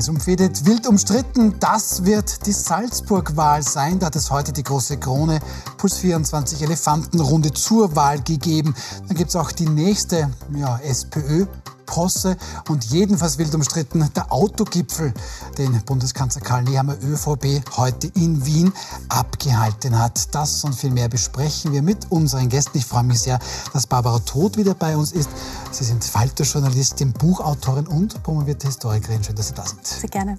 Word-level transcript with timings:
heiß 0.00 0.08
umfädet, 0.08 0.64
wild 0.64 0.86
umstritten. 0.86 1.56
Das 1.60 2.06
wird 2.06 2.46
die 2.46 2.52
Salzburg-Wahl 2.52 3.62
sein. 3.62 3.98
Da 3.98 4.06
hat 4.06 4.16
es 4.16 4.30
heute 4.30 4.50
die 4.50 4.62
große 4.62 4.96
Krone 4.96 5.40
Puls 5.76 5.98
24 5.98 6.62
Elefantenrunde 6.62 7.52
zur 7.52 7.94
Wahl 7.96 8.22
gegeben. 8.22 8.74
Dann 9.08 9.16
gibt 9.18 9.28
es 9.28 9.36
auch 9.36 9.52
die 9.52 9.68
nächste 9.68 10.30
ja, 10.56 10.80
SPÖ 10.82 11.44
Posse 11.90 12.36
und 12.68 12.84
jedenfalls 12.84 13.36
wild 13.36 13.52
umstritten 13.52 14.08
der 14.14 14.32
Autogipfel, 14.32 15.12
den 15.58 15.72
Bundeskanzler 15.84 16.40
Karl 16.40 16.62
Nehammer 16.62 16.96
ÖVP 17.02 17.62
heute 17.76 18.06
in 18.14 18.46
Wien 18.46 18.72
abgehalten 19.08 19.98
hat. 19.98 20.32
Das 20.32 20.62
und 20.62 20.76
viel 20.76 20.92
mehr 20.92 21.08
besprechen 21.08 21.72
wir 21.72 21.82
mit 21.82 22.10
unseren 22.12 22.48
Gästen. 22.48 22.78
Ich 22.78 22.86
freue 22.86 23.02
mich 23.02 23.18
sehr, 23.18 23.40
dass 23.72 23.88
Barbara 23.88 24.20
Todt 24.20 24.56
wieder 24.56 24.74
bei 24.74 24.96
uns 24.96 25.10
ist. 25.10 25.28
Sie 25.72 25.82
sind 25.82 26.04
Falter-Journalistin, 26.04 27.12
Buchautorin 27.12 27.88
und 27.88 28.22
promovierte 28.22 28.68
Historikerin. 28.68 29.24
Schön, 29.24 29.34
dass 29.34 29.48
Sie 29.48 29.54
da 29.54 29.66
sind. 29.66 29.84
Sehr 29.84 30.08
gerne. 30.08 30.38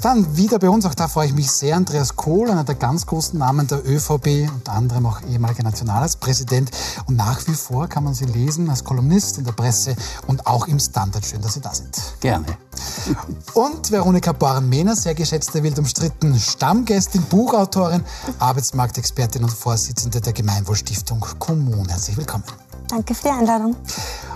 Dann 0.00 0.36
wieder 0.36 0.58
bei 0.58 0.68
uns, 0.68 0.86
auch 0.86 0.94
da 0.94 1.06
freue 1.06 1.26
ich 1.26 1.34
mich 1.34 1.50
sehr, 1.50 1.76
Andreas 1.76 2.16
Kohl, 2.16 2.50
einer 2.50 2.64
der 2.64 2.74
ganz 2.74 3.06
großen 3.06 3.38
Namen 3.38 3.66
der 3.66 3.86
ÖVP, 3.86 4.50
unter 4.52 4.72
anderem 4.72 5.06
auch 5.06 5.20
ehemaliger 5.28 5.62
Nationalratspräsident. 5.62 6.70
Und 7.06 7.16
nach 7.16 7.46
wie 7.46 7.54
vor 7.54 7.88
kann 7.88 8.04
man 8.04 8.14
sie 8.14 8.24
lesen 8.24 8.70
als 8.70 8.84
Kolumnist 8.84 9.38
in 9.38 9.44
der 9.44 9.52
Presse 9.52 9.94
und 10.26 10.46
auch 10.46 10.61
im 10.68 10.78
Standard. 10.78 11.24
Schön, 11.24 11.40
dass 11.40 11.54
Sie 11.54 11.60
da 11.60 11.74
sind. 11.74 11.96
Gerne. 12.20 12.46
Und 13.54 13.90
Veronika 13.90 14.32
Boren-Mehner, 14.32 14.96
sehr 14.96 15.14
geschätzte, 15.14 15.62
wild 15.62 15.78
umstritten 15.78 16.38
Stammgästin, 16.38 17.22
Buchautorin, 17.22 18.04
Arbeitsmarktexpertin 18.38 19.44
und 19.44 19.50
Vorsitzende 19.50 20.20
der 20.20 20.32
Gemeinwohlstiftung 20.32 21.20
Kommun. 21.38 21.88
Herzlich 21.88 22.16
willkommen. 22.16 22.44
Danke 22.88 23.14
für 23.14 23.22
die 23.24 23.30
Einladung. 23.30 23.76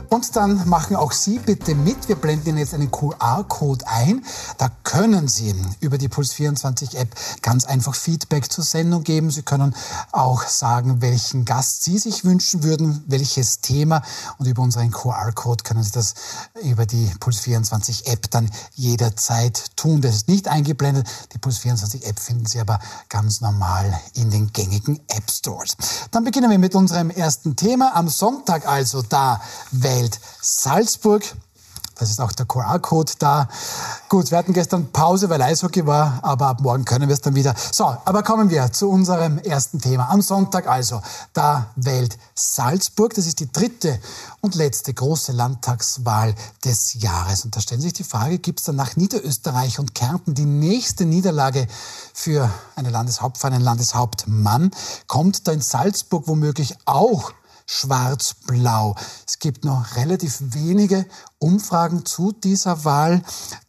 Und 0.09 0.37
dann 0.37 0.69
machen 0.69 0.97
auch 0.97 1.13
Sie 1.13 1.39
bitte 1.39 1.75
mit. 1.75 2.09
Wir 2.09 2.17
blenden 2.17 2.51
Ihnen 2.51 2.59
jetzt 2.59 2.75
einen 2.75 2.91
QR-Code 2.91 3.87
ein. 3.89 4.25
Da 4.59 4.70
können 4.84 5.27
Sie 5.27 5.55
über 5.81 5.98
die 5.98 6.09
Puls24-App 6.09 7.09
ganz 7.43 7.65
einfach 7.65 7.95
Feedback 7.95 8.51
zur 8.51 8.65
Sendung 8.65 9.03
geben. 9.03 9.31
Sie 9.31 9.43
können 9.43 9.75
auch 10.12 10.43
sagen, 10.43 11.03
welchen 11.03 11.45
Gast 11.45 11.83
Sie 11.83 11.98
sich 11.98 12.25
wünschen 12.25 12.62
würden, 12.62 13.03
welches 13.09 13.61
Thema. 13.61 14.03
Und 14.39 14.47
über 14.47 14.62
unseren 14.62 14.91
QR-Code 14.91 15.65
können 15.65 15.83
Sie 15.83 15.93
das 15.93 16.15
über 16.62 16.87
die 16.87 17.11
Puls24-App 17.21 18.31
dann 18.31 18.48
jederzeit 18.75 19.77
tun. 19.77 20.00
Das 20.03 20.15
ist 20.15 20.28
nicht 20.28 20.48
eingeblendet. 20.48 21.09
Die 21.33 21.39
Puls24-App 21.39 22.19
finden 22.19 22.47
Sie 22.47 22.61
aber 22.61 22.78
ganz 23.09 23.41
normal 23.41 23.98
in 24.15 24.31
den 24.31 24.53
gängigen 24.53 25.00
App 25.09 25.31
Stores. 25.31 25.77
Dann 26.12 26.25
beginnen 26.25 26.50
wir 26.50 26.59
mit 26.59 26.75
unserem 26.75 27.11
ersten 27.11 27.56
Thema. 27.56 27.97
Am 27.97 28.09
Sonntag 28.09 28.25
also 28.66 29.02
da, 29.02 29.41
wählt 29.70 30.20
Salzburg. 30.41 31.22
Das 31.98 32.10
ist 32.10 32.20
auch 32.20 32.32
der 32.32 32.44
QR-Code 32.44 33.12
da. 33.19 33.48
Gut, 34.10 34.30
wir 34.30 34.36
hatten 34.36 34.52
gestern 34.52 34.92
Pause, 34.92 35.30
weil 35.30 35.41
Eishockey 35.41 35.86
war, 35.86 36.19
aber 36.22 36.48
ab 36.48 36.60
morgen 36.60 36.84
können 36.84 37.08
wir 37.08 37.14
es 37.14 37.22
dann 37.22 37.34
wieder. 37.34 37.54
So, 37.72 37.84
aber 37.84 38.22
kommen 38.22 38.50
wir 38.50 38.70
zu 38.70 38.91
unserem 38.91 39.38
ersten 39.38 39.80
Thema. 39.80 40.10
Am 40.10 40.20
Sonntag 40.20 40.66
also, 40.69 41.00
da 41.32 41.70
wählt 41.74 42.19
Salzburg. 42.34 43.14
Das 43.14 43.27
ist 43.27 43.41
die 43.41 43.50
dritte 43.50 43.98
und 44.42 44.54
letzte 44.56 44.92
große 44.92 45.32
Landtagswahl 45.32 46.34
des 46.66 47.00
Jahres. 47.00 47.47
Und 47.47 47.56
da 47.56 47.60
stellen 47.62 47.80
sich 47.80 47.94
die 47.94 48.04
Frage, 48.04 48.38
gibt 48.38 48.60
es 48.60 48.66
dann 48.66 48.77
nach 48.77 48.97
Niederösterreich 48.97 49.78
und 49.78 49.94
Kärnten 49.94 50.34
die 50.34 50.44
nächste 50.44 51.06
Niederlage 51.06 51.66
für 52.12 52.50
eine 52.74 52.91
Landeshaupt, 52.91 53.38
für 53.38 53.47
einen 53.47 53.62
Landeshauptmann? 53.62 54.70
Kommt 55.06 55.48
da 55.48 55.52
in 55.52 55.62
Salzburg 55.62 56.28
womöglich 56.28 56.77
auch 56.84 57.32
schwarz-blau. 57.67 58.95
Es 59.27 59.39
gibt 59.39 59.64
noch 59.64 59.97
relativ 59.97 60.39
wenige 60.41 61.05
Umfragen 61.39 62.06
zu 62.06 62.33
dieser 62.33 62.84
Wahl. 62.84 63.22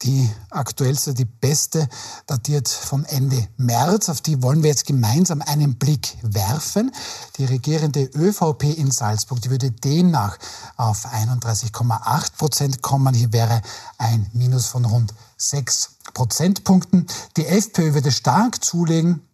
Die 0.03 0.29
aktuellste, 0.49 1.13
die 1.13 1.25
beste, 1.25 1.89
datiert 2.27 2.69
vom 2.69 3.03
Ende 3.05 3.47
März. 3.57 4.09
Auf 4.09 4.21
die 4.21 4.41
wollen 4.41 4.63
wir 4.63 4.69
jetzt 4.69 4.85
gemeinsam 4.85 5.41
einen 5.41 5.77
Blick 5.77 6.15
werfen. 6.21 6.91
Die 7.37 7.45
regierende 7.45 8.03
ÖVP 8.15 8.63
in 8.77 8.91
Salzburg, 8.91 9.41
die 9.41 9.49
würde 9.49 9.71
demnach 9.71 10.37
auf 10.77 11.05
31,8 11.05 12.37
Prozent 12.37 12.81
kommen. 12.81 13.13
Hier 13.13 13.33
wäre 13.33 13.61
ein 13.97 14.29
Minus 14.33 14.67
von 14.67 14.85
rund 14.85 15.13
6 15.37 15.97
Prozentpunkten. 16.13 17.07
Die 17.35 17.45
FPÖ 17.45 17.93
würde 17.93 18.11
stark 18.11 18.63
zulegen 18.63 19.26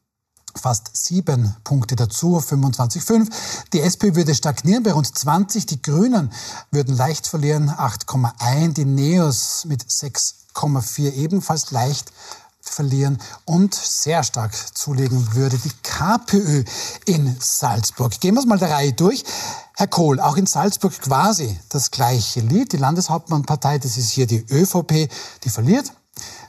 fast 0.56 0.96
sieben 0.96 1.56
Punkte 1.64 1.96
dazu, 1.96 2.38
25,5. 2.38 3.30
Die 3.74 3.82
SP 3.82 4.16
würde 4.16 4.36
stagnieren 4.36 4.84
bei 4.84 4.92
rund 4.92 5.18
20. 5.18 5.66
Die 5.66 5.82
Grünen 5.82 6.32
würden 6.72 6.96
leicht 6.96 7.28
verlieren, 7.28 7.70
8,1. 7.70 8.74
Die 8.74 8.86
Neos 8.86 9.66
mit 9.66 9.84
6,4 9.84 11.14
ebenfalls 11.14 11.72
leicht 11.72 12.12
verlieren 12.62 13.20
und 13.46 13.74
sehr 13.76 14.24
stark 14.24 14.54
zulegen 14.76 15.34
würde 15.34 15.58
die 15.58 15.72
KPÖ 15.84 16.64
in 17.06 17.36
Salzburg. 17.40 18.20
Gehen 18.20 18.36
wir 18.36 18.40
es 18.40 18.46
mal 18.46 18.58
der 18.58 18.72
Reihe 18.72 18.94
durch. 18.94 19.24
Herr 19.76 19.88
Kohl, 19.88 20.20
auch 20.20 20.38
in 20.38 20.46
Salzburg 20.46 20.94
quasi 21.02 21.60
das 21.70 21.92
gleiche 21.92 22.40
Lied. 22.40 22.72
Die 22.74 22.78
Landeshauptmannpartei, 22.78 23.80
das 23.80 23.98
ist 23.98 24.12
hier 24.12 24.28
die 24.28 24.46
ÖVP, 24.50 25.10
die 25.44 25.50
verliert. 25.50 25.92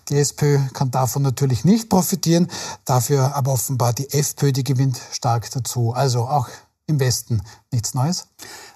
Die 0.08 0.16
SPÖ 0.16 0.58
kann 0.72 0.90
davon 0.90 1.22
natürlich 1.22 1.64
nicht 1.64 1.88
profitieren, 1.88 2.48
dafür 2.84 3.34
aber 3.34 3.52
offenbar 3.52 3.92
die 3.92 4.10
FPÖ, 4.10 4.52
die 4.52 4.64
gewinnt 4.64 5.00
stark 5.12 5.50
dazu. 5.50 5.92
Also 5.92 6.20
auch 6.28 6.48
im 6.86 7.00
Westen 7.00 7.42
nichts 7.72 7.94
Neues? 7.94 8.28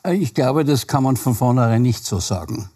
Äh, 0.05 0.15
ich 0.15 0.35
glaube, 0.35 0.65
das 0.65 0.87
kann 0.87 1.03
man 1.03 1.17
von 1.17 1.35
vornherein 1.35 1.83
nicht 1.83 2.05
so 2.05 2.21
sagen. 2.21 2.71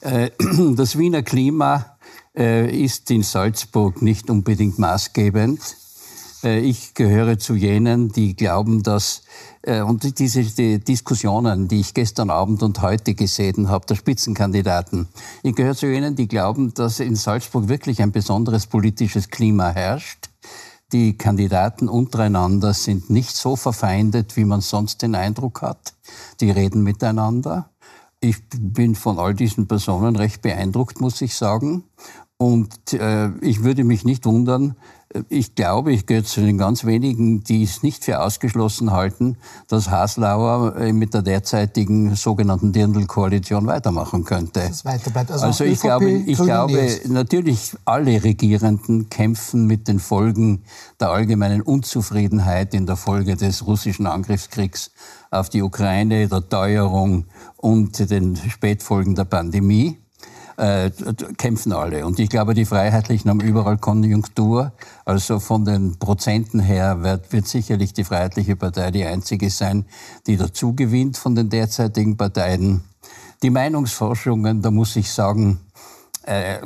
Äh, 0.00 0.30
das 0.76 0.98
Wiener 0.98 1.22
Klima 1.22 1.96
äh, 2.36 2.68
ist 2.84 3.10
in 3.10 3.22
Salzburg 3.22 4.02
nicht 4.02 4.30
unbedingt 4.30 4.78
maßgebend. 4.78 5.60
Ich 6.46 6.92
gehöre 6.92 7.38
zu 7.38 7.54
jenen, 7.54 8.10
die 8.10 8.36
glauben, 8.36 8.82
dass 8.82 9.22
äh, 9.62 9.80
und 9.80 10.18
diese 10.18 10.42
die 10.42 10.78
Diskussionen, 10.78 11.68
die 11.68 11.80
ich 11.80 11.94
gestern 11.94 12.28
Abend 12.28 12.62
und 12.62 12.82
heute 12.82 13.14
gesehen 13.14 13.70
habe, 13.70 13.86
der 13.86 13.94
Spitzenkandidaten, 13.94 15.08
ich 15.42 15.54
gehöre 15.54 15.74
zu 15.74 15.86
jenen, 15.86 16.16
die 16.16 16.28
glauben, 16.28 16.74
dass 16.74 17.00
in 17.00 17.16
Salzburg 17.16 17.68
wirklich 17.68 18.02
ein 18.02 18.12
besonderes 18.12 18.66
politisches 18.66 19.30
Klima 19.30 19.70
herrscht. 19.70 20.28
Die 20.92 21.16
Kandidaten 21.16 21.88
untereinander 21.88 22.74
sind 22.74 23.08
nicht 23.08 23.34
so 23.34 23.56
verfeindet, 23.56 24.36
wie 24.36 24.44
man 24.44 24.60
sonst 24.60 25.00
den 25.00 25.14
Eindruck 25.14 25.62
hat. 25.62 25.94
Die 26.40 26.50
reden 26.50 26.82
miteinander. 26.82 27.70
Ich 28.20 28.36
bin 28.50 28.94
von 28.94 29.18
all 29.18 29.34
diesen 29.34 29.66
Personen 29.66 30.14
recht 30.14 30.42
beeindruckt, 30.42 31.00
muss 31.00 31.22
ich 31.22 31.34
sagen. 31.34 31.84
Und 32.36 32.92
äh, 32.92 33.28
ich 33.40 33.62
würde 33.62 33.84
mich 33.84 34.04
nicht 34.04 34.26
wundern, 34.26 34.76
ich 35.28 35.54
glaube, 35.54 35.92
ich 35.92 36.06
gehöre 36.06 36.24
zu 36.24 36.40
den 36.40 36.58
ganz 36.58 36.84
wenigen, 36.84 37.44
die 37.44 37.62
es 37.62 37.82
nicht 37.82 38.04
für 38.04 38.20
ausgeschlossen 38.20 38.90
halten, 38.90 39.36
dass 39.68 39.88
Haslauer 39.88 40.76
äh, 40.76 40.92
mit 40.92 41.14
der 41.14 41.22
derzeitigen 41.22 42.16
sogenannten 42.16 42.72
Dirndl-Koalition 42.72 43.66
weitermachen 43.66 44.24
könnte. 44.24 44.60
Das. 45.28 45.44
Also, 45.44 45.46
also 45.46 45.64
ich 45.64 45.80
glaube, 45.80 46.10
ich 46.10 46.38
glaube 46.38 47.00
natürlich 47.08 47.74
alle 47.84 48.24
Regierenden 48.24 49.08
kämpfen 49.08 49.66
mit 49.66 49.86
den 49.86 50.00
Folgen 50.00 50.64
der 50.98 51.10
allgemeinen 51.10 51.62
Unzufriedenheit 51.62 52.74
in 52.74 52.86
der 52.86 52.96
Folge 52.96 53.36
des 53.36 53.66
russischen 53.66 54.06
Angriffskriegs 54.06 54.90
auf 55.30 55.48
die 55.48 55.62
Ukraine, 55.62 56.28
der 56.28 56.48
Teuerung 56.48 57.26
und 57.56 58.10
den 58.10 58.36
Spätfolgen 58.36 59.14
der 59.14 59.24
Pandemie 59.24 59.98
äh, 60.56 60.90
kämpfen 61.36 61.72
alle. 61.72 62.06
Und 62.06 62.18
ich 62.18 62.28
glaube, 62.28 62.54
die 62.54 62.64
Freiheitlichen 62.64 63.30
haben 63.30 63.40
überall 63.40 63.78
Konjunktur. 63.78 64.72
Also 65.04 65.40
von 65.40 65.64
den 65.64 65.98
Prozenten 65.98 66.60
her 66.60 67.02
wird, 67.02 67.32
wird 67.32 67.46
sicherlich 67.48 67.92
die 67.92 68.04
Freiheitliche 68.04 68.56
Partei 68.56 68.90
die 68.90 69.04
einzige 69.04 69.50
sein, 69.50 69.86
die 70.26 70.36
dazu 70.36 70.74
gewinnt 70.74 71.16
von 71.16 71.34
den 71.34 71.50
derzeitigen 71.50 72.16
Parteien. 72.16 72.84
Die 73.42 73.50
Meinungsforschungen, 73.50 74.62
da 74.62 74.70
muss 74.70 74.96
ich 74.96 75.10
sagen, 75.10 75.60
äh, 76.22 76.58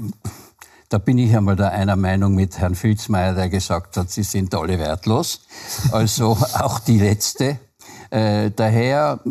da 0.88 0.98
bin 0.98 1.18
ich 1.18 1.36
einmal 1.36 1.56
da 1.56 1.68
einer 1.68 1.96
Meinung 1.96 2.34
mit 2.34 2.58
Herrn 2.58 2.74
Filzmeier, 2.74 3.34
der 3.34 3.48
gesagt 3.48 3.96
hat, 3.96 4.10
sie 4.10 4.22
sind 4.22 4.54
alle 4.54 4.78
wertlos. 4.78 5.40
Also 5.92 6.38
auch 6.54 6.78
die 6.80 6.98
letzte. 6.98 7.58
Äh, 8.10 8.50
daher 8.52 9.20
äh, 9.24 9.28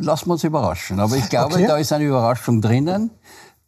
lassen 0.00 0.28
wir 0.28 0.32
uns 0.34 0.44
überraschen. 0.44 1.00
Aber 1.00 1.16
ich 1.16 1.28
glaube, 1.30 1.54
okay. 1.54 1.66
da 1.66 1.78
ist 1.78 1.92
eine 1.92 2.04
Überraschung 2.04 2.60
drinnen. 2.60 3.10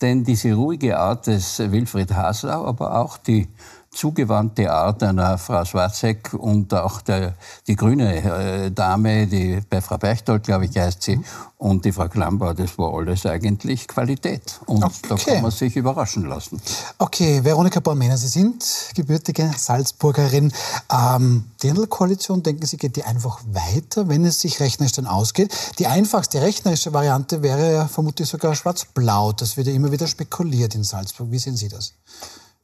Denn 0.01 0.25
diese 0.25 0.53
ruhige 0.55 0.99
Art 0.99 1.27
des 1.27 1.59
Wilfried 1.59 2.13
Haslau, 2.13 2.67
aber 2.67 2.99
auch 3.01 3.17
die 3.17 3.49
zugewandte 3.97 4.71
Art 4.71 5.03
einer 5.03 5.39
Frau 5.39 5.65
Schwarzek 5.65 6.35
und 6.35 6.73
auch 6.75 7.01
der, 7.01 7.35
die 7.67 7.77
grüne 7.77 8.67
äh, 8.67 8.71
Dame, 8.71 9.27
die 9.27 9.61
bei 9.69 9.81
Frau 9.81 9.97
Beichtold, 9.99 10.45
glaube 10.45 10.67
ich, 10.67 10.77
heißt 10.77 11.03
sie, 11.03 11.21
und 11.59 11.85
die 11.87 11.93
Frau 11.93 12.07
Klambauer, 12.09 12.53
das 12.55 12.77
war 12.77 12.93
alles 12.93 13.25
eigentlich 13.25 13.89
Qualität. 13.89 14.61
Und 14.67 14.85
okay. 14.85 14.95
da 15.09 15.17
kann 15.17 15.43
man 15.43 15.51
sich 15.51 15.75
überraschen 15.75 16.29
lassen. 16.29 16.61
Okay, 16.99 17.43
Veronika 17.43 17.81
Baumena, 17.81 18.17
Sie 18.17 18.29
sind 18.29 18.63
gebürtige 18.95 19.51
Salzburgerin. 19.57 20.53
Ähm, 20.93 21.45
die 21.63 21.73
Koalition, 21.89 22.43
denken 22.43 22.67
Sie, 22.67 22.77
geht 22.77 22.97
die 22.97 23.05
einfach 23.05 23.41
weiter, 23.51 24.09
wenn 24.09 24.27
es 24.27 24.41
sich 24.41 24.61
rechnerisch 24.61 24.93
dann 24.93 25.07
ausgeht? 25.07 25.55
Die 25.79 25.87
einfachste 25.87 26.43
rechnerische 26.43 26.93
Variante 26.93 27.43
wäre 27.43 27.73
ja 27.73 27.89
vermutlich 27.89 28.29
sogar 28.29 28.55
schwarz-blau. 28.55 29.33
Das 29.33 29.57
wird 29.57 29.69
ja 29.69 29.73
immer 29.73 29.91
wieder 29.91 30.07
spekuliert 30.07 30.75
in 30.75 30.85
Salzburg. 30.85 31.31
Wie 31.31 31.39
sehen 31.39 31.57
Sie 31.57 31.69
das? 31.69 31.95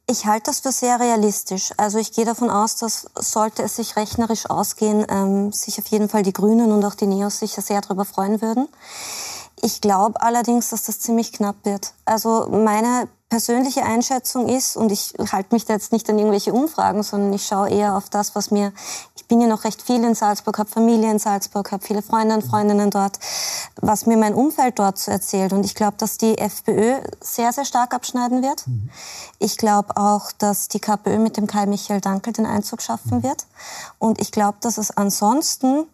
Ich 0.05 0.25
halte 0.25 0.47
das 0.47 0.59
für 0.59 0.73
sehr 0.73 0.99
realistisch. 0.99 1.71
Also 1.77 1.97
ich 1.97 2.11
gehe 2.11 2.25
davon 2.25 2.49
aus, 2.49 2.75
dass 2.75 3.07
sollte 3.15 3.63
es 3.63 3.77
sich 3.77 3.95
rechnerisch 3.95 4.49
ausgehen, 4.49 5.05
ähm, 5.09 5.53
sich 5.53 5.79
auf 5.79 5.87
jeden 5.87 6.09
Fall 6.09 6.23
die 6.23 6.33
Grünen 6.33 6.73
und 6.73 6.83
auch 6.83 6.95
die 6.95 7.07
Neos 7.07 7.39
sicher 7.39 7.61
sehr 7.61 7.79
darüber 7.79 8.03
freuen 8.03 8.41
würden. 8.41 8.67
Ich 9.63 9.79
glaube 9.79 10.21
allerdings, 10.21 10.71
dass 10.71 10.83
das 10.83 10.99
ziemlich 10.99 11.31
knapp 11.31 11.55
wird. 11.63 11.93
Also 12.03 12.49
meine 12.51 13.07
persönliche 13.29 13.83
Einschätzung 13.83 14.49
ist, 14.49 14.75
und 14.75 14.91
ich 14.91 15.13
halte 15.31 15.55
mich 15.55 15.63
da 15.63 15.73
jetzt 15.73 15.93
nicht 15.93 16.09
an 16.09 16.19
irgendwelche 16.19 16.51
Umfragen, 16.51 17.01
sondern 17.01 17.31
ich 17.31 17.47
schaue 17.47 17.69
eher 17.69 17.95
auf 17.95 18.09
das, 18.09 18.35
was 18.35 18.51
mir, 18.51 18.73
ich 19.15 19.25
bin 19.25 19.39
ja 19.39 19.47
noch 19.47 19.63
recht 19.63 19.81
viel 19.81 20.03
in 20.03 20.15
Salzburg, 20.15 20.59
habe 20.59 20.69
Familie 20.69 21.09
in 21.09 21.17
Salzburg, 21.17 21.71
habe 21.71 21.81
viele 21.81 22.01
Freunde 22.01 22.35
und 22.35 22.43
Freundinnen 22.43 22.89
dort, 22.89 23.17
was 23.77 24.05
mir 24.05 24.17
mein 24.17 24.33
Umfeld 24.33 24.77
dort 24.77 24.97
so 24.97 25.11
erzählt. 25.11 25.53
Und 25.53 25.65
ich 25.65 25.75
glaube, 25.75 25.95
dass 25.97 26.17
die 26.17 26.37
FPÖ 26.37 26.99
sehr, 27.21 27.53
sehr 27.53 27.65
stark 27.65 27.93
abschneiden 27.93 28.43
wird. 28.43 28.67
Mhm. 28.67 28.89
Ich 29.39 29.55
glaube 29.55 29.95
auch, 29.95 30.33
dass 30.33 30.67
die 30.67 30.81
KPÖ 30.81 31.19
mit 31.19 31.37
dem 31.37 31.47
Kai 31.47 31.67
Michael 31.67 32.01
Dankel 32.01 32.33
den 32.33 32.45
Einzug 32.45 32.81
schaffen 32.81 33.19
mhm. 33.19 33.23
wird. 33.23 33.45
Und 33.97 34.19
ich 34.19 34.33
glaube, 34.33 34.57
dass 34.59 34.77
es 34.77 34.91
ansonsten 34.91 35.85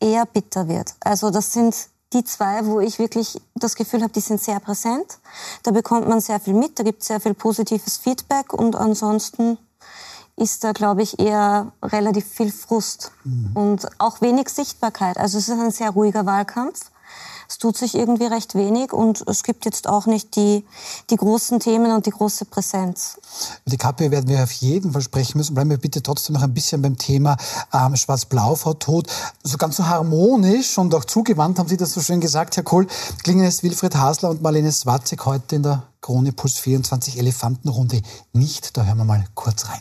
eher 0.00 0.24
bitter 0.24 0.66
wird. 0.66 0.94
Also 1.00 1.30
das 1.30 1.52
sind 1.52 1.76
die 2.12 2.24
zwei, 2.24 2.64
wo 2.64 2.80
ich 2.80 2.98
wirklich 2.98 3.40
das 3.54 3.76
Gefühl 3.76 4.02
habe, 4.02 4.12
die 4.12 4.20
sind 4.20 4.40
sehr 4.40 4.60
präsent. 4.60 5.18
Da 5.62 5.70
bekommt 5.70 6.08
man 6.08 6.20
sehr 6.20 6.40
viel 6.40 6.54
mit, 6.54 6.78
da 6.78 6.82
gibt 6.82 7.02
es 7.02 7.08
sehr 7.08 7.20
viel 7.20 7.34
positives 7.34 7.98
Feedback 7.98 8.52
und 8.52 8.76
ansonsten 8.76 9.58
ist 10.36 10.64
da, 10.64 10.72
glaube 10.72 11.02
ich, 11.02 11.18
eher 11.18 11.72
relativ 11.82 12.24
viel 12.26 12.52
Frust 12.52 13.12
mhm. 13.24 13.50
und 13.54 14.00
auch 14.00 14.20
wenig 14.20 14.48
Sichtbarkeit. 14.48 15.18
Also 15.18 15.38
es 15.38 15.48
ist 15.48 15.58
ein 15.58 15.70
sehr 15.70 15.90
ruhiger 15.90 16.24
Wahlkampf. 16.26 16.90
Es 17.50 17.56
tut 17.56 17.78
sich 17.78 17.94
irgendwie 17.94 18.26
recht 18.26 18.54
wenig 18.54 18.92
und 18.92 19.24
es 19.26 19.42
gibt 19.42 19.64
jetzt 19.64 19.88
auch 19.88 20.04
nicht 20.04 20.36
die, 20.36 20.66
die 21.08 21.16
großen 21.16 21.60
Themen 21.60 21.92
und 21.92 22.04
die 22.04 22.10
große 22.10 22.44
Präsenz. 22.44 23.18
Die 23.64 23.78
KPÖ 23.78 24.10
werden 24.10 24.28
wir 24.28 24.42
auf 24.42 24.52
jeden 24.52 24.92
Fall 24.92 25.00
sprechen 25.00 25.38
müssen. 25.38 25.54
Bleiben 25.54 25.70
wir 25.70 25.78
bitte 25.78 26.02
trotzdem 26.02 26.34
noch 26.34 26.42
ein 26.42 26.52
bisschen 26.52 26.82
beim 26.82 26.98
Thema 26.98 27.38
ähm, 27.72 27.96
Schwarz-Blau 27.96 28.54
vor 28.54 28.78
Tod. 28.78 29.06
So 29.42 29.56
ganz 29.56 29.76
so 29.76 29.86
harmonisch 29.86 30.76
und 30.76 30.94
auch 30.94 31.06
zugewandt 31.06 31.58
haben 31.58 31.68
Sie 31.68 31.78
das 31.78 31.92
so 31.92 32.02
schön 32.02 32.20
gesagt, 32.20 32.56
Herr 32.58 32.64
Kohl. 32.64 32.86
Klingen 33.24 33.46
es 33.46 33.62
Wilfried 33.62 33.96
Hasler 33.96 34.28
und 34.28 34.42
Marlene 34.42 34.70
Swatzek 34.70 35.24
heute 35.24 35.56
in 35.56 35.62
der 35.62 35.84
Krone 36.02 36.32
Puls 36.32 36.58
24 36.58 37.18
Elefantenrunde 37.18 38.02
nicht. 38.34 38.76
Da 38.76 38.84
hören 38.84 38.98
wir 38.98 39.04
mal 39.04 39.24
kurz 39.34 39.68
rein. 39.68 39.80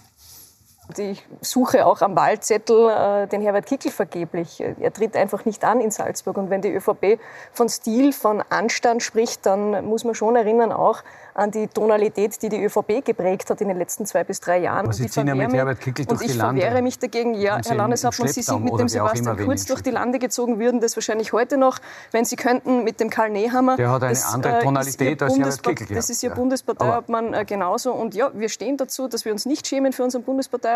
Ich 0.96 1.28
suche 1.42 1.86
auch 1.86 2.02
am 2.02 2.16
Wahlzettel 2.16 2.90
äh, 2.90 3.28
den 3.28 3.42
Herbert 3.42 3.66
Kickl 3.66 3.92
vergeblich. 3.92 4.62
Er 4.62 4.94
tritt 4.94 5.16
einfach 5.18 5.44
nicht 5.44 5.64
an 5.66 5.82
in 5.82 5.92
Salzburg. 5.92 6.38
Und 6.38 6.50
wenn 6.50 6.62
die 6.62 6.74
ÖVP 6.74 7.20
von 7.52 7.68
Stil, 7.68 8.14
von 8.14 8.42
Anstand 8.50 9.04
spricht, 9.04 9.46
dann 9.46 9.86
muss 9.86 10.06
man 10.06 10.16
schon 10.16 10.36
erinnern 10.36 10.72
auch 10.72 11.04
an 11.38 11.52
die 11.52 11.68
Tonalität, 11.68 12.42
die 12.42 12.50
die 12.50 12.64
ÖVP 12.64 13.06
geprägt 13.06 13.50
hat 13.50 13.62
in 13.62 13.68
den 13.68 13.78
letzten 13.78 14.06
zwei 14.06 14.24
bis 14.24 14.40
drei 14.40 14.58
Jahren. 14.58 14.86
Aber 14.86 14.94
Sie 14.94 15.08
ziehen 15.08 15.28
ja 15.28 15.36
mit 15.36 15.54
Herbert 15.54 15.80
Kickl 15.80 16.06
durch 16.06 16.22
die 16.22 16.34
Lande. 16.34 16.50
Und 16.50 16.58
ich 16.58 16.64
verwehre 16.64 16.82
mich 16.82 17.00
dagegen. 17.00 17.36
Ja, 17.36 17.60
Herr 17.64 17.76
Landeshauptmann, 17.76 18.30
Sie 18.30 18.42
sind 18.42 18.64
mit 18.64 18.80
dem 18.80 18.88
Sebastian 18.88 19.38
Kurz 19.38 19.66
durch 19.66 19.82
die 19.82 19.92
Lande 19.92 20.18
gezogen, 20.20 20.58
würden 20.58 20.80
das 20.80 20.96
wahrscheinlich 20.96 21.34
heute 21.34 21.58
noch, 21.58 21.78
wenn 22.12 22.26
Sie 22.26 22.38
könnten, 22.38 22.84
mit 22.84 23.00
dem 23.00 23.10
Karl 23.10 23.30
Nehammer. 23.30 23.78
Der 23.78 23.92
hat 23.92 24.02
eine 24.04 24.14
das, 24.14 24.34
andere 24.34 24.60
äh, 24.60 24.64
Tonalität 24.64 25.22
als 25.22 25.38
Herbert 25.38 25.64
Kickl. 25.64 25.94
Das 25.94 26.10
ist 26.10 26.24
Ihr 26.24 26.30
ja. 26.30 26.36
Bundesparteiobmann 26.36 27.34
äh, 27.34 27.46
genauso. 27.46 27.94
Und 27.94 28.16
ja, 28.16 28.32
wir 28.34 28.50
stehen 28.50 28.78
dazu, 28.78 29.08
dass 29.08 29.26
wir 29.26 29.32
uns 29.32 29.46
nicht 29.46 29.68
schämen 29.68 29.94
für 29.94 30.04
unseren 30.04 30.24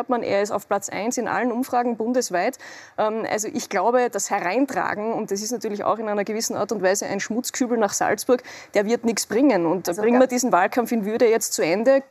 Bundesparteiobmann. 0.02 0.24
Er 0.24 0.42
ist 0.42 0.52
auf 0.52 0.68
Platz 0.68 0.90
1 0.90 1.18
in 1.18 1.28
allen 1.28 1.52
Umfragen 1.52 1.98
bundesweit. 1.98 2.58
Ähm, 2.98 3.26
also 3.30 3.48
ich 3.48 3.70
glaube, 3.70 4.10
das 4.12 4.30
Hereintragen, 4.30 5.14
und 5.14 5.32
das 5.32 5.42
ist 5.42 5.52
natürlich 5.52 5.84
auch 5.84 6.00
in 6.00 6.08
einer 6.10 6.24
gewissen 6.24 6.56
Art 6.56 6.72
und 6.72 6.82
Weise 6.82 7.06
ein 7.06 7.20
Schmutzkübel 7.20 7.78
nach 7.78 7.94
Salzburg, 7.94 8.44
der 8.74 8.86
wird 8.86 9.06
nichts 9.06 9.26
bringen. 9.26 9.66
Und 9.66 9.88
also 9.88 10.02
bringen 10.02 10.20
wir 10.20 10.28
diesen 10.28 10.52
Wahlkampf 10.52 10.92
in 10.92 11.06
Würde 11.06 11.30
jetzt 11.30 11.54
zu 11.54 11.64
Ende. 11.64 12.04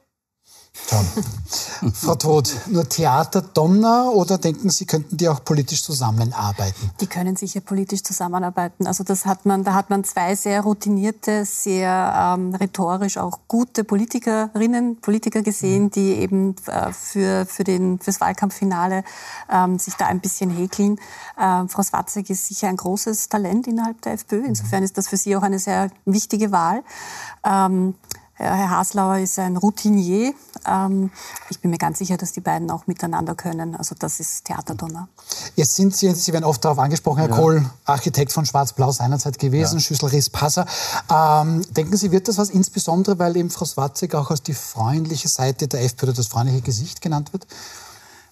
Frau 1.95 2.15
Todt, 2.15 2.55
nur 2.69 2.89
Theaterdonner 2.89 4.13
oder 4.13 4.39
denken 4.39 4.71
Sie, 4.71 4.87
könnten 4.87 5.17
die 5.17 5.29
auch 5.29 5.45
politisch 5.45 5.83
zusammenarbeiten? 5.83 6.91
Die 7.01 7.07
können 7.07 7.37
sicher 7.37 7.61
politisch 7.61 8.03
zusammenarbeiten. 8.03 8.87
Also 8.87 9.05
das 9.05 9.27
hat 9.27 9.47
man, 9.47 9.65
da 9.65 9.75
hat 9.75 9.91
man 9.91 10.05
zwei 10.05 10.35
sehr 10.35 10.63
routinierte, 10.63 11.45
sehr 11.45 12.35
ähm, 12.37 12.55
rhetorisch 12.55 13.19
auch 13.19 13.41
gute 13.49 13.85
Politikerinnen, 13.85 15.01
Politiker 15.01 15.43
gesehen, 15.43 15.85
mhm. 15.85 15.91
die 15.91 16.15
eben 16.17 16.57
äh, 16.67 16.93
für, 16.93 17.47
für 17.47 17.65
den, 17.65 17.99
fürs 17.99 18.21
Wahlkampffinale 18.21 19.05
ähm, 19.51 19.79
sich 19.79 19.95
da 19.95 20.07
ein 20.07 20.21
bisschen 20.21 20.51
häkeln. 20.51 20.99
Ähm, 21.39 21.69
Frau 21.69 21.83
Swatzek 21.83 22.31
ist 22.31 22.47
sicher 22.47 22.69
ein 22.69 22.77
großes 22.77 23.29
Talent 23.29 23.67
innerhalb 23.67 24.01
der 24.03 24.15
FPÖ. 24.15 24.45
Insofern 24.45 24.83
ist 24.83 24.99
das 24.99 25.09
für 25.09 25.17
sie 25.17 25.37
auch 25.37 25.43
eine 25.43 25.59
sehr 25.59 25.91
wichtige 26.05 26.53
Wahl. 26.53 26.83
Ähm, 27.45 27.95
Herr 28.41 28.71
Haslauer 28.71 29.19
ist 29.19 29.39
ein 29.39 29.59
Routinier. 29.59 30.33
Ähm, 30.67 31.11
ich 31.51 31.61
bin 31.61 31.71
mir 31.71 31.77
ganz 31.77 31.99
sicher, 31.99 32.17
dass 32.17 32.33
die 32.33 32.41
beiden 32.41 32.71
auch 32.71 32.87
miteinander 32.87 33.35
können. 33.35 33.77
Also 33.77 33.95
das 33.99 34.19
ist 34.19 34.47
Theaterdonner. 34.47 35.09
Jetzt 35.57 35.77
sind 35.77 35.95
Sie, 35.95 36.11
Sie 36.15 36.33
werden 36.33 36.45
oft 36.45 36.65
darauf 36.65 36.79
angesprochen, 36.79 37.19
Herr 37.19 37.29
ja. 37.29 37.37
Kohl, 37.37 37.71
Architekt 37.85 38.33
von 38.33 38.47
Schwarz-Blau 38.47 38.93
seinerzeit 38.93 39.39
gewesen, 39.39 39.75
ja. 39.75 39.81
Schüssel 39.81 40.09
Riss 40.09 40.31
Passer. 40.31 40.65
Ähm, 41.11 41.63
denken 41.77 41.99
Sie, 41.99 42.13
wird 42.13 42.29
das 42.29 42.39
was, 42.39 42.49
insbesondere 42.49 43.19
weil 43.19 43.37
eben 43.37 43.51
Frau 43.51 43.67
Swatzig 43.67 44.15
auch 44.15 44.31
als 44.31 44.43
die 44.43 44.55
freundliche 44.55 45.29
Seite 45.29 45.69
der 45.69 45.85
FPÖ 45.85 46.07
oder 46.07 46.15
das 46.15 46.29
freundliche 46.29 46.63
Gesicht 46.63 47.03
genannt 47.03 47.35
wird? 47.35 47.47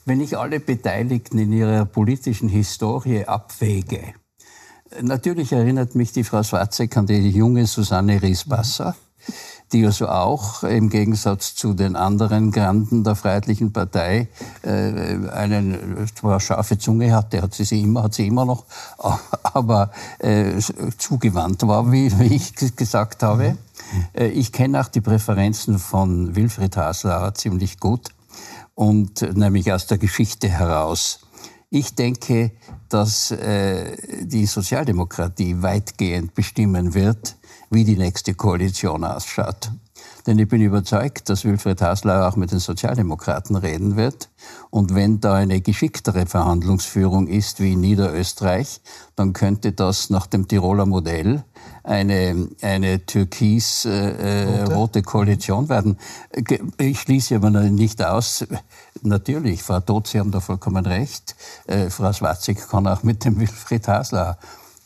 Wenn 0.06 0.22
ich 0.22 0.38
alle 0.38 0.58
Beteiligten 0.58 1.36
in 1.36 1.52
ihrer 1.52 1.84
politischen 1.84 2.48
Historie 2.48 3.26
abwäge, 3.26 4.14
natürlich 5.02 5.52
erinnert 5.52 5.94
mich 5.94 6.12
die 6.12 6.24
Frau 6.24 6.42
Swatzek 6.42 6.96
an 6.96 7.06
die 7.06 7.28
junge 7.28 7.66
Susanne 7.66 8.22
Riespasser. 8.22 8.92
Mhm 8.92 9.08
die 9.72 9.84
also 9.84 10.08
auch 10.08 10.62
im 10.62 10.88
Gegensatz 10.88 11.54
zu 11.54 11.74
den 11.74 11.96
anderen 11.96 12.50
Granden 12.50 13.04
der 13.04 13.14
Freiheitlichen 13.14 13.72
Partei 13.72 14.28
äh, 14.62 15.28
eine 15.30 16.06
zwar 16.14 16.40
scharfe 16.40 16.78
Zunge 16.78 17.14
hatte, 17.14 17.42
hat 17.42 17.54
sie 17.54 17.64
sie 17.64 17.82
immer, 17.82 18.04
hat 18.04 18.14
sie 18.14 18.26
immer 18.26 18.44
noch, 18.44 18.64
aber 19.42 19.90
äh, 20.18 20.60
zugewandt 20.96 21.66
war, 21.66 21.92
wie, 21.92 22.18
wie 22.18 22.34
ich 22.34 22.54
gesagt 22.54 23.22
habe. 23.22 23.56
Äh, 24.14 24.28
ich 24.28 24.52
kenne 24.52 24.80
auch 24.80 24.88
die 24.88 25.00
Präferenzen 25.00 25.78
von 25.78 26.34
Wilfried 26.34 26.76
Haslauer 26.76 27.34
ziemlich 27.34 27.78
gut 27.78 28.08
und 28.74 29.22
nämlich 29.36 29.72
aus 29.72 29.86
der 29.86 29.98
Geschichte 29.98 30.48
heraus. 30.48 31.20
Ich 31.70 31.94
denke, 31.94 32.52
dass 32.88 33.30
äh, 33.30 34.24
die 34.24 34.46
Sozialdemokratie 34.46 35.60
weitgehend 35.60 36.34
bestimmen 36.34 36.94
wird, 36.94 37.36
wie 37.70 37.84
die 37.84 37.96
nächste 37.96 38.34
Koalition 38.34 39.04
ausschaut. 39.04 39.70
Denn 40.26 40.38
ich 40.38 40.48
bin 40.48 40.60
überzeugt, 40.60 41.28
dass 41.28 41.44
Wilfried 41.44 41.80
Hasler 41.80 42.28
auch 42.28 42.36
mit 42.36 42.52
den 42.52 42.58
Sozialdemokraten 42.58 43.56
reden 43.56 43.96
wird. 43.96 44.28
Und 44.70 44.94
wenn 44.94 45.20
da 45.20 45.34
eine 45.34 45.60
geschicktere 45.60 46.26
Verhandlungsführung 46.26 47.28
ist 47.28 47.60
wie 47.60 47.72
in 47.72 47.80
Niederösterreich, 47.80 48.80
dann 49.16 49.32
könnte 49.32 49.72
das 49.72 50.10
nach 50.10 50.26
dem 50.26 50.46
Tiroler 50.46 50.86
Modell 50.86 51.44
eine, 51.82 52.48
eine 52.60 53.06
türkis-rote 53.06 54.98
äh, 54.98 55.02
Koalition 55.02 55.68
werden. 55.68 55.98
Ich 56.76 57.00
schließe 57.00 57.36
aber 57.36 57.50
nicht 57.50 58.04
aus, 58.04 58.44
natürlich, 59.02 59.62
Frau 59.62 59.80
Todt, 59.80 60.08
Sie 60.08 60.20
haben 60.20 60.30
da 60.30 60.40
vollkommen 60.40 60.84
recht, 60.84 61.36
äh, 61.66 61.88
Frau 61.90 62.12
Swatzig 62.12 62.68
kann 62.68 62.86
auch 62.86 63.02
mit 63.02 63.24
dem 63.24 63.40
Wilfried 63.40 63.88
Hasler 63.88 64.38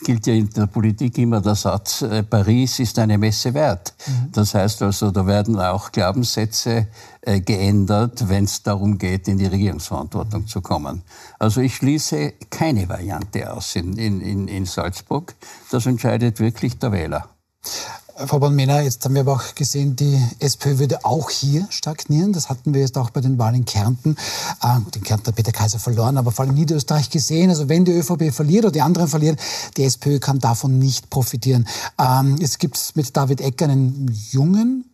gilt 0.02 0.26
ja 0.26 0.34
in 0.34 0.50
der 0.50 0.66
Politik 0.66 1.18
immer 1.18 1.40
der 1.40 1.54
Satz, 1.54 2.02
äh, 2.02 2.22
Paris 2.22 2.78
ist 2.78 2.98
eine 2.98 3.18
Messe 3.18 3.54
wert. 3.54 3.94
Mhm. 4.06 4.32
Das 4.32 4.54
heißt 4.54 4.82
also, 4.82 5.10
da 5.10 5.26
werden 5.26 5.58
auch 5.58 5.92
Glaubenssätze 5.92 6.88
äh, 7.20 7.40
geändert, 7.40 8.28
wenn 8.28 8.44
es 8.44 8.62
darum 8.62 8.98
geht, 8.98 9.28
in 9.28 9.38
die 9.38 9.46
Regierungsverantwortung 9.46 10.46
zu 10.46 10.60
kommen. 10.60 11.02
Also 11.38 11.60
ich 11.60 11.76
schließe 11.76 12.34
keine 12.50 12.88
Variante 12.88 13.52
aus 13.52 13.76
in, 13.76 13.96
in, 13.96 14.48
in 14.48 14.66
Salzburg. 14.66 15.34
Das 15.70 15.86
entscheidet 15.86 16.40
wirklich 16.40 16.78
der 16.78 16.92
Wähler. 16.92 17.28
Frau 18.14 18.38
Born-Mehner, 18.38 18.82
jetzt 18.82 19.04
haben 19.04 19.14
wir 19.14 19.22
aber 19.22 19.32
auch 19.32 19.54
gesehen, 19.54 19.96
die 19.96 20.20
SPÖ 20.38 20.78
würde 20.78 21.04
auch 21.04 21.30
hier 21.30 21.66
stagnieren. 21.70 22.32
Das 22.32 22.48
hatten 22.48 22.74
wir 22.74 22.80
jetzt 22.82 22.98
auch 22.98 23.10
bei 23.10 23.20
den 23.20 23.38
Wahlen 23.38 23.56
in 23.56 23.64
Kärnten. 23.64 24.16
Äh, 24.62 24.80
den 24.94 25.02
Kärnten 25.02 25.28
hat 25.28 25.34
Peter 25.34 25.52
Kaiser 25.52 25.78
verloren, 25.78 26.18
aber 26.18 26.30
vor 26.30 26.44
allem 26.44 26.54
Niederösterreich 26.54 27.10
gesehen. 27.10 27.48
Also 27.50 27.68
wenn 27.68 27.84
die 27.84 27.92
ÖVP 27.92 28.32
verliert 28.32 28.64
oder 28.64 28.72
die 28.72 28.82
anderen 28.82 29.08
verlieren, 29.08 29.36
die 29.76 29.84
SPÖ 29.84 30.18
kann 30.18 30.38
davon 30.38 30.78
nicht 30.78 31.10
profitieren. 31.10 31.66
Ähm, 31.98 32.36
es 32.40 32.58
gibt 32.58 32.78
mit 32.96 33.16
David 33.16 33.40
Ecker 33.40 33.64
einen 33.64 34.14
jungen 34.30 34.84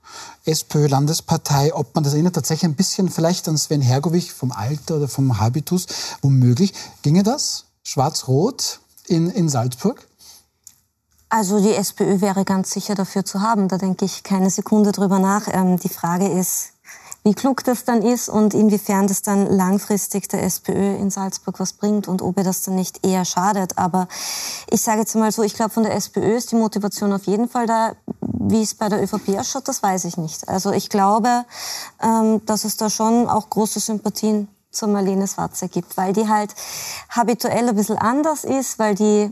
SPÖ-Landespartei, 0.44 1.74
ob 1.74 1.94
man 1.94 2.04
das 2.04 2.14
erinnert 2.14 2.34
tatsächlich 2.34 2.70
ein 2.70 2.76
bisschen 2.76 3.08
vielleicht 3.08 3.48
an 3.48 3.58
Sven 3.58 3.82
Hergovich 3.82 4.32
vom 4.32 4.52
Alter 4.52 4.96
oder 4.96 5.08
vom 5.08 5.38
Habitus, 5.38 5.86
womöglich. 6.22 6.72
Ginge 7.02 7.22
das? 7.22 7.64
Schwarz-Rot 7.82 8.80
in, 9.06 9.28
in 9.30 9.48
Salzburg? 9.48 10.06
Also 11.30 11.60
die 11.60 11.74
SPÖ 11.74 12.20
wäre 12.20 12.44
ganz 12.44 12.70
sicher 12.70 12.94
dafür 12.94 13.24
zu 13.24 13.42
haben. 13.42 13.68
Da 13.68 13.76
denke 13.76 14.04
ich 14.04 14.22
keine 14.22 14.50
Sekunde 14.50 14.92
drüber 14.92 15.18
nach. 15.18 15.46
Ähm, 15.48 15.78
die 15.78 15.90
Frage 15.90 16.26
ist, 16.26 16.72
wie 17.24 17.34
klug 17.34 17.62
das 17.64 17.84
dann 17.84 18.00
ist 18.00 18.30
und 18.30 18.54
inwiefern 18.54 19.06
das 19.06 19.20
dann 19.20 19.46
langfristig 19.46 20.28
der 20.28 20.42
SPÖ 20.42 20.96
in 20.96 21.10
Salzburg 21.10 21.60
was 21.60 21.74
bringt 21.74 22.08
und 22.08 22.22
ob 22.22 22.38
ihr 22.38 22.44
das 22.44 22.62
dann 22.62 22.76
nicht 22.76 23.04
eher 23.04 23.26
schadet. 23.26 23.76
Aber 23.76 24.08
ich 24.70 24.80
sage 24.80 25.00
jetzt 25.00 25.14
mal 25.14 25.30
so, 25.30 25.42
ich 25.42 25.52
glaube, 25.52 25.70
von 25.70 25.82
der 25.82 25.94
SPÖ 25.94 26.36
ist 26.36 26.52
die 26.52 26.56
Motivation 26.56 27.12
auf 27.12 27.24
jeden 27.24 27.48
Fall 27.48 27.66
da. 27.66 27.92
Wie 28.20 28.62
es 28.62 28.74
bei 28.74 28.88
der 28.88 29.02
ÖVP 29.02 29.36
ausschaut, 29.38 29.68
das 29.68 29.82
weiß 29.82 30.06
ich 30.06 30.16
nicht. 30.16 30.48
Also 30.48 30.72
ich 30.72 30.88
glaube, 30.88 31.44
ähm, 32.02 32.40
dass 32.46 32.64
es 32.64 32.78
da 32.78 32.88
schon 32.88 33.28
auch 33.28 33.50
große 33.50 33.80
Sympathien 33.80 34.48
zur 34.70 34.88
Marlene 34.88 35.28
Schwarze 35.28 35.68
gibt, 35.68 35.98
weil 35.98 36.14
die 36.14 36.28
halt 36.28 36.54
habituell 37.10 37.68
ein 37.68 37.76
bisschen 37.76 37.98
anders 37.98 38.44
ist, 38.44 38.78
weil 38.78 38.94
die 38.94 39.30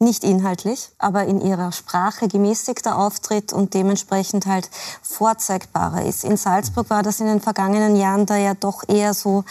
nicht 0.00 0.24
inhaltlich, 0.24 0.90
aber 0.98 1.24
in 1.24 1.40
ihrer 1.40 1.72
Sprache 1.72 2.28
gemäßigter 2.28 2.98
auftritt 2.98 3.52
und 3.52 3.74
dementsprechend 3.74 4.46
halt 4.46 4.68
vorzeigbarer 5.02 6.04
ist. 6.04 6.24
In 6.24 6.36
Salzburg 6.36 6.90
war 6.90 7.02
das 7.02 7.20
in 7.20 7.26
den 7.26 7.40
vergangenen 7.40 7.96
Jahren 7.96 8.26
da 8.26 8.36
ja 8.36 8.54
doch 8.54 8.82
eher 8.88 9.14
so, 9.14 9.44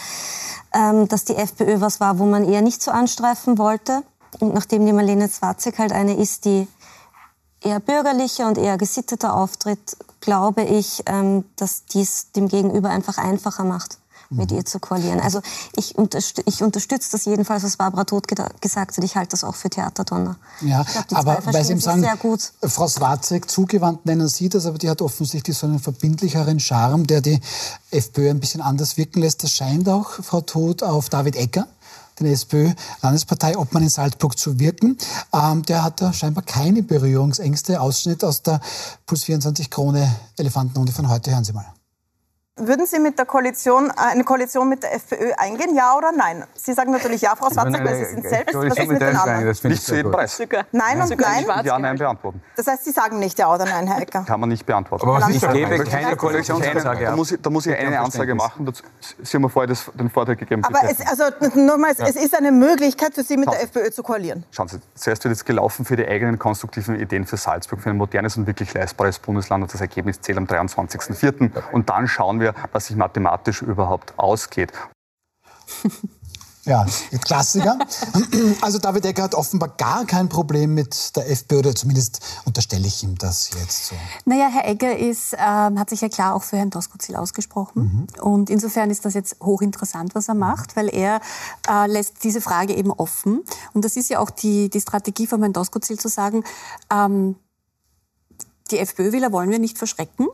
ähm, 0.72 1.08
dass 1.08 1.24
die 1.24 1.36
FPÖ 1.36 1.80
was 1.80 2.00
war, 2.00 2.18
wo 2.18 2.26
man 2.26 2.44
eher 2.44 2.62
nicht 2.62 2.82
so 2.82 2.90
anstreifen 2.90 3.58
wollte. 3.58 4.02
Und 4.40 4.52
nachdem 4.52 4.84
die 4.84 4.92
Marlene 4.92 5.30
Zwarzig 5.30 5.78
halt 5.78 5.92
eine 5.92 6.16
ist, 6.16 6.44
die 6.44 6.68
eher 7.62 7.80
bürgerlicher 7.80 8.46
und 8.46 8.58
eher 8.58 8.76
gesitteter 8.76 9.34
auftritt, 9.34 9.96
glaube 10.20 10.62
ich, 10.62 11.02
ähm, 11.06 11.44
dass 11.56 11.86
dies 11.86 12.32
dem 12.32 12.48
Gegenüber 12.48 12.90
einfach 12.90 13.18
einfacher 13.18 13.64
macht 13.64 13.98
mit 14.36 14.52
ihr 14.52 14.64
zu 14.64 14.78
koalieren. 14.78 15.20
Also 15.20 15.40
ich, 15.76 15.96
unterstü 15.96 16.42
ich 16.46 16.62
unterstütze 16.62 17.10
das 17.12 17.24
jedenfalls, 17.24 17.64
was 17.64 17.76
Barbara 17.76 18.04
Todt 18.04 18.28
gesagt 18.60 18.96
hat. 18.96 19.04
Ich 19.04 19.16
halte 19.16 19.30
das 19.30 19.44
auch 19.44 19.54
für 19.54 19.70
Theaterdonner. 19.70 20.36
Ja, 20.60 20.84
glaub, 20.84 21.18
aber 21.18 21.38
weil 21.44 21.64
Sie 21.64 21.72
ihm 21.72 21.80
sagen, 21.80 22.06
Frau 22.62 22.88
Swarzek 22.88 23.50
zugewandt 23.50 24.06
nennen 24.06 24.28
Sie 24.28 24.48
das, 24.48 24.66
aber 24.66 24.78
die 24.78 24.90
hat 24.90 25.02
offensichtlich 25.02 25.56
so 25.56 25.66
einen 25.66 25.78
verbindlicheren 25.78 26.60
Charme, 26.60 27.06
der 27.06 27.20
die 27.20 27.40
FPÖ 27.90 28.30
ein 28.30 28.40
bisschen 28.40 28.60
anders 28.60 28.96
wirken 28.96 29.20
lässt. 29.20 29.42
Das 29.42 29.50
scheint 29.50 29.88
auch, 29.88 30.10
Frau 30.22 30.40
Todt, 30.40 30.82
auf 30.82 31.08
David 31.08 31.36
Ecker 31.36 31.66
den 32.20 32.26
SPÖ-Landespartei 32.26 33.58
Obmann 33.58 33.82
in 33.82 33.88
Salzburg 33.88 34.38
zu 34.38 34.58
wirken. 34.58 34.96
Ähm, 35.32 35.62
der 35.62 35.82
hat 35.82 36.00
da 36.00 36.12
scheinbar 36.12 36.44
keine 36.44 36.82
Berührungsängste. 36.82 37.80
Ausschnitt 37.80 38.24
aus 38.24 38.42
der 38.42 38.60
Puls 39.06 39.24
24 39.24 39.70
Krone 39.70 40.14
Elefantenrunde 40.36 40.92
von 40.92 41.08
heute. 41.08 41.32
Hören 41.32 41.44
Sie 41.44 41.52
mal. 41.52 41.66
Würden 42.56 42.86
Sie 42.86 43.00
mit 43.00 43.18
der 43.18 43.26
Koalition, 43.26 43.90
äh, 43.90 44.12
eine 44.12 44.22
Koalition 44.22 44.68
mit 44.68 44.84
der 44.84 44.94
FPÖ 44.94 45.32
eingehen, 45.36 45.74
ja 45.74 45.96
oder 45.96 46.12
nein? 46.12 46.44
Sie 46.54 46.72
sagen 46.72 46.92
natürlich 46.92 47.20
ja, 47.20 47.34
Frau 47.34 47.50
Swatzek, 47.50 47.84
weil 47.84 47.96
Sie 47.96 48.04
sind 48.04 48.28
selbst. 48.28 48.54
Was 48.54 48.78
ist 48.78 48.88
mit 48.88 49.02
den 49.02 49.16
anderen? 49.16 49.56
Nicht 49.64 49.82
zu 49.82 49.96
jedem 49.96 50.12
Preis. 50.12 50.40
Nein 50.70 51.02
und 51.02 51.18
nein? 51.18 51.44
Ja, 51.64 51.80
nein 51.80 51.98
beantworten. 51.98 52.40
Das 52.54 52.68
heißt, 52.68 52.84
Sie 52.84 52.92
sagen 52.92 53.18
nicht 53.18 53.40
ja 53.40 53.52
oder 53.52 53.64
nein, 53.64 53.88
Herr 53.88 54.00
Ecker? 54.00 54.22
Kann 54.24 54.38
man 54.38 54.50
nicht 54.50 54.64
beantworten. 54.64 55.04
Aber 55.04 55.28
ich 55.30 55.40
gebe 55.40 55.82
keine 55.82 56.14
Koalitionsansage 56.14 57.06
Da 57.06 57.16
muss 57.16 57.32
ich, 57.32 57.42
da 57.42 57.50
muss 57.50 57.66
ich 57.66 57.76
eine 57.76 57.98
Ansage 57.98 58.36
machen. 58.36 58.72
Sie 59.20 59.36
haben 59.36 59.42
mir 59.42 59.50
vorher 59.50 59.66
das, 59.66 59.90
den 59.92 60.08
Vortrag 60.08 60.38
gegeben. 60.38 60.62
Aber 60.62 60.78
es, 60.88 61.00
also 61.00 61.24
nochmals, 61.56 61.98
es 61.98 62.14
ist 62.14 62.36
eine 62.36 62.52
Möglichkeit 62.52 63.14
für 63.14 63.24
Sie, 63.24 63.36
mit 63.36 63.50
der 63.50 63.64
FPÖ 63.64 63.90
zu 63.90 64.04
koalieren. 64.04 64.44
Schauen 64.52 64.68
Sie, 64.68 64.78
zuerst 64.94 65.24
wird 65.24 65.34
jetzt 65.34 65.44
gelaufen 65.44 65.84
für 65.84 65.96
die 65.96 66.06
eigenen 66.06 66.38
konstruktiven 66.38 67.00
Ideen 67.00 67.26
für 67.26 67.36
Salzburg, 67.36 67.80
für 67.80 67.90
ein 67.90 67.96
modernes 67.96 68.36
und 68.36 68.46
wirklich 68.46 68.72
leistbares 68.74 69.18
Bundesland. 69.18 69.64
Und 69.64 69.74
das 69.74 69.80
Ergebnis 69.80 70.20
zählt 70.20 70.38
am 70.38 70.44
23.04. 70.44 71.50
Und 71.72 71.90
dann 71.90 72.06
schauen 72.06 72.38
wir, 72.38 72.43
was 72.72 72.86
sich 72.86 72.96
mathematisch 72.96 73.24
mathematisch 73.24 73.62
überhaupt 73.62 74.18
ausgeht. 74.18 74.72
Ja, 76.66 76.86
Klassiker. 77.22 77.78
Also 78.62 78.78
David 78.78 79.04
Ecker 79.04 79.24
hat 79.24 79.34
offenbar 79.34 79.74
gar 79.76 80.06
kein 80.06 80.30
Problem 80.30 80.72
mit 80.72 81.14
der 81.14 81.30
FPÖ, 81.30 81.58
oder 81.58 81.74
zumindest 81.74 82.20
unterstelle 82.46 82.86
ich 82.86 83.02
ihm 83.02 83.18
das 83.18 83.50
jetzt 83.60 83.88
so. 83.88 83.94
Naja, 84.24 84.48
Herr 84.50 84.66
Egger 84.66 84.96
ist, 84.96 85.34
äh, 85.34 85.36
hat 85.36 85.90
sich 85.90 86.00
ja 86.00 86.08
klar 86.08 86.34
auch 86.34 86.42
für 86.42 86.56
Herrn 86.56 86.70
Doskozil 86.70 87.16
ausgesprochen. 87.16 88.08
Mhm. 88.16 88.22
Und 88.22 88.48
insofern 88.48 88.90
ist 88.90 89.04
das 89.04 89.12
jetzt 89.12 89.36
hochinteressant, 89.42 90.14
was 90.14 90.28
er 90.28 90.34
macht, 90.36 90.74
weil 90.74 90.88
er 90.88 91.20
äh, 91.68 91.86
lässt 91.86 92.24
diese 92.24 92.40
Frage 92.40 92.72
eben 92.74 92.92
offen. 92.92 93.42
Und 93.74 93.84
das 93.84 93.94
ist 93.96 94.08
ja 94.08 94.18
auch 94.18 94.30
die, 94.30 94.70
die 94.70 94.80
Strategie 94.80 95.26
von 95.26 95.40
Herrn 95.40 95.52
Doskozil 95.52 95.98
zu 95.98 96.08
sagen, 96.08 96.44
ähm, 96.90 97.36
die 98.70 98.78
FPÖ-Wähler 98.78 99.32
wollen 99.32 99.50
wir 99.50 99.58
nicht 99.58 99.76
verschrecken. 99.76 100.28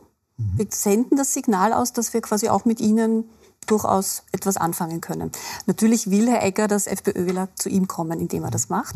Wir 0.55 0.67
senden 0.69 1.17
das 1.17 1.33
Signal 1.33 1.73
aus, 1.73 1.93
dass 1.93 2.13
wir 2.13 2.21
quasi 2.21 2.49
auch 2.49 2.65
mit 2.65 2.79
ihnen 2.79 3.25
durchaus 3.67 4.23
etwas 4.31 4.57
anfangen 4.57 5.01
können. 5.01 5.31
Natürlich 5.65 6.09
will 6.09 6.29
Herr 6.29 6.43
Egger, 6.43 6.67
dass 6.67 6.87
FPÖ-Wähler 6.87 7.49
zu 7.55 7.69
ihm 7.69 7.87
kommen, 7.87 8.19
indem 8.19 8.43
er 8.43 8.51
das 8.51 8.69
macht. 8.69 8.95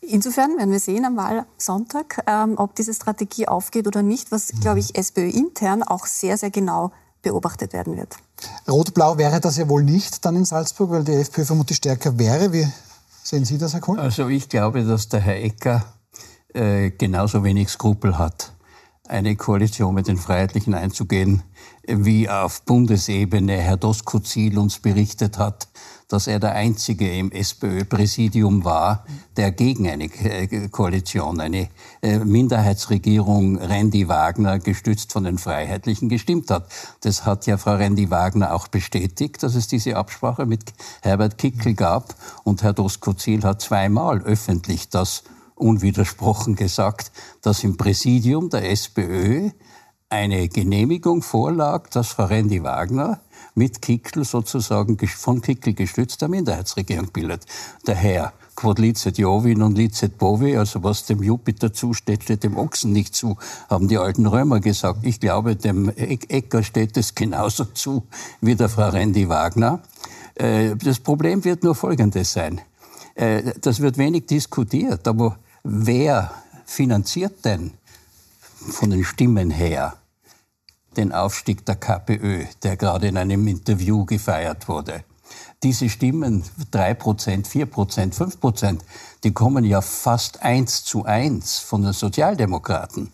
Insofern 0.00 0.56
werden 0.56 0.70
wir 0.70 0.80
sehen 0.80 1.04
am 1.04 1.16
Wahlsonntag, 1.16 2.22
ähm, 2.26 2.54
ob 2.56 2.74
diese 2.76 2.94
Strategie 2.94 3.48
aufgeht 3.48 3.86
oder 3.86 4.02
nicht, 4.02 4.30
was, 4.32 4.48
glaube 4.60 4.78
ich, 4.78 4.96
SPÖ 4.96 5.28
intern 5.28 5.82
auch 5.82 6.06
sehr, 6.06 6.38
sehr 6.38 6.50
genau 6.50 6.92
beobachtet 7.22 7.72
werden 7.72 7.96
wird. 7.96 8.16
Rot-Blau 8.68 9.18
wäre 9.18 9.40
das 9.40 9.56
ja 9.56 9.68
wohl 9.68 9.82
nicht 9.82 10.24
dann 10.24 10.36
in 10.36 10.44
Salzburg, 10.44 10.90
weil 10.90 11.04
die 11.04 11.12
FPÖ 11.12 11.44
vermutlich 11.44 11.78
stärker 11.78 12.18
wäre. 12.18 12.52
Wie 12.52 12.68
sehen 13.22 13.44
Sie 13.44 13.58
das, 13.58 13.72
Herr 13.72 13.80
Kohl? 13.80 13.98
Also 13.98 14.28
ich 14.28 14.48
glaube, 14.48 14.84
dass 14.84 15.08
der 15.08 15.20
Herr 15.20 15.36
Ecker 15.42 15.84
äh, 16.52 16.90
genauso 16.90 17.42
wenig 17.42 17.68
Skrupel 17.68 18.18
hat 18.18 18.52
eine 19.08 19.36
Koalition 19.36 19.94
mit 19.94 20.08
den 20.08 20.16
Freiheitlichen 20.16 20.74
einzugehen, 20.74 21.42
wie 21.86 22.28
auf 22.28 22.62
Bundesebene 22.62 23.52
Herr 23.58 23.76
Doskozil 23.76 24.58
uns 24.58 24.78
berichtet 24.78 25.38
hat, 25.38 25.68
dass 26.08 26.26
er 26.26 26.38
der 26.38 26.52
Einzige 26.52 27.14
im 27.14 27.30
SPÖ-Präsidium 27.30 28.64
war, 28.64 29.04
der 29.36 29.50
gegen 29.50 29.88
eine 29.88 30.04
äh, 30.04 30.68
Koalition, 30.68 31.40
eine 31.40 31.68
äh, 32.02 32.18
Minderheitsregierung 32.18 33.58
Randy 33.58 34.08
Wagner, 34.08 34.58
gestützt 34.58 35.12
von 35.12 35.24
den 35.24 35.36
Freiheitlichen, 35.38 36.08
gestimmt 36.08 36.50
hat. 36.50 36.68
Das 37.00 37.26
hat 37.26 37.46
ja 37.46 37.58
Frau 37.58 37.74
Randy 37.74 38.10
Wagner 38.10 38.54
auch 38.54 38.68
bestätigt, 38.68 39.42
dass 39.42 39.54
es 39.54 39.66
diese 39.66 39.96
Absprache 39.96 40.46
mit 40.46 40.72
Herbert 41.02 41.36
Kickl 41.36 41.74
gab. 41.74 42.14
Und 42.44 42.62
Herr 42.62 42.72
Doskozil 42.72 43.42
hat 43.44 43.60
zweimal 43.60 44.22
öffentlich 44.22 44.88
das 44.88 45.24
unwidersprochen 45.54 46.56
gesagt, 46.56 47.12
dass 47.42 47.64
im 47.64 47.76
Präsidium 47.76 48.50
der 48.50 48.70
SPÖ 48.70 49.50
eine 50.08 50.48
Genehmigung 50.48 51.22
vorlag, 51.22 51.88
dass 51.88 52.08
Frau 52.08 52.26
Randy 52.26 52.62
Wagner 52.62 53.20
mit 53.54 53.82
Kickl 53.82 54.24
sozusagen 54.24 54.96
von 55.08 55.40
Kickl 55.40 55.74
gestützter 55.74 56.28
Minderheitsregierung 56.28 57.10
bildet. 57.12 57.46
Der 57.86 57.96
Herr 57.96 58.32
quod 58.54 58.78
licet 58.78 59.18
Jovin 59.18 59.62
und 59.62 59.76
licet 59.76 60.18
Bovi, 60.18 60.56
also 60.56 60.82
was 60.82 61.06
dem 61.06 61.22
Jupiter 61.22 61.72
zusteht, 61.72 62.22
steht 62.22 62.44
dem 62.44 62.56
Ochsen 62.56 62.92
nicht 62.92 63.14
zu, 63.14 63.36
haben 63.68 63.88
die 63.88 63.98
alten 63.98 64.26
Römer 64.26 64.60
gesagt. 64.60 65.00
Ich 65.02 65.20
glaube, 65.20 65.56
dem 65.56 65.88
Ecker 65.88 66.62
steht 66.62 66.96
es 66.96 67.14
genauso 67.14 67.64
zu 67.64 68.04
wie 68.40 68.54
der 68.54 68.68
Frau 68.68 68.88
Randy 68.88 69.28
Wagner. 69.28 69.80
Äh, 70.34 70.76
das 70.76 71.00
Problem 71.00 71.44
wird 71.44 71.64
nur 71.64 71.74
folgendes 71.74 72.32
sein. 72.32 72.60
Äh, 73.14 73.54
das 73.60 73.80
wird 73.80 73.98
wenig 73.98 74.26
diskutiert, 74.26 75.06
aber 75.08 75.38
Wer 75.66 76.30
finanziert 76.66 77.42
denn 77.46 77.72
von 78.52 78.90
den 78.90 79.02
Stimmen 79.02 79.50
her 79.50 79.96
den 80.94 81.10
Aufstieg 81.10 81.64
der 81.64 81.76
KPÖ, 81.76 82.44
der 82.62 82.76
gerade 82.76 83.08
in 83.08 83.16
einem 83.16 83.48
Interview 83.48 84.04
gefeiert 84.04 84.68
wurde? 84.68 85.04
Diese 85.62 85.88
Stimmen, 85.88 86.44
3%, 86.70 87.46
4%, 87.46 88.14
5%, 88.14 88.78
die 89.24 89.32
kommen 89.32 89.64
ja 89.64 89.80
fast 89.80 90.42
eins 90.42 90.84
zu 90.84 91.06
eins 91.06 91.60
von 91.60 91.80
den 91.80 91.94
Sozialdemokraten. 91.94 93.10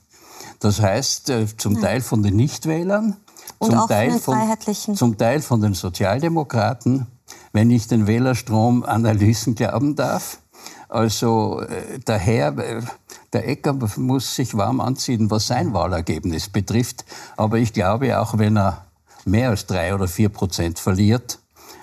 Das 0.59 0.81
heißt, 0.81 1.31
äh, 1.31 1.47
zum 1.57 1.81
Teil 1.81 2.01
von 2.01 2.25
den 2.25 2.35
Nichtwählern, 2.35 3.17
Und 3.59 3.71
zum, 3.71 3.87
Teil 3.87 4.19
von, 4.19 4.37
zum 4.97 5.17
Teil 5.17 5.41
von 5.41 5.61
den 5.61 5.75
Sozialdemokraten, 5.75 7.07
wenn 7.53 7.71
ich 7.71 7.87
den 7.87 8.09
Wählerstromanalysen 8.09 9.55
glauben 9.55 9.95
darf. 9.95 10.40
Also 10.91 11.61
äh, 11.61 12.01
daher, 12.05 12.59
äh, 12.59 12.83
der 13.33 13.49
Ecker 13.49 13.75
muss 13.97 14.35
sich 14.35 14.57
warm 14.57 14.81
anziehen, 14.81 15.31
was 15.31 15.47
sein 15.47 15.73
Wahlergebnis 15.73 16.49
betrifft. 16.49 17.05
Aber 17.37 17.59
ich 17.59 17.73
glaube, 17.73 18.21
auch 18.21 18.39
wenn 18.39 18.59
er 18.59 18.85
mehr 19.25 19.51
als 19.51 19.67
drei 19.67 19.95
oder 19.95 20.09
vier 20.09 20.31
Prozent 20.31 20.81
verliert, 20.81 21.39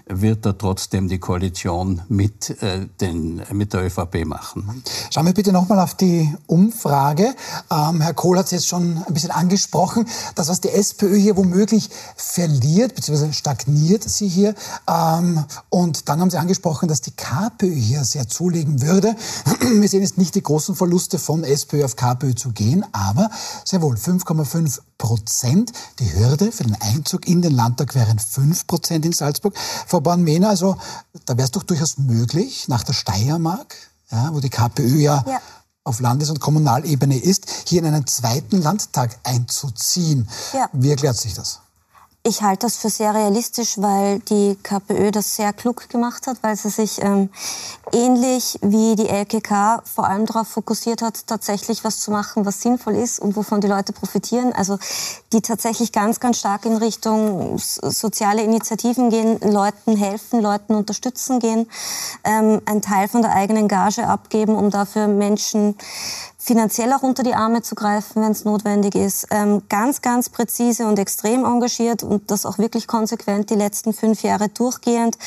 wird 0.10 0.46
er 0.46 0.58
trotzdem 0.58 1.08
die 1.08 1.20
Koalition 1.20 2.02
mit, 2.08 2.62
äh, 2.62 2.88
den, 3.02 3.42
mit 3.52 3.74
der 3.74 3.86
ÖVP 3.86 4.26
machen. 4.26 4.84
Schauen 5.12 5.26
wir 5.26 5.34
bitte 5.34 5.52
nochmal 5.52 5.80
auf 5.80 5.96
die 5.96 6.34
Umfrage. 6.48 7.36
Ähm, 7.72 8.02
Herr 8.02 8.14
Kohl 8.14 8.38
hat 8.38 8.46
es 8.46 8.52
jetzt 8.52 8.68
schon 8.68 9.04
ein 9.06 9.14
bisschen 9.14 9.32
angesprochen. 9.32 10.08
Das, 10.36 10.48
was 10.48 10.62
die 10.62 10.70
SPÖ 10.70 11.16
hier 11.16 11.38
womöglich 11.38 11.90
verliert, 12.16 12.96
beziehungsweise 12.96 13.34
stagniert 13.34 14.04
sie 14.04 14.28
hier. 14.28 14.56
Ähm, 14.88 15.44
und 15.70 16.10
dann 16.10 16.22
haben 16.22 16.30
Sie 16.30 16.38
angesprochen, 16.38 16.88
dass 16.88 17.02
die 17.02 17.12
KPÖ 17.12 17.74
hier 17.74 18.04
sehr 18.04 18.28
zulegen 18.28 18.82
würde. 18.82 19.16
Wir 19.62 19.90
sehen 19.90 20.02
jetzt 20.02 20.18
nicht 20.18 20.36
die 20.36 20.44
großen 20.44 20.76
Verluste 20.76 21.20
von 21.20 21.44
SPÖ 21.44 21.86
auf 21.86 21.96
KPÖ 21.96 22.36
zu 22.36 22.52
gehen, 22.52 22.86
aber 22.92 23.30
sehr 23.66 23.82
wohl 23.82 23.96
5,5 23.96 24.80
Prozent. 24.98 25.72
Die 26.00 26.14
Hürde 26.14 26.52
für 26.52 26.64
den 26.64 26.76
Einzug 26.82 27.28
in 27.28 27.42
den 27.42 27.54
Landtag 27.54 27.94
wären 27.94 28.18
5 28.18 28.66
Prozent 28.66 29.06
in 29.06 29.14
Salzburg. 29.14 29.56
Frau 29.86 29.97
Born-Mehner, 30.02 30.50
also 30.50 30.78
da 31.26 31.38
wäre 31.38 31.46
es 31.46 31.52
doch 31.52 31.64
durchaus 31.64 31.98
möglich, 31.98 32.68
nach 32.68 32.84
der 32.84 32.94
Steiermark, 32.94 33.76
ja, 34.12 34.30
wo 34.34 34.40
die 34.40 34.50
KPÖ 34.50 34.98
ja, 35.00 35.24
ja 35.28 35.42
auf 35.88 36.02
Landes- 36.02 36.30
und 36.30 36.42
Kommunalebene 36.42 37.18
ist, 37.18 37.46
hier 37.66 37.80
in 37.80 37.88
einen 37.88 38.06
zweiten 38.06 38.62
Landtag 38.62 39.18
einzuziehen. 39.24 40.28
Ja. 40.54 40.70
Wie 40.74 40.90
erklärt 40.90 41.16
sich 41.16 41.34
das? 41.34 41.62
Ich 42.28 42.42
halte 42.42 42.66
das 42.66 42.76
für 42.76 42.90
sehr 42.90 43.16
realistisch, 43.16 43.78
weil 43.78 44.20
die 44.20 44.58
KPÖ 44.62 45.12
das 45.12 45.38
sehr 45.38 45.54
klug 45.54 45.88
gemacht 45.88 46.28
hat, 46.28 46.36
weil 46.42 46.58
sie 46.58 46.68
sich 46.68 47.02
ähm, 47.02 47.30
ähnlich 47.94 48.60
wie 48.62 48.98
die 48.98 49.08
LKK 49.08 49.82
vor 49.86 50.06
allem 50.06 50.26
darauf 50.26 50.50
fokussiert 50.50 51.02
hat, 51.02 51.26
tatsächlich 51.26 51.86
was 51.86 52.02
zu 52.02 52.12
machen, 52.12 52.46
was 52.46 52.62
sinnvoll 52.62 52.96
ist 52.96 53.20
und 53.20 53.38
wovon 53.38 53.62
die 53.62 53.70
Leute 53.70 53.94
profitieren. 53.94 54.52
Also 54.52 54.78
die 55.32 55.42
tatsächlich 55.42 55.94
ganz, 55.94 56.20
ganz 56.20 56.40
stark 56.40 56.66
in 56.66 56.76
Richtung 56.76 57.58
soziale 57.60 58.42
Initiativen 58.44 59.10
gehen, 59.10 59.40
Leuten 59.40 59.96
helfen, 59.96 60.42
Leuten 60.42 60.76
unterstützen 60.76 61.40
gehen, 61.40 61.70
ähm, 62.26 62.62
einen 62.66 62.82
Teil 62.82 63.08
von 63.08 63.22
der 63.22 63.36
eigenen 63.36 63.70
Gage 63.70 64.06
abgeben, 64.06 64.54
um 64.54 64.70
dafür 64.70 65.08
Menschen 65.08 65.78
finanziell 66.48 66.94
auch 66.94 67.04
unter 67.04 67.24
die 67.24 67.34
Arme 67.34 67.62
zu 67.62 67.76
greifen, 67.76 68.24
wenn 68.24 68.32
es 68.32 68.46
notwendig 68.46 68.96
ist. 68.96 69.28
Ähm, 69.32 69.64
ganz, 69.68 70.02
ganz 70.02 70.30
präzise 70.30 70.88
und 70.88 70.98
extrem 70.98 71.44
engagiert 71.44 72.04
und 72.04 72.32
das 72.32 72.46
auch 72.46 72.58
wirklich 72.58 72.88
konsequent 72.88 73.50
die 73.50 73.56
letzten 73.56 73.92
fünf 73.92 74.24
Jahre 74.24 74.48
durchgehend 74.48 75.18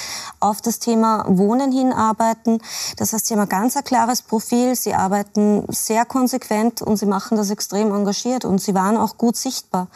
auf 0.40 0.62
das 0.62 0.78
Thema 0.78 1.26
Wohnen 1.28 1.72
hinarbeiten. 1.72 2.62
Das 2.96 3.12
heißt, 3.12 3.26
sie 3.26 3.34
haben 3.34 3.42
ein 3.42 3.50
ganz 3.50 3.76
ein 3.76 3.84
klares 3.84 4.22
Profil, 4.22 4.74
sie 4.74 4.94
arbeiten 4.94 5.66
sehr 5.68 6.06
konsequent 6.06 6.80
und 6.80 6.96
sie 6.96 7.06
machen 7.06 7.36
das 7.36 7.50
extrem 7.50 7.94
engagiert 7.94 8.46
und 8.46 8.58
sie 8.62 8.74
waren 8.74 8.96
auch 8.96 9.18
gut 9.18 9.36
sichtbar. 9.36 9.88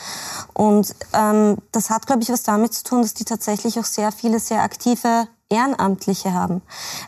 Und 0.52 0.95
ähm, 1.14 1.57
das 1.73 1.88
hat, 1.88 2.07
glaube 2.07 2.23
ich, 2.23 2.28
was 2.28 2.43
damit 2.43 2.75
zu 2.75 2.85
tun, 2.85 3.00
dass 3.00 3.14
die 3.14 3.25
tatsächlich 3.25 3.78
auch 3.78 3.85
sehr 3.85 4.12
viele 4.12 4.38
sehr 4.40 4.62
aktive 4.62 5.26
Ehrenamtliche 5.51 6.33
haben. 6.33 6.63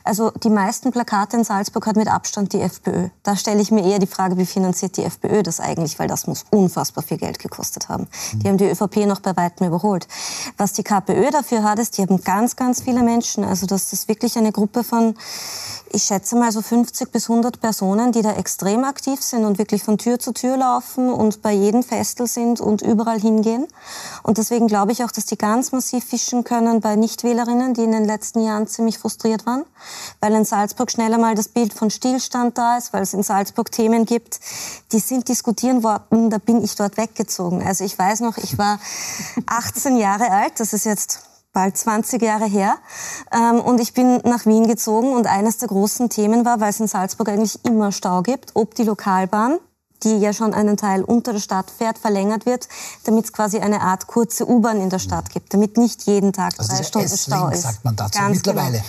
Also 0.05 0.31
die 0.31 0.50
meisten 0.50 0.93
Plakate 0.93 1.38
in 1.38 1.45
Salzburg 1.45 1.87
hat 1.87 1.97
mit 1.97 2.09
Abstand 2.09 2.52
die 2.52 2.61
FPÖ. 2.61 3.09
Da 3.23 3.35
stelle 3.35 3.61
ich 3.61 3.71
mir 3.71 3.85
eher 3.85 3.99
die 3.99 4.07
Frage, 4.07 4.37
wie 4.37 4.47
finanziert 4.47 4.97
die 4.97 5.05
FPÖ 5.05 5.43
das 5.43 5.59
eigentlich, 5.59 5.99
weil 5.99 6.07
das 6.07 6.26
muss 6.26 6.45
unfassbar 6.50 7.02
viel 7.02 7.16
Geld 7.16 7.38
gekostet 7.38 7.88
haben. 7.88 8.07
Die 8.35 8.49
haben 8.49 8.59
die 8.59 8.69
ÖVP 8.69 9.07
noch 9.07 9.21
bei 9.21 9.37
weitem 9.37 9.66
überholt. 9.66 10.07
Was 10.59 10.75
die 10.75 10.83
KPÖ 10.83 11.31
dafür 11.31 11.62
hat, 11.62 11.78
ist, 11.78 11.97
die 11.97 12.02
haben 12.02 12.23
ganz, 12.23 12.57
ganz 12.57 12.83
viele 12.83 13.02
Menschen. 13.02 13.43
Also 13.43 13.66
das 13.66 13.93
ist 13.93 14.09
wirklich 14.09 14.37
eine 14.37 14.52
Gruppe 14.52 14.85
von 14.85 15.14
ich 15.93 16.02
schätze 16.02 16.37
mal 16.37 16.50
so 16.52 16.62
50 16.62 17.11
bis 17.12 17.31
100 17.31 17.61
Personen, 17.61 18.12
die 18.12 18.21
da 18.21 18.33
extrem 18.33 18.85
aktiv 18.85 19.23
sind 19.23 19.45
und 19.45 19.59
wirklich 19.59 19.83
von 19.83 19.99
Tür 19.99 20.19
zu 20.19 20.33
Tür 20.33 20.57
laufen 20.57 21.12
und 21.12 21.43
bei 21.43 21.52
jedem 21.52 21.83
Festel 21.83 22.26
sind 22.26 22.61
und 22.61 22.83
überall 22.83 23.21
hingehen. 23.21 23.66
Und 24.23 24.38
deswegen 24.38 24.66
glaube 24.66 24.93
ich 24.93 25.05
auch, 25.05 25.12
dass 25.12 25.26
die 25.26 25.38
ganz 25.38 25.73
massiv 25.73 26.05
fischen 26.05 26.45
können 26.45 26.81
bei 26.81 26.97
Nichtwählerinnen, 26.97 27.73
die 27.73 27.85
in 27.85 27.93
den 27.93 28.05
letzten 28.05 28.25
Jahren 28.35 28.66
ziemlich 28.66 28.99
frustriert 28.99 29.47
waren, 29.47 29.64
weil 30.21 30.35
in 30.35 30.45
Salzburg 30.45 30.90
schneller 30.90 31.18
mal 31.18 31.35
das 31.35 31.49
Bild 31.49 31.73
von 31.73 31.90
Stillstand 31.90 32.59
da 32.59 32.76
ist, 32.76 32.92
weil 32.92 33.02
es 33.02 33.14
in 33.14 33.23
Salzburg 33.23 33.71
Themen 33.71 34.04
gibt, 34.04 34.40
die 34.92 34.99
sind 34.99 35.28
diskutiert 35.28 35.83
worden, 35.83 36.30
da 36.30 36.38
bin 36.38 36.62
ich 36.62 36.75
dort 36.75 36.97
weggezogen. 36.97 37.62
Also 37.66 37.85
ich 37.85 37.99
weiß 37.99 38.21
noch, 38.21 38.38
ich 38.38 38.59
war 38.59 38.78
18 39.47 39.97
Jahre 39.97 40.30
alt, 40.30 40.59
das 40.59 40.73
ist 40.73 40.85
jetzt 40.85 41.21
bald 41.52 41.76
20 41.76 42.21
Jahre 42.21 42.45
her. 42.45 42.76
Ähm, 43.33 43.61
und 43.61 43.80
ich 43.80 43.95
bin 43.95 44.18
nach 44.25 44.45
Wien 44.45 44.66
gezogen 44.66 45.14
und 45.14 45.26
eines 45.26 45.56
der 45.56 45.68
großen 45.68 46.11
Themen 46.11 46.45
war, 46.45 46.61
weil 46.61 46.68
es 46.68 46.80
in 46.80 46.87
Salzburg 46.87 47.30
eigentlich 47.30 47.64
immer 47.64 47.92
Stau 47.92 48.23
gibt, 48.23 48.50
ob 48.54 48.75
die 48.75 48.85
Lokalbahn 48.85 49.59
die 50.03 50.19
ja 50.19 50.33
schon 50.33 50.55
einen 50.55 50.76
Teil 50.76 51.03
unter 51.03 51.33
der 51.33 51.41
Stadt 51.41 51.71
fährt, 51.71 51.99
verlängert 51.99 52.47
wird, 52.47 52.69
damit 53.05 53.26
es 53.26 53.33
quasi 53.33 53.59
eine 53.59 53.81
Art 53.81 54.07
kurze 54.07 54.49
U-Bahn 54.49 54.81
in 54.81 54.91
der 54.91 54.99
Stadt 54.99 55.31
gibt, 55.31 55.53
damit 55.55 55.76
nicht 55.76 56.03
jeden 56.05 56.33
Tag 56.33 56.55
also 56.59 56.75
drei 56.75 56.83
Stunden 56.83 57.17
Stau 57.17 57.49
ist. 57.49 57.62
sagt 57.62 57.85
man 57.85 57.97
dazu 57.97 58.19
Ganz 58.19 58.37
mittlerweile. 58.37 58.83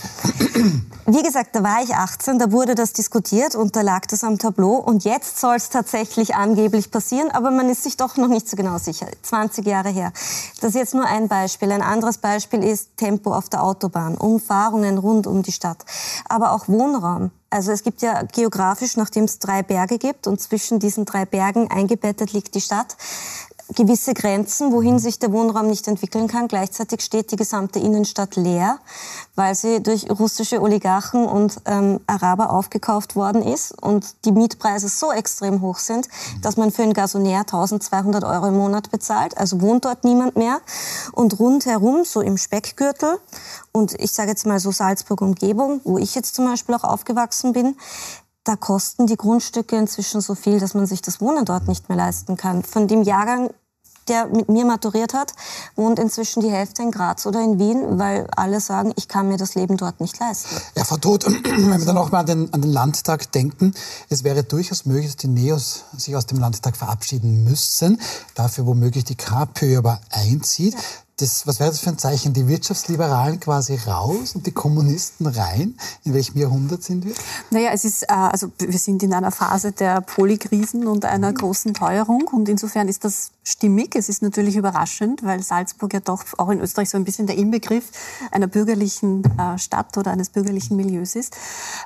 Genau. 0.54 0.76
Wie 1.06 1.24
gesagt, 1.24 1.56
da 1.56 1.64
war 1.64 1.82
ich 1.82 1.96
18, 1.96 2.38
da 2.38 2.52
wurde 2.52 2.76
das 2.76 2.94
diskutiert 2.94 3.56
und 3.56 3.76
da 3.76 3.82
lag 3.82 4.06
das 4.08 4.24
am 4.24 4.38
Tableau 4.38 4.76
und 4.76 5.06
jetzt 5.06 5.40
soll 5.40 5.56
es 5.56 5.70
tatsächlich 5.70 6.36
angeblich 6.36 6.92
passieren, 6.92 7.32
aber 7.32 7.50
man 7.50 7.70
ist 7.70 7.84
sich 7.84 7.96
doch 7.96 8.18
noch 8.18 8.28
nicht 8.28 8.50
so 8.50 8.58
genau 8.58 8.78
sicher. 8.78 9.08
20 9.22 9.66
Jahre 9.66 9.90
her. 9.90 10.12
Das 10.60 10.70
ist 10.72 10.76
jetzt 10.76 10.94
nur 10.94 11.06
ein 11.06 11.28
Beispiel. 11.28 11.72
Ein 11.72 11.82
anderes 11.82 12.18
Beispiel 12.18 12.64
ist 12.64 12.98
Tempo 12.98 13.34
auf 13.34 13.48
der 13.50 13.64
Autobahn, 13.64 14.16
Umfahrungen 14.16 14.98
rund 14.98 15.28
um 15.28 15.44
die 15.44 15.52
Stadt, 15.52 15.86
aber 16.28 16.52
auch 16.52 16.68
Wohnraum. 16.68 17.32
Also 17.50 17.72
es 17.72 17.84
gibt 17.84 18.01
ja 18.01 18.24
geografisch, 18.24 18.98
nachdem 18.98 19.24
es 19.24 19.39
drei 19.39 19.63
Berge 19.63 19.98
gibt 19.98 20.27
und 20.27 20.42
zwischen 20.42 20.80
diesen 20.80 21.06
drei 21.06 21.25
Bergen 21.25 21.72
eingebettet 21.72 22.34
liegt 22.34 22.56
die 22.56 22.62
Stadt, 22.62 22.98
gewisse 23.75 24.13
Grenzen, 24.13 24.71
wohin 24.71 25.00
sich 25.00 25.19
der 25.19 25.31
Wohnraum 25.31 25.67
nicht 25.67 25.88
entwickeln 25.88 26.27
kann. 26.27 26.47
Gleichzeitig 26.47 27.01
steht 27.01 27.32
die 27.32 27.36
gesamte 27.36 27.80
Innenstadt 27.80 28.36
leer, 28.36 28.80
weil 29.36 29.56
sie 29.56 29.82
durch 29.82 30.10
russische 30.10 30.62
Oligarchen 30.62 31.25
und 31.25 31.58
ähm, 31.65 31.99
Araber 32.08 32.51
aufgekauft 32.51 33.15
worden 33.15 33.41
ist 33.41 33.71
und 33.82 34.25
die 34.25 34.32
Mietpreise 34.32 34.88
so 34.88 35.12
extrem 35.12 35.62
hoch 35.62 35.80
sind, 35.80 36.08
dass 36.41 36.58
man 36.58 36.71
für 36.71 36.84
ein 36.84 36.93
Gasonär 36.93 37.39
1200 37.39 38.23
Euro 38.23 38.47
im 38.47 38.58
Monat 38.58 38.89
bezahlt. 38.91 39.38
Also 39.38 39.62
wohnt 39.62 39.86
dort 39.86 40.03
niemand 40.03 40.38
mehr. 40.38 40.62
Und 41.12 41.39
rundherum, 41.39 42.06
so 42.06 42.21
im 42.21 42.38
Speckgürtel 42.38 43.19
und 43.71 43.93
ich 43.99 44.12
sage 44.12 44.30
jetzt 44.30 44.45
mal 44.45 44.60
so 44.60 44.71
Salzburg-Umgebung, 44.71 45.82
wo 45.84 45.97
ich 45.97 46.15
jetzt 46.15 46.36
zum 46.36 46.45
Beispiel 46.45 46.75
auch 46.75 46.84
aufgewachsen 46.84 47.53
bin, 47.53 47.75
da 48.47 48.55
kosten 48.55 49.07
die 49.07 49.17
Grundstücke 49.17 49.75
inzwischen 49.75 50.21
so 50.21 50.36
viel, 50.36 50.60
dass 50.60 50.73
man 50.73 50.86
sich 50.86 51.01
das 51.01 51.19
Wohnen 51.19 51.45
dort 51.45 51.67
nicht 51.67 51.89
mehr 51.89 51.97
leisten 51.97 52.38
kann. 52.38 52.63
Von 52.63 52.88
dem 52.88 53.03
Jahrgang, 53.03 53.49
der 54.07 54.27
mit 54.27 54.47
mir 54.47 54.63
maturiert 54.63 55.13
hat, 55.13 55.33
wohnt 55.75 55.99
inzwischen 55.99 56.41
die 56.41 56.49
Hälfte 56.49 56.81
in 56.81 56.91
Graz 56.91 57.25
oder 57.25 57.41
in 57.41 57.60
Wien, 57.60 57.99
weil 57.99 58.25
alle 58.36 58.62
sagen, 58.62 58.93
ich 58.95 59.10
kann 59.10 59.27
mir 59.27 59.36
das 59.36 59.55
Leben 59.55 59.75
dort 59.75 59.99
nicht 59.99 60.17
leisten. 60.17 60.55
Ja, 60.75 60.86
Frau 60.86 60.95
Todt, 60.95 61.25
wenn 61.43 61.69
wir 61.69 61.86
dann 61.86 61.97
auch 61.97 62.12
mal 62.12 62.19
an 62.19 62.25
den, 62.25 62.53
an 62.53 62.62
den 62.62 62.71
Landtag 62.71 63.29
denken, 63.33 63.73
es 64.07 64.23
wäre 64.23 64.43
durchaus 64.43 64.86
möglich, 64.86 65.07
dass 65.07 65.17
die 65.17 65.27
Neos 65.27 65.83
sich 65.97 66.15
aus 66.15 66.25
dem 66.25 66.39
Landtag 66.39 66.77
verabschieden 66.77 67.43
müssen, 67.43 67.99
dafür 68.33 68.65
womöglich 68.65 69.03
die 69.03 69.15
KPÖ 69.15 69.79
aber 69.79 69.99
einzieht. 70.10 70.73
Ja 70.73 70.79
das, 71.17 71.47
was 71.47 71.60
wäre 71.60 71.71
das 71.71 71.80
für 71.80 71.89
ein 71.89 71.97
Zeichen? 71.97 72.34
Die 72.34 72.47
Wirtschaftsliberalen 72.47 73.39
quasi 73.39 73.75
raus 73.75 74.36
und 74.36 74.45
die 74.45 74.51
Kommunisten 74.51 75.25
rein? 75.25 75.75
In 76.03 76.13
welchem 76.13 76.38
Jahrhundert 76.38 76.84
sind 76.84 77.06
wir? 77.06 77.13
Naja, 77.49 77.71
es 77.73 77.86
ist, 77.86 78.03
äh, 78.03 78.13
also 78.13 78.51
wir 78.60 78.77
sind 78.77 79.01
in 79.01 79.13
einer 79.13 79.32
Phase 79.32 79.71
der 79.71 80.01
Polykrisen 80.01 80.88
und 80.88 81.06
einer 81.06 81.34
großen 81.34 81.73
Teuerung 81.73 82.27
und 82.27 82.47
insofern 82.47 82.88
ist 82.88 83.03
das 83.03 83.32
stimmig. 83.47 83.95
Es 83.95 84.10
ist 84.10 84.21
natürlich 84.21 84.57
überraschend, 84.57 85.23
weil 85.23 85.41
Salzburg 85.41 85.93
ja 85.93 85.99
doch 86.01 86.23
auch 86.38 86.49
in 86.49 86.60
Österreich 86.60 86.89
so 86.89 86.97
ein 86.97 87.05
bisschen 87.05 87.27
der 87.27 87.38
Inbegriff 87.38 87.91
einer 88.31 88.47
bürgerlichen 88.47 89.23
äh, 89.38 89.57
Stadt 89.57 89.97
oder 89.97 90.12
eines 90.12 90.29
bürgerlichen 90.29 90.75
Milieus 90.75 91.15
ist. 91.15 91.36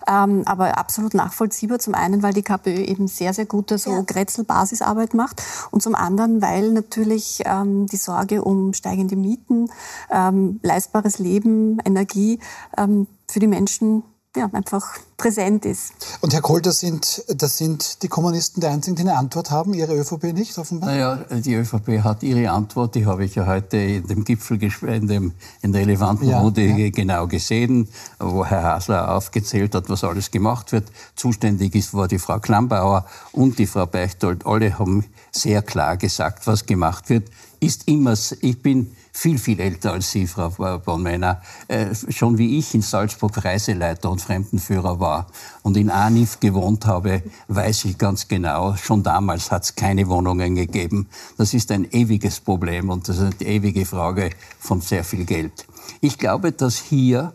Ähm, 0.08 0.42
aber 0.46 0.78
absolut 0.78 1.14
nachvollziehbar. 1.14 1.80
Zum 1.80 1.94
einen, 1.94 2.24
weil 2.24 2.34
die 2.34 2.42
KPÖ 2.42 2.82
eben 2.84 3.08
sehr, 3.08 3.34
sehr 3.34 3.46
gute 3.46 3.78
so 3.78 3.92
ja. 3.92 4.02
Grätzl-Basisarbeit 4.02 5.14
macht 5.14 5.44
und 5.70 5.84
zum 5.84 5.94
anderen, 5.94 6.42
weil 6.42 6.72
natürlich 6.72 7.44
ähm, 7.46 7.86
die 7.86 7.98
Sorge 7.98 8.44
um 8.44 8.74
steigende 8.74 9.16
Mieten, 9.16 9.70
ähm, 10.10 10.60
leistbares 10.64 11.20
Leben, 11.20 11.80
Energie 11.86 12.40
für 13.28 13.40
die 13.40 13.48
Menschen 13.48 14.04
ja, 14.36 14.50
einfach 14.54 14.98
präsent 15.22 15.66
ist. 15.66 15.94
Und 16.22 16.34
Herr 16.34 16.42
Kohl, 16.42 16.62
das 16.62 16.80
sind, 16.80 17.24
das 17.28 17.58
sind 17.58 18.02
die 18.02 18.08
Kommunisten 18.08 18.60
die 18.60 18.68
einzigen, 18.68 18.96
die 18.96 19.04
eine 19.04 19.18
Antwort 19.18 19.52
haben, 19.52 19.74
Ihre 19.74 19.96
ÖVP 19.96 20.34
nicht 20.34 20.58
offenbar? 20.58 20.90
Naja, 20.90 21.20
die 21.30 21.54
ÖVP 21.54 22.04
hat 22.04 22.24
ihre 22.24 22.50
Antwort, 22.50 22.96
die 22.96 23.06
habe 23.06 23.24
ich 23.24 23.36
ja 23.36 23.46
heute 23.46 23.78
in 23.78 24.08
dem 24.08 24.24
Gipfelgespräch, 24.24 25.02
in, 25.02 25.08
dem, 25.08 25.34
in 25.62 25.74
der 25.74 25.82
relevanten 25.82 26.28
ja, 26.28 26.40
Runde 26.40 26.64
ja. 26.64 26.90
genau 26.90 27.28
gesehen, 27.28 27.88
wo 28.20 28.44
Herr 28.46 28.64
Hasler 28.64 29.16
aufgezählt 29.16 29.76
hat, 29.76 29.90
was 29.90 30.04
alles 30.04 30.32
gemacht 30.32 30.72
wird. 30.72 30.92
Zuständig 31.16 31.76
ist, 31.76 31.94
war 31.94 32.08
die 32.08 32.20
Frau 32.20 32.40
Klammbauer 32.40 33.06
und 33.32 33.60
die 33.60 33.68
Frau 33.68 33.86
Beichtold. 33.86 34.46
Alle 34.46 34.80
haben 34.80 35.06
sehr 35.32 35.62
klar 35.62 35.98
gesagt, 35.98 36.48
was 36.48 36.66
gemacht 36.66 37.10
wird. 37.10 37.30
Ist 37.60 37.88
immer, 37.88 38.16
ich 38.42 38.62
bin 38.62 38.92
viel, 39.12 39.38
viel 39.38 39.60
älter 39.60 39.94
als 39.94 40.12
Sie, 40.12 40.26
Frau 40.26 40.50
Bornmeiner. 40.80 41.42
Äh, 41.68 41.94
schon 42.10 42.38
wie 42.38 42.58
ich 42.58 42.74
in 42.74 42.82
Salzburg 42.82 43.44
Reiseleiter 43.44 44.10
und 44.10 44.22
Fremdenführer 44.22 45.00
war, 45.00 45.11
war 45.12 45.28
und 45.62 45.78
in 45.78 45.90
Anif 45.90 46.40
gewohnt 46.40 46.86
habe, 46.86 47.22
weiß 47.48 47.86
ich 47.86 47.98
ganz 47.98 48.28
genau, 48.28 48.76
schon 48.76 49.04
damals 49.04 49.52
hat 49.52 49.64
es 49.64 49.76
keine 49.76 50.08
Wohnungen 50.08 50.56
gegeben. 50.56 51.08
Das 51.38 51.54
ist 51.54 51.72
ein 51.72 51.86
ewiges 51.92 52.40
Problem 52.40 52.90
und 52.90 53.08
das 53.08 53.18
ist 53.18 53.42
eine 53.42 53.50
ewige 53.50 53.86
Frage 53.86 54.30
von 54.60 54.82
sehr 54.82 55.04
viel 55.04 55.26
Geld. 55.26 55.66
Ich 56.00 56.18
glaube, 56.18 56.52
dass 56.52 56.78
hier 56.78 57.34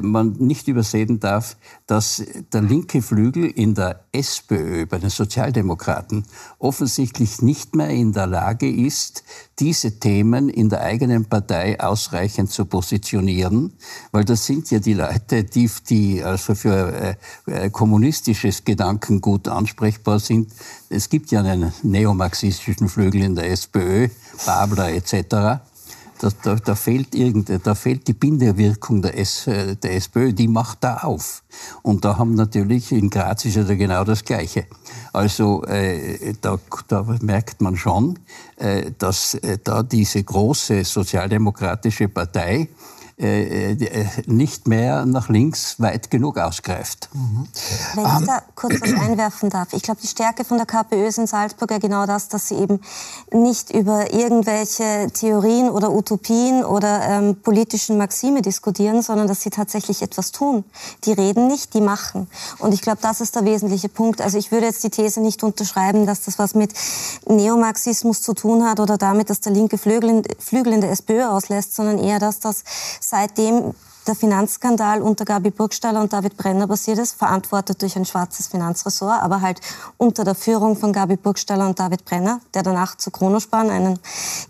man 0.00 0.32
nicht 0.38 0.66
übersehen 0.68 1.20
darf, 1.20 1.56
dass 1.86 2.22
der 2.52 2.62
linke 2.62 3.02
Flügel 3.02 3.44
in 3.44 3.74
der 3.74 4.04
SPÖ, 4.12 4.86
bei 4.86 4.98
den 4.98 5.10
Sozialdemokraten, 5.10 6.24
offensichtlich 6.58 7.42
nicht 7.42 7.74
mehr 7.76 7.90
in 7.90 8.12
der 8.12 8.26
Lage 8.26 8.70
ist, 8.70 9.24
diese 9.58 9.98
Themen 10.00 10.48
in 10.48 10.68
der 10.68 10.80
eigenen 10.80 11.26
Partei 11.26 11.78
ausreichend 11.78 12.50
zu 12.50 12.64
positionieren, 12.64 13.72
weil 14.10 14.24
das 14.24 14.46
sind 14.46 14.70
ja 14.70 14.78
die 14.78 14.94
Leute, 14.94 15.44
die, 15.44 15.70
die 15.88 16.22
also 16.22 16.54
für 16.54 17.16
äh, 17.46 17.64
äh 17.66 17.70
kommunistisches 17.70 18.64
Gedankengut 18.64 19.48
ansprechbar 19.48 20.18
sind. 20.18 20.50
Es 20.88 21.08
gibt 21.08 21.30
ja 21.30 21.40
einen 21.40 21.72
neomarxistischen 21.82 22.88
Flügel 22.88 23.22
in 23.22 23.34
der 23.34 23.50
SPÖ, 23.50 24.08
Babler 24.44 24.92
etc 24.92 25.62
da, 26.22 26.28
da, 26.42 26.54
da, 26.54 26.74
fehlt 26.74 27.14
irgende, 27.14 27.58
da 27.58 27.74
fehlt 27.74 28.06
die 28.06 28.12
Bindewirkung 28.12 29.02
der, 29.02 29.18
S, 29.18 29.44
der 29.44 29.96
SPÖ, 29.96 30.32
die 30.32 30.46
macht 30.46 30.84
da 30.84 30.98
auf. 30.98 31.42
Und 31.82 32.04
da 32.04 32.16
haben 32.16 32.34
natürlich, 32.34 32.92
in 32.92 33.10
Graz 33.10 33.44
ist 33.44 33.56
ja 33.56 33.64
genau 33.64 34.04
das 34.04 34.24
Gleiche. 34.24 34.66
Also 35.12 35.64
äh, 35.64 36.34
da, 36.40 36.58
da 36.86 37.04
merkt 37.20 37.60
man 37.60 37.76
schon, 37.76 38.18
äh, 38.56 38.92
dass 38.98 39.34
äh, 39.34 39.58
da 39.62 39.82
diese 39.82 40.22
große 40.22 40.84
sozialdemokratische 40.84 42.08
Partei 42.08 42.68
äh, 43.22 43.72
äh, 43.72 44.06
nicht 44.26 44.66
mehr 44.66 45.06
nach 45.06 45.28
links 45.28 45.78
weit 45.78 46.10
genug 46.10 46.38
ausgreift. 46.38 47.08
Mhm. 47.12 47.46
Wenn 47.94 48.04
ich 48.04 48.26
da 48.26 48.42
kurz 48.56 48.80
was 48.80 48.92
einwerfen 48.92 49.48
darf. 49.48 49.72
Ich 49.72 49.82
glaube, 49.82 50.00
die 50.02 50.08
Stärke 50.08 50.44
von 50.44 50.56
der 50.56 50.66
KPÖ 50.66 51.06
ist 51.06 51.18
in 51.18 51.28
Salzburg 51.28 51.70
ja 51.70 51.78
genau 51.78 52.04
das, 52.04 52.28
dass 52.28 52.48
sie 52.48 52.56
eben 52.56 52.80
nicht 53.32 53.70
über 53.70 54.12
irgendwelche 54.12 55.08
Theorien 55.12 55.70
oder 55.70 55.92
Utopien 55.92 56.64
oder 56.64 57.02
ähm, 57.08 57.36
politischen 57.40 57.96
Maxime 57.96 58.42
diskutieren, 58.42 59.02
sondern 59.02 59.28
dass 59.28 59.42
sie 59.42 59.50
tatsächlich 59.50 60.02
etwas 60.02 60.32
tun. 60.32 60.64
Die 61.04 61.12
reden 61.12 61.46
nicht, 61.46 61.74
die 61.74 61.80
machen. 61.80 62.28
Und 62.58 62.74
ich 62.74 62.80
glaube, 62.80 62.98
das 63.02 63.20
ist 63.20 63.36
der 63.36 63.44
wesentliche 63.44 63.88
Punkt. 63.88 64.20
Also 64.20 64.36
ich 64.36 64.50
würde 64.50 64.66
jetzt 64.66 64.82
die 64.82 64.90
These 64.90 65.20
nicht 65.20 65.44
unterschreiben, 65.44 66.06
dass 66.06 66.22
das 66.22 66.40
was 66.40 66.54
mit 66.54 66.72
Neomarxismus 67.28 68.20
zu 68.20 68.34
tun 68.34 68.64
hat 68.64 68.80
oder 68.80 68.98
damit, 68.98 69.30
dass 69.30 69.40
der 69.40 69.52
linke 69.52 69.78
Flügel 69.78 70.10
in, 70.10 70.22
Flügel 70.40 70.72
in 70.72 70.80
der 70.80 70.90
SPÖ 70.90 71.24
auslässt, 71.26 71.76
sondern 71.76 71.98
eher, 71.98 72.18
dass 72.18 72.40
das 72.40 72.64
seitdem 73.12 73.74
der 74.06 74.14
Finanzskandal 74.16 75.00
unter 75.00 75.24
Gabi 75.24 75.50
Burgstaller 75.50 76.00
und 76.00 76.12
David 76.12 76.36
Brenner 76.36 76.66
passiert 76.66 76.98
ist, 76.98 77.14
verantwortet 77.14 77.82
durch 77.82 77.94
ein 77.94 78.04
schwarzes 78.04 78.48
Finanzressort, 78.48 79.22
aber 79.22 79.42
halt 79.42 79.60
unter 79.96 80.24
der 80.24 80.34
Führung 80.34 80.76
von 80.76 80.92
Gabi 80.92 81.16
Burgstaller 81.16 81.66
und 81.68 81.78
David 81.78 82.04
Brenner, 82.04 82.40
der 82.54 82.62
danach 82.62 82.96
zu 82.96 83.10
Kronospan, 83.10 83.70
einen 83.70 83.98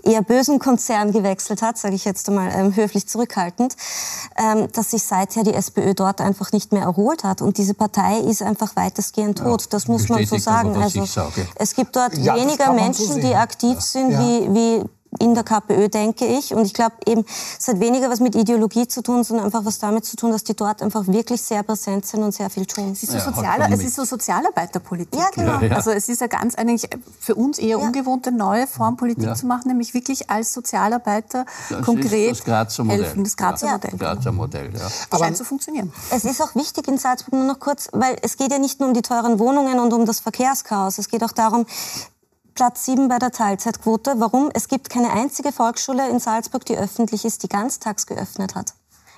eher 0.05 0.23
bösen 0.23 0.59
Konzern 0.59 1.13
gewechselt 1.13 1.61
hat, 1.61 1.77
sage 1.77 1.97
ich 1.97 2.05
jetzt 2.05 2.29
einmal 2.29 2.51
ähm, 2.55 2.75
höflich 2.75 3.07
zurückhaltend, 3.07 3.77
ähm, 4.39 4.69
dass 4.73 4.93
sich 4.93 5.03
seither 5.03 5.43
die 5.43 5.55
SPÖ 5.55 5.93
dort 5.93 6.21
einfach 6.21 6.53
nicht 6.53 6.73
mehr 6.73 6.83
erholt 6.83 7.25
hat. 7.25 7.43
Und 7.43 7.59
diese 7.59 7.75
Partei 7.75 8.21
ist 8.21 8.43
einfach 8.43 8.75
weitestgehend 8.77 9.39
tot. 9.39 9.63
Ja, 9.63 9.67
das 9.71 9.89
muss 9.89 10.09
man 10.09 10.25
so 10.25 10.39
sagen. 10.39 10.75
Also, 10.81 11.05
es 11.57 11.75
gibt 11.75 11.95
dort 11.95 12.17
ja, 12.17 12.37
weniger 12.37 12.73
Menschen, 12.73 13.07
so 13.07 13.19
die 13.19 13.35
aktiv 13.35 13.81
sind, 13.81 14.13
ja. 14.13 14.21
wie, 14.21 14.55
wie 14.55 14.85
in 15.19 15.35
der 15.35 15.45
KPÖ, 15.45 15.89
denke 15.89 16.27
ich. 16.27 16.55
Und 16.55 16.65
ich 16.65 16.75
glaube 16.75 16.95
eben, 17.07 17.25
es 17.59 17.69
hat 17.69 17.81
weniger 17.81 18.11
was 18.11 18.21
mit 18.21 18.35
Ideologie 18.35 18.89
zu 18.89 19.03
tun, 19.03 19.25
sondern 19.25 19.47
einfach 19.47 19.65
was 19.65 19.79
damit 19.79 20.05
zu 20.05 20.17
tun, 20.17 20.31
dass 20.31 20.45
die 20.45 20.55
dort 20.55 20.83
einfach 20.83 21.07
wirklich 21.07 21.43
sehr 21.43 21.63
präsent 21.63 22.07
sind 22.07 22.23
und 22.23 22.33
sehr 22.33 22.51
viel 22.51 22.67
tun. 22.67 22.93
Es 22.93 23.03
ist 23.03 23.13
so, 23.13 23.19
ja, 23.19 23.25
Sozialer, 23.25 23.69
es 23.71 23.81
ist 23.83 23.97
so 23.97 24.05
Sozialarbeiterpolitik. 24.05 25.19
Ja, 25.19 25.29
genau. 25.35 25.61
Ja, 25.61 25.63
ja. 25.63 25.77
Also 25.77 25.91
es 25.91 26.09
ist 26.09 26.21
ja 26.21 26.27
ganz 26.27 26.55
eigentlich 26.55 26.89
für 27.21 27.35
uns 27.35 27.59
eher 27.59 27.79
ungewohnte 27.79 28.33
neue 28.33 28.67
Form 28.67 28.97
Politik 28.97 29.37
zu 29.37 29.47
machen, 29.47 29.69
nämlich 29.69 29.95
wirklich 29.95 30.31
als 30.31 30.53
Sozialarbeiter 30.53 31.45
das 31.69 31.85
konkret 31.85 32.31
das 32.33 32.45
Grazer 32.45 32.85
Modell. 32.85 33.05
helfen. 33.05 33.25
Das 33.25 33.37
Grazer 33.37 33.71
Modell. 33.73 33.91
Das 33.91 34.01
Grazer 34.01 34.33
Modell, 34.33 34.71
ja. 34.75 34.89
Aber 35.11 35.25
scheint 35.25 35.37
zu 35.37 35.45
funktionieren. 35.45 35.93
Es 36.11 36.25
ist 36.25 36.41
auch 36.41 36.55
wichtig 36.55 36.89
in 36.89 36.99
Salzburg 36.99 37.35
nur 37.35 37.45
noch 37.45 37.61
kurz, 37.61 37.89
weil 37.93 38.17
es 38.23 38.37
geht 38.37 38.51
ja 38.51 38.59
nicht 38.59 38.81
nur 38.81 38.89
um 38.89 38.95
die 38.95 39.03
teuren 39.03 39.39
Wohnungen 39.39 39.79
und 39.79 39.93
um 39.93 40.07
das 40.07 40.21
Verkehrschaos. 40.21 40.99
Es 40.99 41.09
geht 41.09 41.23
auch 41.23 41.33
darum, 41.33 41.67
Platz 42.55 42.85
7 42.85 43.09
bei 43.09 43.19
der 43.19 43.31
Teilzeitquote. 43.31 44.15
Warum? 44.17 44.51
Es 44.53 44.69
gibt 44.69 44.91
keine 44.91 45.11
einzige 45.11 45.53
Volksschule 45.53 46.09
in 46.09 46.21
Salzburg, 46.21 46.65
die 46.67 46.77
öffentlich 46.77 47.25
ist, 47.25 47.43
die 47.43 47.49
ganztags 47.49 48.07
geöffnet 48.07 48.55
hat. 48.55 48.75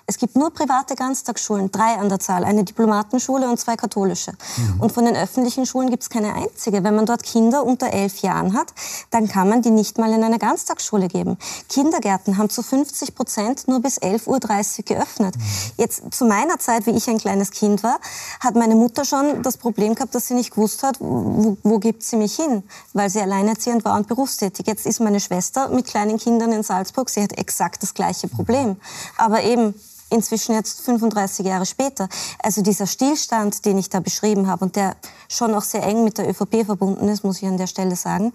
Es 0.07 0.19
gibt 0.19 0.37
nur 0.37 0.53
private 0.53 0.97
Ganztagsschulen, 0.97 1.71
drei 1.71 1.95
an 1.95 2.11
der 2.11 2.21
Zahl, 2.21 2.45
eine 2.45 2.63
Diplomatenschule 2.63 3.49
und 3.49 3.59
zwei 3.59 3.77
katholische. 3.77 4.33
Mhm. 4.33 4.81
Und 4.81 4.93
von 4.93 5.07
den 5.07 5.17
öffentlichen 5.17 5.65
Schulen 5.65 5.89
gibt 5.89 6.03
es 6.03 6.11
keine 6.11 6.35
einzige. 6.35 6.85
Wenn 6.85 6.95
man 6.95 7.07
dort 7.07 7.23
Kinder 7.23 7.65
unter 7.65 7.91
elf 7.91 8.19
Jahren 8.19 8.53
hat, 8.53 8.75
dann 9.11 9.29
kann 9.29 9.49
man 9.49 9.63
die 9.63 9.71
nicht 9.71 9.97
mal 9.97 10.13
in 10.13 10.23
eine 10.23 10.39
Ganztagsschule 10.39 11.09
geben. 11.09 11.39
Kindergärten 11.71 12.37
haben 12.37 12.51
zu 12.51 12.63
50 12.63 13.15
Prozent 13.15 13.67
nur 13.67 13.81
bis 13.81 13.99
11.30 13.99 14.29
Uhr 14.29 14.85
geöffnet. 14.85 15.37
Mhm. 15.37 15.43
Jetzt 15.79 16.03
zu 16.13 16.27
meiner 16.27 16.59
Zeit, 16.59 16.87
wie 16.87 16.91
ich 16.91 17.09
ein 17.09 17.19
kleines 17.19 17.51
Kind 17.51 17.83
war, 17.83 17.99
hat 18.41 18.57
meine 18.57 18.75
Mutter 18.75 19.07
schon 19.07 19.43
das 19.43 19.57
Problem 19.57 19.95
gehabt, 19.95 20.15
dass 20.15 20.29
sie 20.29 20.35
nicht 20.35 20.51
gewusst 20.51 20.83
hat, 20.83 21.01
wo, 21.01 21.57
wo 21.63 21.79
gibt 21.79 22.03
sie 22.03 22.17
mich 22.17 22.37
hin, 22.37 22.63
weil 22.93 23.09
sie 23.09 23.23
alleinerziehend 23.23 23.87
war 23.87 23.97
und 23.97 24.07
berufstätig. 24.07 24.67
Jetzt 24.67 24.85
ist 24.85 25.01
meine 25.01 25.21
Schwester 25.21 25.71
mit 25.71 25.87
kleinen 25.87 26.19
Kindern 26.19 26.53
in 26.53 26.63
Salzburg, 26.63 27.09
sie 27.09 27.23
hat 27.23 27.39
exakt 27.39 27.83
das 27.83 27.95
gleiche 27.95 28.29
Problem. 28.29 28.77
Aber 29.17 29.43
eben 29.43 29.75
inzwischen 30.15 30.55
jetzt 30.55 30.81
35 30.81 31.45
Jahre 31.45 31.67
später. 31.67 32.09
Also 32.39 32.63
dieser 32.63 32.87
Stillstand, 32.87 33.65
den 33.65 33.79
ich 33.79 33.91
da 33.91 34.01
beschrieben 34.01 34.47
habe 34.47 34.65
und 34.65 34.77
der 34.77 34.97
schon 35.29 35.55
auch 35.55 35.63
sehr 35.63 35.83
eng 35.83 36.05
mit 36.05 36.19
der 36.19 36.29
ÖVP 36.29 36.65
verbunden 36.65 37.09
ist, 37.09 37.25
muss 37.25 37.43
ich 37.43 37.49
an 37.49 37.59
der 37.59 37.67
Stelle 37.67 37.97
sagen, 37.97 38.33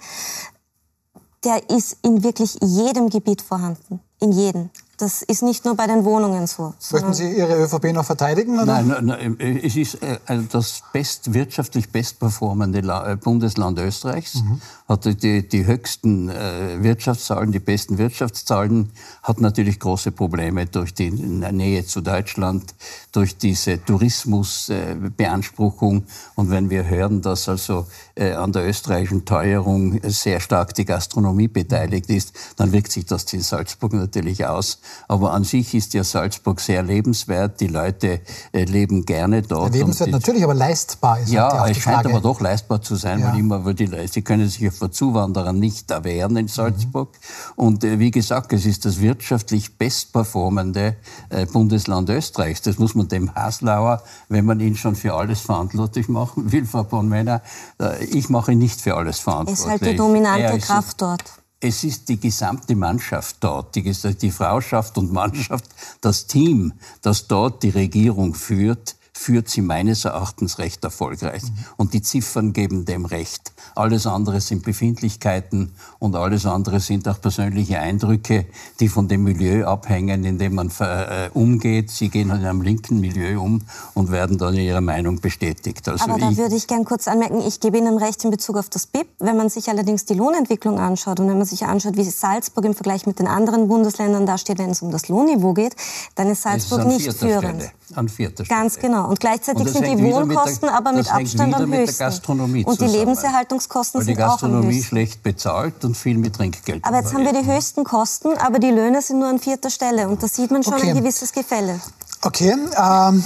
der 1.43 1.69
ist 1.69 1.97
in 2.01 2.23
wirklich 2.23 2.57
jedem 2.61 3.09
Gebiet 3.09 3.41
vorhanden. 3.41 4.01
In 4.19 4.31
jedem. 4.31 4.69
Das 4.99 5.21
ist 5.21 5.43
nicht 5.43 5.63
nur 5.63 5.77
bei 5.77 5.87
den 5.87 6.03
Wohnungen 6.03 6.45
so. 6.45 6.73
Möchten 6.91 7.13
Sie 7.13 7.31
Ihre 7.31 7.55
ÖVP 7.63 7.93
noch 7.93 8.03
verteidigen? 8.03 8.59
Oder? 8.59 8.81
Nein, 8.81 9.05
nein, 9.05 9.37
es 9.63 9.77
ist 9.77 10.03
äh, 10.03 10.19
also 10.25 10.45
das 10.51 10.83
best, 10.91 11.33
wirtschaftlich 11.33 11.89
bestperformende 11.89 12.79
äh, 12.79 13.15
Bundesland 13.15 13.79
Österreichs, 13.79 14.43
mhm. 14.43 14.59
hat 14.89 15.05
die, 15.23 15.47
die 15.47 15.65
höchsten 15.65 16.27
äh, 16.27 16.83
Wirtschaftszahlen, 16.83 17.53
die 17.53 17.59
besten 17.59 17.97
Wirtschaftszahlen, 17.97 18.91
hat 19.23 19.39
natürlich 19.39 19.79
große 19.79 20.11
Probleme 20.11 20.65
durch 20.65 20.93
die 20.93 21.11
Nähe 21.11 21.85
zu 21.85 22.01
Deutschland, 22.01 22.75
durch 23.13 23.37
diese 23.37 23.81
Tourismusbeanspruchung. 23.81 26.03
Und 26.35 26.49
wenn 26.49 26.69
wir 26.69 26.83
hören, 26.83 27.21
dass 27.21 27.47
also 27.47 27.87
an 28.17 28.51
der 28.51 28.67
österreichischen 28.67 29.23
Teuerung 29.23 30.01
sehr 30.03 30.41
stark 30.41 30.73
die 30.73 30.83
Gastronomie 30.83 31.47
beteiligt 31.47 32.09
ist, 32.09 32.33
dann 32.57 32.73
wirkt 32.73 32.91
sich 32.91 33.05
das 33.05 33.31
in 33.31 33.41
Salzburg 33.41 33.93
natürlich 33.93 34.45
aus. 34.45 34.79
Aber 35.07 35.33
an 35.33 35.43
sich 35.43 35.73
ist 35.73 35.93
ja 35.93 36.03
Salzburg 36.03 36.59
sehr 36.59 36.83
lebenswert. 36.83 37.59
Die 37.59 37.67
Leute 37.67 38.21
äh, 38.51 38.63
leben 38.65 39.05
gerne 39.05 39.41
dort. 39.41 39.73
lebenswert 39.73 40.11
natürlich, 40.11 40.43
aber 40.43 40.53
leistbar 40.53 41.19
ist 41.19 41.31
Ja, 41.31 41.61
halt 41.61 41.75
es 41.75 41.83
scheint 41.83 41.97
Frage. 41.97 42.09
aber 42.09 42.21
doch 42.21 42.39
leistbar 42.41 42.81
zu 42.81 42.95
sein, 42.95 43.19
ja. 43.19 43.31
weil 43.31 43.39
immer, 43.39 43.65
weil 43.65 43.73
die, 43.73 43.89
sie 44.07 44.21
können 44.21 44.47
sich 44.47 44.59
ja 44.59 44.71
vor 44.71 44.91
Zuwanderern 44.91 45.59
nicht 45.59 45.89
erwehren 45.91 46.37
in 46.37 46.47
Salzburg. 46.47 47.09
Mhm. 47.11 47.63
Und 47.63 47.83
äh, 47.83 47.99
wie 47.99 48.11
gesagt, 48.11 48.53
es 48.53 48.65
ist 48.65 48.85
das 48.85 48.99
wirtschaftlich 49.01 49.77
bestperformende 49.77 50.95
äh, 51.29 51.45
Bundesland 51.45 52.09
Österreichs. 52.09 52.61
Das 52.61 52.77
muss 52.77 52.95
man 52.95 53.07
dem 53.07 53.33
Haslauer, 53.35 54.03
wenn 54.27 54.45
man 54.45 54.59
ihn 54.59 54.75
schon 54.75 54.95
für 54.95 55.13
alles 55.15 55.41
verantwortlich 55.41 56.07
machen 56.09 56.51
will, 56.51 56.65
Frau 56.65 56.83
Bonmänner, 56.83 57.41
äh, 57.81 58.03
ich 58.05 58.29
mache 58.29 58.51
ihn 58.51 58.59
nicht 58.59 58.81
für 58.81 58.95
alles 58.95 59.19
verantwortlich. 59.19 59.65
Er 59.67 59.75
ist 59.75 59.81
halt 59.81 59.93
die 59.93 59.95
dominante 59.97 60.59
Kraft 60.59 61.01
dort 61.01 61.23
es 61.61 61.83
ist 61.83 62.07
die 62.09 62.19
gesamte 62.19 62.75
Mannschaft 62.75 63.37
dort, 63.41 63.75
die, 63.75 63.83
die 63.83 64.31
Frauschaft 64.31 64.97
und 64.97 65.11
Mannschaft, 65.11 65.65
das 66.01 66.27
Team, 66.27 66.73
das 67.01 67.27
dort 67.27 67.63
die 67.63 67.69
Regierung 67.69 68.33
führt, 68.33 68.95
führt 69.19 69.49
sie 69.49 69.61
meines 69.61 70.05
Erachtens 70.05 70.59
recht 70.59 70.83
erfolgreich. 70.85 71.43
Mhm. 71.43 71.65
Und 71.75 71.93
die 71.93 72.01
Ziffern 72.01 72.53
geben 72.53 72.85
dem 72.85 73.03
recht. 73.03 73.51
Alles 73.75 74.07
andere 74.07 74.39
sind 74.39 74.63
Befindlichkeiten 74.63 75.73
und 75.99 76.15
alles 76.15 76.45
andere 76.45 76.79
sind 76.79 77.05
auch 77.07 77.19
persönliche 77.19 77.79
Eindrücke, 77.79 78.45
die 78.79 78.87
von 78.87 79.09
dem 79.09 79.25
Milieu 79.25 79.65
abhängen, 79.65 80.23
in 80.23 80.37
dem 80.37 80.55
man 80.55 80.71
äh, 80.79 81.29
umgeht. 81.33 81.91
Sie 81.91 82.07
gehen 82.07 82.29
in 82.29 82.45
einem 82.45 82.61
linken 82.61 83.01
Milieu 83.01 83.41
um 83.41 83.61
und 83.93 84.09
werden 84.09 84.37
dann 84.37 84.53
in 84.53 84.61
ihrer 84.61 84.81
Meinung 84.81 85.19
bestätigt. 85.19 85.87
Also 85.89 86.05
Aber 86.05 86.17
da 86.17 86.37
würde 86.37 86.55
ich 86.55 86.67
gern 86.67 86.85
kurz 86.85 87.09
anmerken, 87.09 87.41
ich 87.45 87.59
gebe 87.59 87.77
Ihnen 87.77 87.97
recht 87.97 88.23
in 88.23 88.31
Bezug 88.31 88.55
auf 88.55 88.69
das 88.69 88.87
BIP. 88.87 89.07
Wenn 89.19 89.35
man 89.35 89.49
sich 89.49 89.67
allerdings 89.67 90.05
die 90.05 90.13
Lohnentwicklung 90.13 90.79
anschaut 90.79 91.19
und 91.19 91.27
wenn 91.27 91.37
man 91.37 91.45
sich 91.45 91.65
anschaut, 91.65 91.97
wie 91.97 92.05
Salzburg 92.05 92.63
im 92.63 92.73
Vergleich 92.73 93.05
mit 93.05 93.19
den 93.19 93.27
anderen 93.27 93.67
Bundesländern 93.67 94.25
dasteht, 94.25 94.59
wenn 94.59 94.69
es 94.69 94.81
um 94.81 94.91
das 94.91 95.09
Lohnniveau 95.09 95.53
geht, 95.53 95.75
dann 96.15 96.29
ist 96.29 96.43
Salzburg 96.43 96.79
ist 96.79 96.87
nicht 96.87 97.13
führend. 97.13 97.63
Stelle, 97.63 97.71
an 97.95 98.07
vierter 98.07 98.45
Stelle. 98.45 98.59
Ganz 98.61 98.77
genau. 98.77 99.08
Und 99.09 99.19
gleichzeitig 99.19 99.65
und 99.65 99.73
sind 99.73 99.85
die 99.85 100.03
Wohnkosten 100.03 100.69
der, 100.69 100.77
aber 100.77 100.91
mit 100.91 101.11
Abstand 101.11 101.55
am 101.55 101.73
höchsten. 101.73 102.63
und 102.63 102.79
die 102.79 102.85
Lebenserhaltungskosten 102.85 104.03
sind 104.03 104.21
auch 104.21 104.23
am 104.23 104.29
höchsten. 104.29 104.45
die 104.47 104.51
Gastronomie 104.51 104.83
schlecht 104.83 105.23
bezahlt 105.23 105.83
und 105.83 105.97
viel 105.97 106.15
mit 106.15 106.35
Trinkgeld. 106.35 106.85
Aber 106.85 106.97
jetzt 106.97 107.11
haben 107.11 107.25
wir 107.25 107.33
die 107.33 107.43
höchsten 107.43 107.83
Kosten, 107.83 108.37
aber 108.37 108.59
die 108.59 108.69
Löhne 108.69 109.01
sind 109.01 109.17
nur 109.17 109.27
an 109.27 109.39
vierter 109.39 109.71
Stelle. 109.71 110.07
Und 110.07 110.21
da 110.21 110.27
sieht 110.27 110.51
man 110.51 110.61
schon 110.61 110.75
okay. 110.75 110.91
ein 110.91 110.97
gewisses 110.97 111.33
Gefälle. 111.33 111.79
Okay. 112.21 112.55
Ähm, 112.77 113.23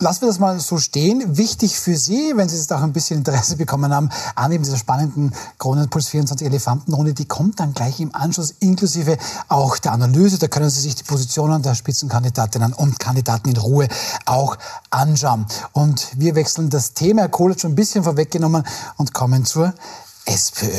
lassen 0.00 0.22
wir 0.22 0.28
das 0.28 0.38
mal 0.38 0.58
so 0.60 0.78
stehen. 0.78 1.36
Wichtig 1.36 1.78
für 1.78 1.96
Sie, 1.96 2.32
wenn 2.34 2.48
Sie 2.48 2.56
jetzt 2.56 2.72
auch 2.72 2.82
ein 2.82 2.92
bisschen 2.92 3.18
Interesse 3.18 3.56
bekommen 3.56 3.94
haben, 3.94 4.08
an 4.34 4.50
eben 4.50 4.64
dieser 4.64 4.78
spannenden 4.78 5.32
Kronenpuls 5.58 6.08
24 6.08 6.46
Elefantenrunde, 6.46 7.14
die 7.14 7.26
kommt 7.26 7.60
dann 7.60 7.74
gleich 7.74 8.00
im 8.00 8.14
Anschluss 8.14 8.54
inklusive 8.60 9.18
auch 9.48 9.78
der 9.78 9.92
Analyse. 9.92 10.38
Da 10.38 10.48
können 10.48 10.70
Sie 10.70 10.80
sich 10.80 10.94
die 10.94 11.04
Positionen 11.04 11.62
der 11.62 11.74
Spitzenkandidatinnen 11.74 12.72
und 12.72 12.98
Kandidaten 12.98 13.50
in 13.50 13.56
Ruhe 13.56 13.88
auch 14.24 14.56
anschauen. 14.90 15.46
Und 15.72 16.08
wir 16.16 16.34
wechseln 16.34 16.70
das 16.70 16.94
Thema, 16.94 17.22
Herr 17.22 17.28
Kohl 17.28 17.52
hat 17.52 17.60
schon 17.60 17.72
ein 17.72 17.76
bisschen 17.76 18.02
vorweggenommen 18.02 18.64
und 18.96 19.12
kommen 19.12 19.44
zur 19.44 19.74
SPÖ. 20.24 20.72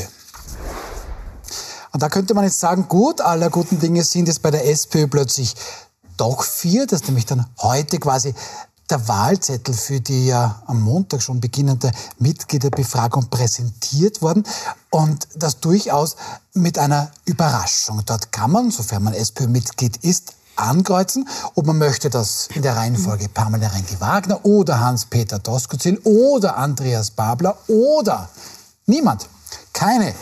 Und 1.94 2.02
da 2.02 2.10
könnte 2.10 2.34
man 2.34 2.46
jetzt 2.46 2.60
sagen, 2.60 2.88
gut, 2.88 3.22
aller 3.22 3.50
guten 3.50 3.80
Dinge 3.80 4.04
sind 4.04 4.28
jetzt 4.28 4.42
bei 4.42 4.50
der 4.50 4.68
SPÖ 4.68 5.08
plötzlich 5.08 5.56
doch 6.18 6.44
vier. 6.44 6.88
Das 6.88 7.02
ist 7.02 7.08
nämlich 7.08 7.26
dann 7.26 7.46
heute 7.60 7.98
quasi 7.98 8.34
der 8.92 9.08
Wahlzettel 9.08 9.74
für 9.74 10.02
die 10.02 10.28
ja 10.28 10.62
am 10.68 10.82
Montag 10.82 11.22
schon 11.22 11.40
beginnende 11.40 11.92
Mitgliederbefragung 12.20 13.30
präsentiert 13.30 14.22
worden 14.22 14.44
und 14.90 15.28
das 15.36 15.60
durchaus 15.60 16.18
mit 16.54 16.78
einer 16.78 17.10
Überraschung. 17.26 18.04
Dort 18.06 18.32
kann 18.32 18.52
man, 18.52 18.70
sofern 18.70 19.04
man 19.04 19.14
SPÖ-Mitglied 19.14 19.98
ist, 20.04 20.34
ankreuzen, 20.58 21.28
ob 21.56 21.66
man 21.66 21.78
möchte, 21.78 22.10
dass 22.10 22.50
in 22.54 22.62
der 22.62 22.76
Reihenfolge 22.76 23.30
Pamela 23.30 23.68
Rendi-Wagner 23.68 24.46
oder 24.46 24.80
Hans-Peter 24.80 25.40
Doskozil 25.40 25.98
oder 26.04 26.58
Andreas 26.58 27.12
Babler 27.12 27.58
oder 27.68 28.30
niemand, 28.86 29.28
keine 29.74 30.14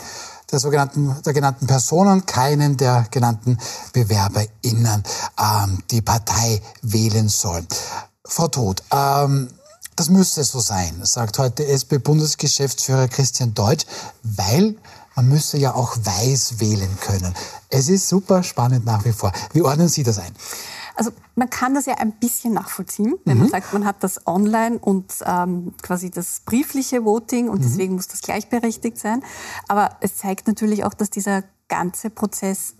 der 0.50 0.58
sogenannten, 0.58 1.14
der 1.24 1.32
genannten 1.32 1.66
Personen, 1.66 2.26
keinen 2.26 2.76
der 2.76 3.06
genannten 3.10 3.58
BewerberInnen 3.92 5.02
ähm, 5.38 5.78
die 5.90 6.02
Partei 6.02 6.60
wählen 6.82 7.28
sollen. 7.28 7.66
Frau 8.30 8.46
Todt, 8.46 8.84
ähm, 8.92 9.48
das 9.96 10.08
müsste 10.08 10.44
so 10.44 10.60
sein, 10.60 11.00
sagt 11.02 11.38
heute 11.38 11.66
SP-Bundesgeschäftsführer 11.66 13.08
Christian 13.08 13.54
Deutsch, 13.54 13.84
weil 14.22 14.76
man 15.16 15.28
müsse 15.28 15.58
ja 15.58 15.74
auch 15.74 15.96
weiß 15.96 16.60
wählen 16.60 16.96
können. 17.00 17.34
Es 17.68 17.88
ist 17.88 18.08
super 18.08 18.44
spannend 18.44 18.86
nach 18.86 19.04
wie 19.04 19.12
vor. 19.12 19.32
Wie 19.52 19.62
ordnen 19.62 19.88
Sie 19.88 20.04
das 20.04 20.18
ein? 20.18 20.32
Also 20.94 21.10
man 21.34 21.50
kann 21.50 21.74
das 21.74 21.86
ja 21.86 21.94
ein 21.94 22.12
bisschen 22.12 22.52
nachvollziehen, 22.52 23.16
wenn 23.24 23.34
mhm. 23.34 23.42
man 23.44 23.50
sagt, 23.50 23.72
man 23.72 23.84
hat 23.84 24.02
das 24.04 24.26
online 24.26 24.78
und 24.78 25.12
ähm, 25.24 25.74
quasi 25.82 26.10
das 26.10 26.40
briefliche 26.44 27.04
Voting 27.04 27.48
und 27.48 27.58
mhm. 27.58 27.64
deswegen 27.64 27.94
muss 27.94 28.06
das 28.06 28.20
gleichberechtigt 28.22 28.96
sein. 28.96 29.24
Aber 29.66 29.96
es 30.00 30.16
zeigt 30.18 30.46
natürlich 30.46 30.84
auch, 30.84 30.94
dass 30.94 31.10
dieser 31.10 31.42
ganze 31.68 32.10
Prozess 32.10 32.74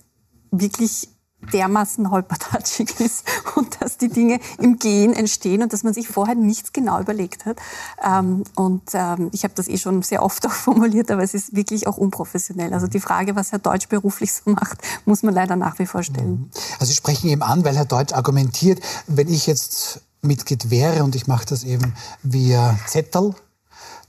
wirklich 0.51 1.09
dermaßen 1.53 2.11
holpertatschig 2.11 2.99
ist 2.99 3.25
und 3.55 3.81
dass 3.81 3.97
die 3.97 4.09
Dinge 4.09 4.39
im 4.59 4.77
Gehen 4.77 5.13
entstehen 5.13 5.63
und 5.63 5.73
dass 5.73 5.83
man 5.83 5.93
sich 5.93 6.07
vorher 6.07 6.35
nichts 6.35 6.73
genau 6.73 6.99
überlegt 6.99 7.45
hat. 7.45 7.57
Ähm, 8.03 8.43
und 8.55 8.83
ähm, 8.93 9.29
ich 9.31 9.43
habe 9.43 9.53
das 9.55 9.67
eh 9.67 9.77
schon 9.77 10.01
sehr 10.03 10.23
oft 10.23 10.45
auch 10.47 10.51
formuliert, 10.51 11.11
aber 11.11 11.23
es 11.23 11.33
ist 11.33 11.55
wirklich 11.55 11.87
auch 11.87 11.97
unprofessionell. 11.97 12.73
Also 12.73 12.87
die 12.87 12.99
Frage, 12.99 13.35
was 13.35 13.51
Herr 13.51 13.59
Deutsch 13.59 13.87
beruflich 13.87 14.33
so 14.33 14.51
macht, 14.51 14.77
muss 15.05 15.23
man 15.23 15.33
leider 15.33 15.55
nach 15.55 15.79
wie 15.79 15.85
vor 15.85 16.03
stellen. 16.03 16.31
Mhm. 16.31 16.49
Also 16.79 16.91
Sie 16.91 16.95
sprechen 16.95 17.29
eben 17.29 17.41
an, 17.41 17.63
weil 17.65 17.75
Herr 17.75 17.85
Deutsch 17.85 18.13
argumentiert, 18.13 18.79
wenn 19.07 19.27
ich 19.27 19.47
jetzt 19.47 20.01
Mitglied 20.21 20.69
wäre 20.69 21.03
und 21.03 21.15
ich 21.15 21.27
mache 21.27 21.45
das 21.47 21.63
eben 21.63 21.93
via 22.21 22.77
Zettel, 22.87 23.33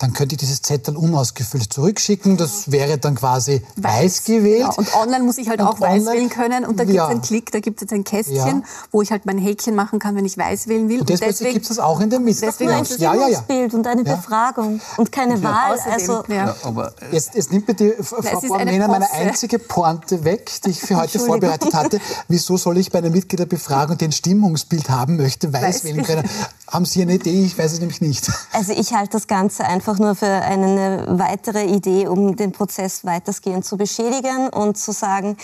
dann 0.03 0.13
könnte 0.13 0.35
ich 0.35 0.41
dieses 0.41 0.63
Zettel 0.63 0.97
unausgefüllt 0.97 1.73
zurückschicken. 1.73 2.37
Das 2.37 2.73
wäre 2.73 2.99
dann 2.99 3.15
quasi 3.15 3.63
weiß, 3.77 3.95
weiß 3.95 4.25
gewählt. 4.25 4.63
Genau. 4.63 4.75
Und 4.77 4.95
online 4.97 5.25
muss 5.25 5.39
ich 5.39 5.49
halt 5.49 5.61
und 5.61 5.69
auch 5.69 5.81
weiß 5.81 6.07
wählen 6.07 6.29
können. 6.29 6.65
Und 6.65 6.81
da 6.81 6.85
gibt 6.85 6.91
es 6.91 6.97
ja. 6.97 7.07
einen 7.07 7.23
Klick, 7.23 7.53
da 7.53 7.61
gibt 7.61 7.77
es 7.79 7.83
jetzt 7.83 7.93
ein 7.93 8.03
Kästchen, 8.03 8.37
ja. 8.37 8.63
wo 8.91 9.01
ich 9.01 9.13
halt 9.13 9.27
mein 9.27 9.39
Häkchen 9.39 9.77
machen 9.77 10.01
kann, 10.01 10.17
wenn 10.17 10.25
ich 10.25 10.37
weiß 10.37 10.67
wählen 10.67 10.89
will. 10.89 11.01
Und 11.01 11.09
deswegen, 11.09 11.29
und 11.29 11.39
deswegen 11.39 11.53
gibt 11.55 11.63
es 11.63 11.69
das 11.69 11.79
auch 11.79 12.01
in 12.01 12.11
der 12.11 12.19
Mitte. 12.19 12.41
Deswegen 12.41 12.73
ein 12.73 12.85
ja, 12.99 13.15
ja, 13.15 13.29
ja. 13.29 13.45
und 13.73 13.87
eine 13.87 14.03
Befragung 14.03 14.81
und 14.97 15.13
keine 15.13 15.41
Wahl. 15.41 15.79
Also, 15.89 16.25
ja. 16.27 16.57
aber 16.65 16.93
jetzt, 17.13 17.37
jetzt 17.37 17.53
nimmt 17.53 17.67
bitte 17.67 17.95
Frau 18.03 18.21
Bormena 18.41 18.89
meine 18.89 19.09
einzige 19.13 19.61
Pointe 19.61 20.25
weg, 20.25 20.51
die 20.65 20.71
ich 20.71 20.81
für 20.81 20.97
heute 20.97 21.21
vorbereitet 21.21 21.75
hatte. 21.75 22.01
Wieso 22.27 22.57
soll 22.57 22.79
ich 22.79 22.91
bei 22.91 22.99
einer 22.99 23.11
Mitgliederbefragung 23.11 23.99
den 23.99 24.11
Stimmungsbild 24.11 24.91
haben 24.91 25.17
möchte, 25.17 25.53
weiß, 25.53 25.63
weiß 25.63 25.85
wählen 25.85 26.03
können? 26.03 26.29
Haben 26.67 26.87
Sie 26.87 27.03
eine 27.03 27.15
Idee? 27.15 27.45
Ich 27.45 27.57
weiß 27.57 27.75
es 27.75 27.81
nämlich 27.81 28.01
nicht. 28.01 28.31
Also 28.53 28.73
ich 28.73 28.93
halte 28.95 29.13
das 29.13 29.27
Ganze 29.27 29.65
einfach 29.65 29.92
nur 29.99 30.15
für 30.15 30.27
eine 30.27 31.05
weitere 31.09 31.65
Idee, 31.65 32.07
um 32.07 32.37
den 32.37 32.53
Prozess 32.53 33.05
weitestgehend 33.05 33.65
zu 33.65 33.77
beschädigen 33.77 34.49
und 34.49 34.77
zu 34.77 34.93
sagen, 34.93 35.37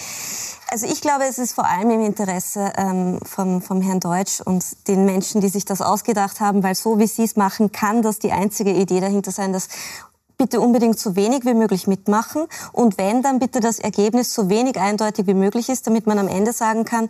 also 0.70 0.86
ich 0.86 1.00
glaube, 1.00 1.24
es 1.24 1.38
ist 1.38 1.54
vor 1.54 1.66
allem 1.66 1.90
im 1.90 2.02
Interesse 2.02 2.72
ähm, 2.76 3.20
vom, 3.24 3.62
vom 3.62 3.80
Herrn 3.80 4.00
Deutsch 4.00 4.42
und 4.42 4.86
den 4.86 5.06
Menschen, 5.06 5.40
die 5.40 5.48
sich 5.48 5.64
das 5.64 5.80
ausgedacht 5.80 6.40
haben, 6.40 6.62
weil 6.62 6.74
so 6.74 6.98
wie 6.98 7.06
Sie 7.06 7.24
es 7.24 7.36
machen, 7.36 7.72
kann 7.72 8.02
das 8.02 8.18
die 8.18 8.32
einzige 8.32 8.72
Idee 8.72 9.00
dahinter 9.00 9.30
sein, 9.30 9.52
dass 9.52 9.68
bitte 10.38 10.60
unbedingt 10.60 10.98
so 10.98 11.16
wenig 11.16 11.44
wie 11.44 11.54
möglich 11.54 11.86
mitmachen 11.88 12.46
und 12.72 12.96
wenn, 12.96 13.22
dann 13.22 13.40
bitte 13.40 13.60
das 13.60 13.80
Ergebnis 13.80 14.32
so 14.32 14.48
wenig 14.48 14.78
eindeutig 14.78 15.26
wie 15.26 15.34
möglich 15.34 15.68
ist, 15.68 15.86
damit 15.86 16.06
man 16.06 16.18
am 16.18 16.28
Ende 16.28 16.52
sagen 16.52 16.84
kann, 16.84 17.08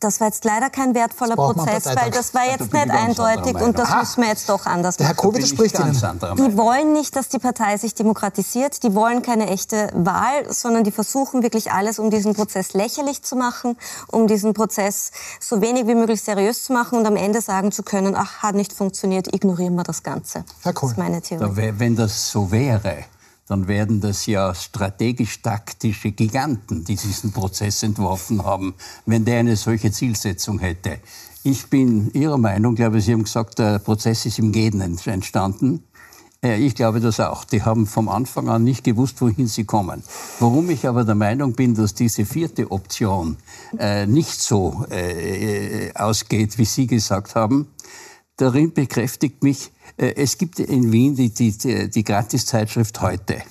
das 0.00 0.20
war 0.20 0.26
jetzt 0.28 0.44
leider 0.44 0.68
kein 0.68 0.94
wertvoller 0.94 1.36
Prozess, 1.36 1.86
weil 1.86 2.10
das 2.10 2.34
war 2.34 2.44
jetzt 2.44 2.72
nicht 2.72 2.90
eindeutig 2.90 3.54
und 3.56 3.78
das 3.78 3.94
müssen 3.94 4.22
wir 4.22 4.28
jetzt 4.28 4.48
doch 4.48 4.66
anders 4.66 4.98
Der 4.98 5.06
Herr 5.06 5.14
Kohl 5.14 5.34
widerspricht 5.34 5.78
Ihnen. 5.78 5.92
Die 6.36 6.56
wollen 6.56 6.92
nicht, 6.92 7.16
dass 7.16 7.28
die 7.28 7.38
Partei 7.38 7.78
sich 7.78 7.94
demokratisiert, 7.94 8.82
die 8.82 8.94
wollen 8.94 9.22
keine 9.22 9.48
echte 9.48 9.90
Wahl, 9.94 10.52
sondern 10.52 10.84
die 10.84 10.92
versuchen 10.92 11.42
wirklich 11.42 11.72
alles, 11.72 11.98
um 11.98 12.10
diesen 12.10 12.34
Prozess 12.34 12.74
lächerlich 12.74 13.22
zu 13.22 13.36
machen, 13.36 13.78
um 14.08 14.26
diesen 14.26 14.52
Prozess 14.52 15.12
so 15.40 15.62
wenig 15.62 15.86
wie 15.86 15.94
möglich 15.94 16.20
seriös 16.20 16.64
zu 16.64 16.74
machen 16.74 16.98
und 16.98 17.06
am 17.06 17.16
Ende 17.16 17.40
sagen 17.40 17.72
zu 17.72 17.82
können, 17.82 18.14
ach, 18.14 18.42
hat 18.42 18.54
nicht 18.54 18.74
funktioniert, 18.74 19.34
ignorieren 19.34 19.76
wir 19.76 19.84
das 19.84 20.02
Ganze. 20.02 20.44
Herr 20.62 20.74
Kohl. 20.74 20.90
Das 20.90 20.98
ist 20.98 20.98
meine 20.98 21.22
Theorie. 21.22 21.72
Wenn 21.78 21.96
das 21.96 22.30
so 22.30 22.50
wäre, 22.50 23.04
dann 23.48 23.68
werden 23.68 24.00
das 24.00 24.26
ja 24.26 24.54
strategisch-taktische 24.54 26.12
Giganten, 26.12 26.84
die 26.84 26.96
diesen 26.96 27.32
Prozess 27.32 27.82
entworfen 27.82 28.44
haben, 28.44 28.74
wenn 29.06 29.24
der 29.24 29.40
eine 29.40 29.56
solche 29.56 29.92
Zielsetzung 29.92 30.58
hätte. 30.58 30.98
Ich 31.44 31.68
bin 31.68 32.10
Ihrer 32.12 32.38
Meinung, 32.38 32.74
glaube 32.74 33.00
Sie 33.00 33.12
haben 33.12 33.22
gesagt, 33.22 33.60
der 33.60 33.78
Prozess 33.78 34.26
ist 34.26 34.38
im 34.40 34.50
Gehen 34.50 34.80
entstanden. 34.80 35.84
Äh, 36.42 36.58
ich 36.58 36.74
glaube 36.74 37.00
das 37.00 37.20
auch. 37.20 37.44
Die 37.44 37.62
haben 37.62 37.86
vom 37.86 38.08
Anfang 38.08 38.48
an 38.48 38.64
nicht 38.64 38.84
gewusst, 38.84 39.20
wohin 39.20 39.46
sie 39.46 39.64
kommen. 39.64 40.02
Warum 40.40 40.70
ich 40.70 40.86
aber 40.86 41.04
der 41.04 41.14
Meinung 41.14 41.52
bin, 41.52 41.74
dass 41.74 41.94
diese 41.94 42.24
vierte 42.24 42.70
Option 42.70 43.36
äh, 43.78 44.06
nicht 44.06 44.40
so 44.40 44.84
äh, 44.90 45.92
ausgeht, 45.94 46.58
wie 46.58 46.64
Sie 46.64 46.86
gesagt 46.86 47.34
haben, 47.34 47.68
darin 48.36 48.72
bekräftigt 48.72 49.42
mich, 49.42 49.70
äh, 49.70 49.75
es 49.96 50.38
gibt 50.38 50.58
in 50.58 50.92
Wien 50.92 51.14
die, 51.14 51.30
die, 51.30 51.90
die 51.90 52.04
Gratiszeitschrift 52.04 53.00
Heute. 53.00 53.42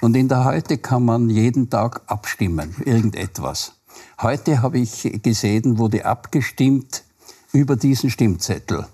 Und 0.00 0.16
in 0.16 0.28
der 0.28 0.44
Heute 0.44 0.78
kann 0.78 1.04
man 1.04 1.28
jeden 1.28 1.68
Tag 1.68 2.02
abstimmen, 2.06 2.74
irgendetwas. 2.84 3.74
Heute 4.20 4.62
habe 4.62 4.78
ich 4.78 5.20
gesehen, 5.22 5.78
wurde 5.78 6.04
abgestimmt 6.04 7.04
über 7.52 7.76
diesen 7.76 8.10
Stimmzettel. 8.10 8.86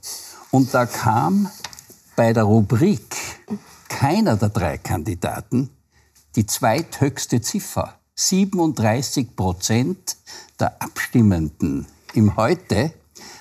Und 0.51 0.73
da 0.75 0.87
kam 0.87 1.49
bei 2.17 2.33
der 2.33 2.45
Rubrik 2.45 3.15
keiner 3.89 4.37
der 4.37 4.49
drei 4.49 4.79
Kandidaten 4.79 5.71
die 6.35 6.47
zweithöchste 6.47 7.41
Ziffer. 7.41 7.95
37 8.15 9.37
Prozent 9.37 10.17
der 10.59 10.81
Abstimmenden 10.81 11.87
im 12.15 12.37
Heute 12.37 12.93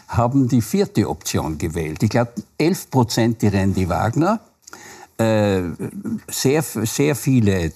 haben 0.07 0.47
die 0.47 0.61
vierte 0.61 1.09
Option 1.09 1.57
gewählt. 1.57 2.03
Ich 2.03 2.09
glaube, 2.09 2.33
11 2.57 2.89
Prozent 2.89 3.41
die 3.41 3.47
Randy 3.47 3.89
Wagner, 3.89 4.39
äh, 5.17 5.61
sehr, 6.27 6.61
sehr 6.61 7.15
viele 7.15 7.71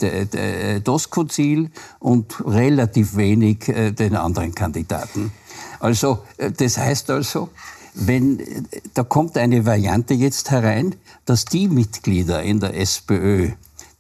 Doskozil 0.83 1.71
und 1.99 2.43
relativ 2.45 3.15
wenig 3.15 3.69
äh, 3.69 3.91
den 3.91 4.15
anderen 4.15 4.53
Kandidaten. 4.53 5.31
Also, 5.79 6.19
äh, 6.37 6.51
das 6.51 6.77
heißt 6.77 7.09
also, 7.09 7.49
wenn, 7.93 8.67
da 8.93 9.03
kommt 9.03 9.37
eine 9.37 9.65
Variante 9.65 10.13
jetzt 10.13 10.51
herein, 10.51 10.95
dass 11.25 11.45
die 11.45 11.67
Mitglieder 11.67 12.43
in 12.43 12.59
der 12.59 12.75
SPÖ, 12.75 13.51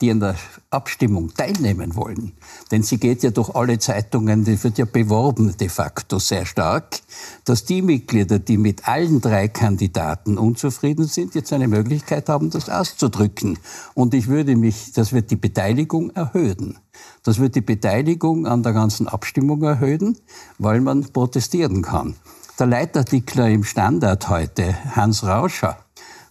die 0.01 0.11
an 0.11 0.19
der 0.19 0.35
Abstimmung 0.69 1.33
teilnehmen 1.33 1.95
wollen, 1.95 2.33
denn 2.71 2.83
sie 2.83 2.97
geht 2.97 3.23
ja 3.23 3.31
durch 3.31 3.53
alle 3.55 3.79
Zeitungen, 3.79 4.43
die 4.43 4.61
wird 4.63 4.77
ja 4.77 4.85
beworben 4.85 5.55
de 5.57 5.67
facto 5.67 6.19
sehr 6.19 6.45
stark, 6.45 6.99
dass 7.45 7.65
die 7.65 7.81
Mitglieder, 7.81 8.39
die 8.39 8.57
mit 8.57 8.87
allen 8.87 9.19
drei 9.21 9.47
Kandidaten 9.47 10.37
unzufrieden 10.37 11.05
sind, 11.05 11.35
jetzt 11.35 11.51
eine 11.51 11.67
Möglichkeit 11.67 12.29
haben, 12.29 12.49
das 12.49 12.69
auszudrücken. 12.69 13.59
Und 13.93 14.13
ich 14.13 14.27
würde 14.27 14.55
mich, 14.55 14.93
das 14.93 15.11
wird 15.11 15.31
die 15.31 15.35
Beteiligung 15.35 16.11
erhöhen. 16.11 16.77
Das 17.23 17.39
wird 17.39 17.55
die 17.55 17.61
Beteiligung 17.61 18.47
an 18.47 18.63
der 18.63 18.73
ganzen 18.73 19.07
Abstimmung 19.07 19.63
erhöhen, 19.63 20.17
weil 20.57 20.81
man 20.81 21.03
protestieren 21.11 21.81
kann. 21.81 22.15
Der 22.59 22.67
Leitartikler 22.67 23.49
im 23.49 23.63
Standard 23.63 24.27
heute, 24.27 24.75
Hans 24.95 25.23
Rauscher, 25.23 25.77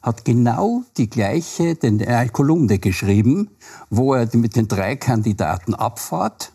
hat 0.02 0.24
genau 0.24 0.82
die 0.96 1.10
gleiche 1.10 1.74
den, 1.74 2.00
äh, 2.00 2.28
Kolumne 2.28 2.78
geschrieben, 2.78 3.50
wo 3.90 4.14
er 4.14 4.28
mit 4.34 4.56
den 4.56 4.68
drei 4.68 4.96
Kandidaten 4.96 5.74
abfahrt 5.74 6.52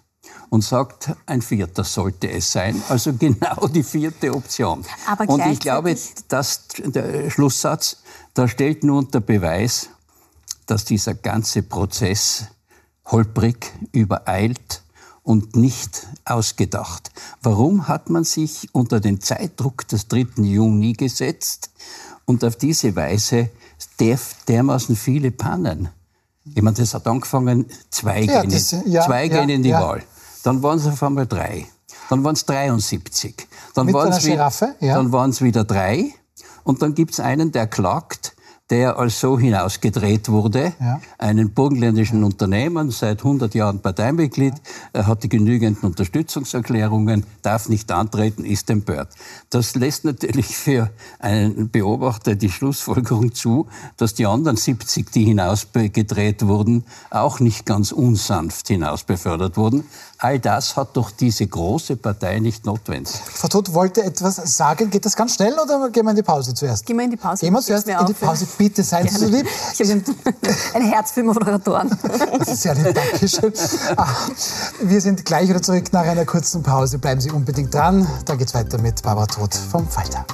und 0.50 0.64
sagt, 0.64 1.12
ein 1.26 1.42
Vierter 1.42 1.84
sollte 1.84 2.30
es 2.30 2.52
sein. 2.52 2.82
Also 2.90 3.14
genau 3.20 3.68
die 3.68 3.84
vierte 3.84 4.34
Option. 4.34 4.86
Aber 5.08 5.28
und 5.28 5.46
ich 5.48 5.60
glaube, 5.60 5.96
dass 6.28 6.68
der 6.86 7.30
Schlusssatz, 7.30 8.04
Da 8.36 8.48
stellt 8.48 8.84
nun 8.84 9.06
unter 9.06 9.20
Beweis, 9.20 9.90
dass 10.66 10.86
dieser 10.86 11.14
ganze 11.14 11.64
Prozess 11.64 12.46
holprig, 13.06 13.72
übereilt 13.92 14.84
und 15.24 15.56
nicht 15.56 16.08
ausgedacht. 16.26 17.12
Warum 17.42 17.88
hat 17.88 18.10
man 18.10 18.24
sich 18.24 18.70
unter 18.74 19.00
den 19.00 19.22
Zeitdruck 19.22 19.88
des 19.88 20.08
3. 20.08 20.28
Juni 20.44 20.94
gesetzt 20.94 21.72
und 22.26 22.44
auf 22.44 22.56
diese 22.56 22.96
Weise 22.96 23.50
dermaßen 24.48 24.96
viele 24.96 25.32
Pannen? 25.32 25.90
Ich 26.56 26.62
meine, 26.62 26.76
das 26.76 26.94
hat 26.94 27.08
angefangen, 27.08 27.66
zwei, 27.90 28.22
ja, 28.22 28.42
gehen, 28.42 28.52
das, 28.52 28.76
ja, 28.86 29.06
zwei 29.06 29.26
ja, 29.26 29.40
gehen 29.40 29.50
in 29.50 29.64
die 29.64 29.72
Wahl. 29.72 30.04
Dann 30.44 30.62
waren 30.62 30.78
es 30.78 30.86
auf 30.86 31.02
einmal 31.02 31.26
drei. 31.26 31.68
Dann 32.10 32.24
waren 32.24 32.34
es 32.34 32.46
73. 32.46 33.48
Dann 33.76 33.94
waren 33.94 34.10
es 34.10 34.26
wieder, 34.26 34.52
wieder 35.42 35.64
drei. 35.64 36.14
Und 36.64 36.82
dann 36.82 36.96
gibt 36.96 37.14
es 37.14 37.20
einen, 37.20 37.52
der 37.52 37.68
klagt, 37.68 38.36
der 38.74 38.98
als 38.98 39.20
so 39.20 39.38
hinausgedreht 39.38 40.30
wurde, 40.30 40.74
ja. 40.80 41.00
einen 41.20 41.52
burgenländischen 41.54 42.24
Unternehmer, 42.24 42.90
seit 42.90 43.20
100 43.20 43.54
Jahren 43.54 43.84
Parteimitglied, 43.84 44.56
er 44.94 45.06
hatte 45.06 45.28
genügend 45.28 45.84
Unterstützungserklärungen, 45.84 47.24
darf 47.44 47.70
nicht 47.70 47.92
antreten, 47.92 48.46
ist 48.46 48.72
empört. 48.72 49.10
Das 49.52 49.76
lässt 49.76 50.06
natürlich 50.06 50.58
für 50.58 50.90
einen 51.20 51.70
Beobachter 51.70 52.34
die 52.34 52.50
Schlussfolgerung 52.50 53.36
zu, 53.36 53.68
dass 53.98 54.16
die 54.16 54.26
anderen 54.26 54.58
70, 54.58 55.12
die 55.12 55.26
hinausgedreht 55.26 56.48
wurden, 56.48 56.84
auch 57.12 57.40
nicht 57.40 57.68
ganz 57.68 57.92
unsanft 57.92 58.70
hinausbefördert 58.70 59.56
wurden. 59.56 59.84
All 60.18 60.40
das 60.40 60.78
hat 60.78 60.96
doch 60.96 61.12
diese 61.12 61.46
große 61.46 61.98
Partei 61.98 62.40
nicht 62.40 62.66
notwendig. 62.66 63.14
Frau 63.14 63.50
Todt 63.50 63.74
wollte 63.74 64.04
etwas 64.04 64.38
sagen. 64.56 64.90
Geht 64.90 65.06
das 65.06 65.16
ganz 65.18 65.36
schnell 65.36 65.54
oder 65.60 65.90
gehen 65.90 66.06
wir 66.06 66.12
in 66.12 66.16
die 66.16 66.24
Pause 66.24 66.54
zuerst? 66.54 66.86
Gehen 66.86 66.96
wir 66.96 67.04
in 67.04 67.12
die 67.12 67.18
Pause. 67.18 67.46
Gehen 67.46 67.54
wir 67.54 67.62
zuerst 67.62 67.88
in 67.88 68.06
die 68.06 68.14
Pause. 68.14 68.48
Bitte 68.64 68.82
seien 68.82 69.10
Sie 69.10 69.18
so 69.18 69.28
lieb. 69.28 69.46
Sie 69.74 69.84
sind 69.84 70.08
ein 70.74 70.84
Herz 70.84 71.12
für 71.12 71.22
Moderatoren. 71.22 71.90
Sehr 72.46 72.74
lieb, 72.76 72.94
danke 72.96 73.28
schön. 73.28 73.52
Ah, 73.98 74.08
wir 74.82 75.02
sind 75.02 75.26
gleich 75.26 75.50
wieder 75.50 75.62
zurück 75.62 75.92
nach 75.92 76.04
einer 76.04 76.24
kurzen 76.24 76.64
Pause. 76.64 76.98
Bleiben 76.98 77.20
Sie 77.20 77.30
unbedingt 77.30 77.74
dran. 77.74 78.08
Dann 78.24 78.38
geht 78.38 78.48
es 78.48 78.54
weiter 78.54 78.78
mit 78.78 79.02
Barbara 79.04 79.28
Todt 79.28 79.54
vom 79.54 79.86
Falter. 79.86 80.26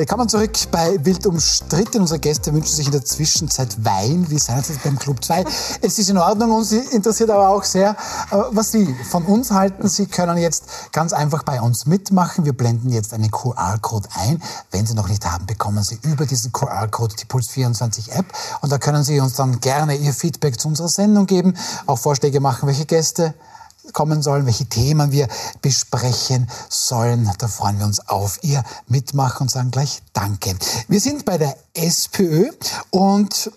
Willkommen 0.00 0.30
zurück 0.30 0.52
bei 0.70 0.96
Wild 1.04 1.26
umstritten. 1.26 2.00
Unsere 2.00 2.20
Gäste 2.20 2.54
wünschen 2.54 2.74
sich 2.74 2.86
in 2.86 2.92
der 2.92 3.04
Zwischenzeit 3.04 3.84
Wein. 3.84 4.30
Wie 4.30 4.38
seien 4.38 4.62
Sie 4.64 4.72
beim 4.82 4.98
Club 4.98 5.22
2? 5.22 5.44
Es 5.82 5.98
ist 5.98 6.08
in 6.08 6.16
Ordnung. 6.16 6.52
Uns 6.52 6.72
interessiert 6.72 7.28
aber 7.28 7.50
auch 7.50 7.64
sehr, 7.64 7.90
äh, 8.30 8.36
was 8.50 8.72
Sie 8.72 8.96
von 9.10 9.26
uns 9.26 9.50
halten. 9.50 9.86
Sie 9.90 10.06
können 10.06 10.38
jetzt 10.38 10.64
ganz 10.92 11.12
einfach 11.12 11.42
bei 11.42 11.60
uns 11.60 11.84
mitmachen. 11.84 12.46
Wir 12.46 12.54
blenden 12.54 12.88
jetzt 12.88 13.12
einen 13.12 13.30
QR-Code 13.30 14.08
ein. 14.14 14.42
Wenn 14.70 14.86
Sie 14.86 14.94
noch 14.94 15.06
nicht 15.06 15.26
haben, 15.26 15.44
bekommen 15.44 15.82
Sie 15.82 15.98
über 16.00 16.24
diesen 16.24 16.50
QR-Code 16.50 17.16
die 17.16 17.26
Puls24-App. 17.26 18.24
Und 18.62 18.72
da 18.72 18.78
können 18.78 19.04
Sie 19.04 19.20
uns 19.20 19.34
dann 19.34 19.60
gerne 19.60 19.96
Ihr 19.96 20.14
Feedback 20.14 20.58
zu 20.58 20.68
unserer 20.68 20.88
Sendung 20.88 21.26
geben, 21.26 21.52
auch 21.84 21.98
Vorschläge 21.98 22.40
machen, 22.40 22.66
welche 22.66 22.86
Gäste 22.86 23.34
kommen 23.92 24.22
sollen, 24.22 24.46
welche 24.46 24.66
Themen 24.66 25.12
wir 25.12 25.28
besprechen 25.62 26.48
sollen. 26.68 27.30
Da 27.38 27.48
freuen 27.48 27.78
wir 27.78 27.86
uns 27.86 28.08
auf 28.08 28.38
Ihr 28.42 28.62
Mitmachen 28.88 29.42
und 29.42 29.50
sagen 29.50 29.70
gleich 29.70 30.02
Danke. 30.12 30.54
Wir 30.88 31.00
sind 31.00 31.24
bei 31.24 31.38
der 31.38 31.56
SPÖ 31.74 32.50
und 32.90 33.50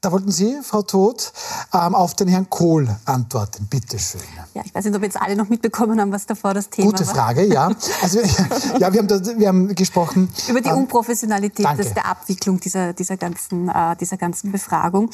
da 0.00 0.12
wollten 0.12 0.30
Sie, 0.30 0.60
Frau 0.62 0.82
Todt, 0.82 1.32
ähm, 1.74 1.94
auf 1.94 2.14
den 2.14 2.28
Herrn 2.28 2.48
Kohl 2.48 2.88
antworten. 3.04 3.66
Bitte 3.68 3.98
schön. 3.98 4.20
Ja, 4.54 4.62
ich 4.64 4.72
weiß 4.72 4.84
nicht, 4.84 4.94
ob 4.94 5.02
jetzt 5.02 5.20
alle 5.20 5.34
noch 5.34 5.48
mitbekommen 5.48 6.00
haben, 6.00 6.12
was 6.12 6.24
davor 6.24 6.54
das 6.54 6.70
Thema 6.70 6.90
Gute 6.90 7.00
war. 7.00 7.06
Gute 7.06 7.20
Frage, 7.20 7.44
ja. 7.44 7.68
Also, 8.00 8.20
ja, 8.78 8.92
wir 8.92 9.00
haben, 9.00 9.08
da, 9.08 9.20
wir 9.38 9.48
haben 9.48 9.74
gesprochen. 9.74 10.32
Über 10.48 10.60
die 10.60 10.68
ähm, 10.68 10.78
Unprofessionalität 10.78 11.66
des, 11.76 11.94
der 11.94 12.06
Abwicklung 12.06 12.60
dieser, 12.60 12.92
dieser, 12.92 13.16
ganzen, 13.16 13.68
äh, 13.68 13.96
dieser 13.96 14.16
ganzen 14.16 14.52
Befragung. 14.52 15.10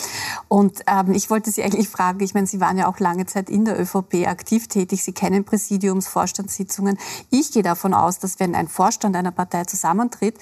Und 0.49 0.81
ähm, 0.87 1.15
ich 1.15 1.31
wollte 1.31 1.51
Sie 1.51 1.63
eigentlich 1.63 1.89
fragen, 1.89 2.21
ich 2.21 2.35
meine, 2.35 2.47
Sie 2.47 2.61
waren 2.61 2.77
ja 2.77 2.87
auch 2.87 2.99
lange 2.99 3.25
Zeit 3.25 3.49
in 3.49 3.65
der 3.65 3.81
ÖVP 3.81 4.27
aktiv 4.27 4.69
tätig. 4.69 5.03
Sie 5.03 5.13
kennen 5.13 5.45
Präsidiums, 5.45 6.09
Vorstandssitzungen. 6.09 6.99
Ich 7.31 7.53
gehe 7.53 7.63
davon 7.63 7.95
aus, 7.95 8.19
dass 8.19 8.39
wenn 8.39 8.55
ein 8.55 8.69
Vorstand 8.69 9.17
einer 9.17 9.33
Partei 9.33 9.65
zusammentritt, 9.65 10.37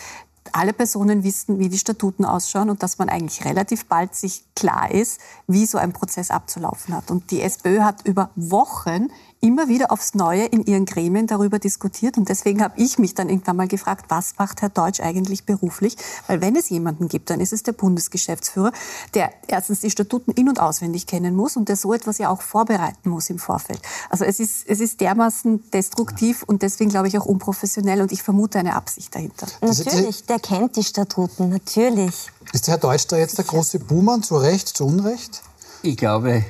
alle 0.53 0.73
Personen 0.73 1.25
wissen, 1.25 1.59
wie 1.59 1.69
die 1.69 1.79
Statuten 1.79 2.25
ausschauen 2.25 2.71
und 2.71 2.83
dass 2.83 2.99
man 2.99 3.09
eigentlich 3.09 3.45
relativ 3.45 3.87
bald 3.87 4.15
sich 4.15 4.45
klar 4.55 4.91
ist, 4.91 5.21
wie 5.47 5.67
so 5.67 5.79
ein 5.79 5.93
Prozess 5.93 6.31
abzulaufen 6.31 6.95
hat. 6.95 7.11
Und 7.11 7.31
die 7.31 7.41
SPÖ 7.41 7.81
hat 7.81 8.07
über 8.07 8.31
Wochen 8.37 9.09
immer 9.43 9.69
wieder 9.69 9.91
aufs 9.91 10.15
Neue 10.15 10.45
in 10.45 10.65
ihren 10.65 10.87
Gremien 10.87 11.27
darüber 11.27 11.59
diskutiert. 11.59 12.17
Und 12.17 12.29
deswegen 12.29 12.63
habe 12.63 12.81
ich 12.81 12.99
mich 12.99 13.15
dann 13.15 13.29
irgendwann 13.29 13.57
mal 13.57 13.67
gefragt, 13.67 14.05
was 14.09 14.35
macht 14.39 14.63
Herr 14.63 14.69
Deutsch 14.69 15.01
eigentlich 15.01 15.45
beruflich? 15.45 15.97
Weil 16.29 16.41
wenn 16.41 16.55
es 16.55 16.71
jemanden 16.71 17.09
gibt, 17.09 17.29
dann 17.29 17.41
ist 17.41 17.53
es 17.53 17.65
der 17.65 17.73
Bundesgeschäftsführer, 17.73 18.71
der 19.15 19.33
erstens 19.49 19.81
die 19.81 19.91
Statuten 19.91 20.31
in- 20.31 20.49
und 20.49 20.61
auswendig 20.61 21.09
kennen 21.09 21.35
muss 21.35 21.57
und 21.57 21.69
der 21.69 21.75
so 21.75 21.93
etwas 21.93 22.19
ja 22.19 22.29
auch 22.29 22.41
vorbereiten 22.41 23.11
muss 23.11 23.31
im 23.31 23.41
Vorfeld. 23.41 23.83
Also 24.11 24.25
es 24.25 24.39
ist, 24.39 24.65
es 24.69 24.79
ist 24.79 25.01
dermaßen 25.01 25.71
destruktiv 25.73 26.45
und 26.45 26.63
deswegen 26.63 26.91
glaube 26.91 27.09
ich 27.09 27.19
auch 27.19 27.27
unprofessionell 27.27 28.01
und 28.01 28.13
ich 28.13 28.23
vermute 28.23 28.61
eine 28.61 28.77
Absicht 28.77 29.13
dahinter. 29.13 29.49
Natürlich, 29.61 30.25
der 30.25 30.39
kennt 30.39 30.77
die 30.77 30.85
Statuten, 30.85 31.49
natürlich. 31.49 32.31
Ist 32.53 32.69
Herr 32.69 32.79
Deutsch 32.79 33.09
da 33.09 33.17
jetzt 33.17 33.39
der 33.39 33.45
große 33.45 33.81
Buhmann, 33.81 34.23
zu 34.23 34.37
Recht, 34.37 34.69
zu 34.69 34.87
Unrecht? 34.87 35.43
Ich 35.83 35.97
glaube, 35.97 36.45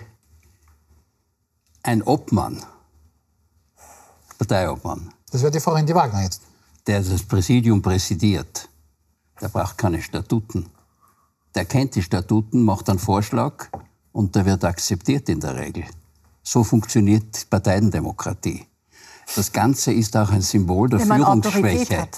ein 1.83 2.02
Obmann 2.02 2.62
Parteiobmann. 4.42 5.12
Das 5.31 5.40
wäre 5.42 5.52
die 5.52 5.61
Frau 5.61 5.72
Rendi 5.72 5.94
Wagner 5.94 6.22
jetzt. 6.22 6.42
Der 6.87 7.00
das 7.00 7.22
Präsidium 7.22 7.81
präsidiert, 7.81 8.68
der 9.40 9.48
braucht 9.48 9.78
keine 9.78 10.02
Statuten. 10.02 10.66
Der 11.55 11.64
kennt 11.64 11.94
die 11.94 12.02
Statuten, 12.02 12.64
macht 12.64 12.88
einen 12.90 12.98
Vorschlag 12.98 13.68
und 14.11 14.35
der 14.35 14.44
wird 14.44 14.64
akzeptiert 14.64 15.28
in 15.28 15.38
der 15.38 15.57
Regel. 15.57 15.85
So 16.42 16.64
funktioniert 16.64 17.48
Parteiendemokratie. 17.50 18.66
Das 19.37 19.52
Ganze 19.52 19.92
ist 19.92 20.16
auch 20.16 20.31
ein 20.31 20.42
Symbol 20.42 20.88
der 20.88 21.00
Führungsschwäche. 21.00 22.09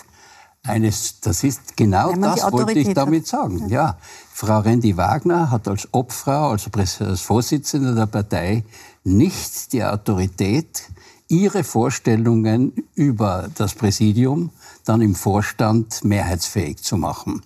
Eines, 0.66 1.20
das 1.20 1.44
ist 1.44 1.76
genau 1.76 2.14
das, 2.14 2.50
wollte 2.50 2.78
ich 2.78 2.94
damit 2.94 3.24
hat. 3.24 3.28
sagen. 3.28 3.68
Ja. 3.68 3.98
Frau 4.32 4.60
Rendi 4.60 4.96
Wagner 4.96 5.50
hat 5.50 5.68
als 5.68 5.86
Obfrau, 5.92 6.52
also 6.52 6.70
als 7.00 7.20
Vorsitzende 7.20 7.94
der 7.94 8.06
Partei, 8.06 8.64
nicht 9.02 9.74
die 9.74 9.84
Autorität, 9.84 10.88
ihre 11.28 11.64
Vorstellungen 11.64 12.72
über 12.94 13.48
das 13.54 13.74
Präsidium 13.74 14.50
dann 14.84 15.00
im 15.00 15.14
Vorstand 15.14 16.04
mehrheitsfähig 16.04 16.82
zu 16.82 16.96
machen. 16.96 17.42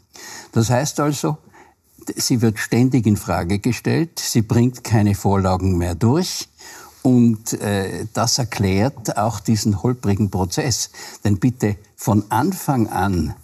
Das 0.52 0.70
heißt 0.70 1.00
also, 1.00 1.38
sie 2.16 2.42
wird 2.42 2.58
ständig 2.58 3.06
in 3.06 3.16
Frage 3.16 3.58
gestellt, 3.58 4.18
sie 4.18 4.42
bringt 4.42 4.82
keine 4.82 5.14
Vorlagen 5.14 5.78
mehr 5.78 5.94
durch 5.94 6.48
und 7.02 7.52
äh, 7.60 8.06
das 8.12 8.38
erklärt 8.38 9.16
auch 9.16 9.40
diesen 9.40 9.82
holprigen 9.82 10.30
Prozess. 10.30 10.90
Denn 11.24 11.38
bitte 11.38 11.76
von 11.96 12.24
Anfang 12.30 12.88
an 12.88 13.34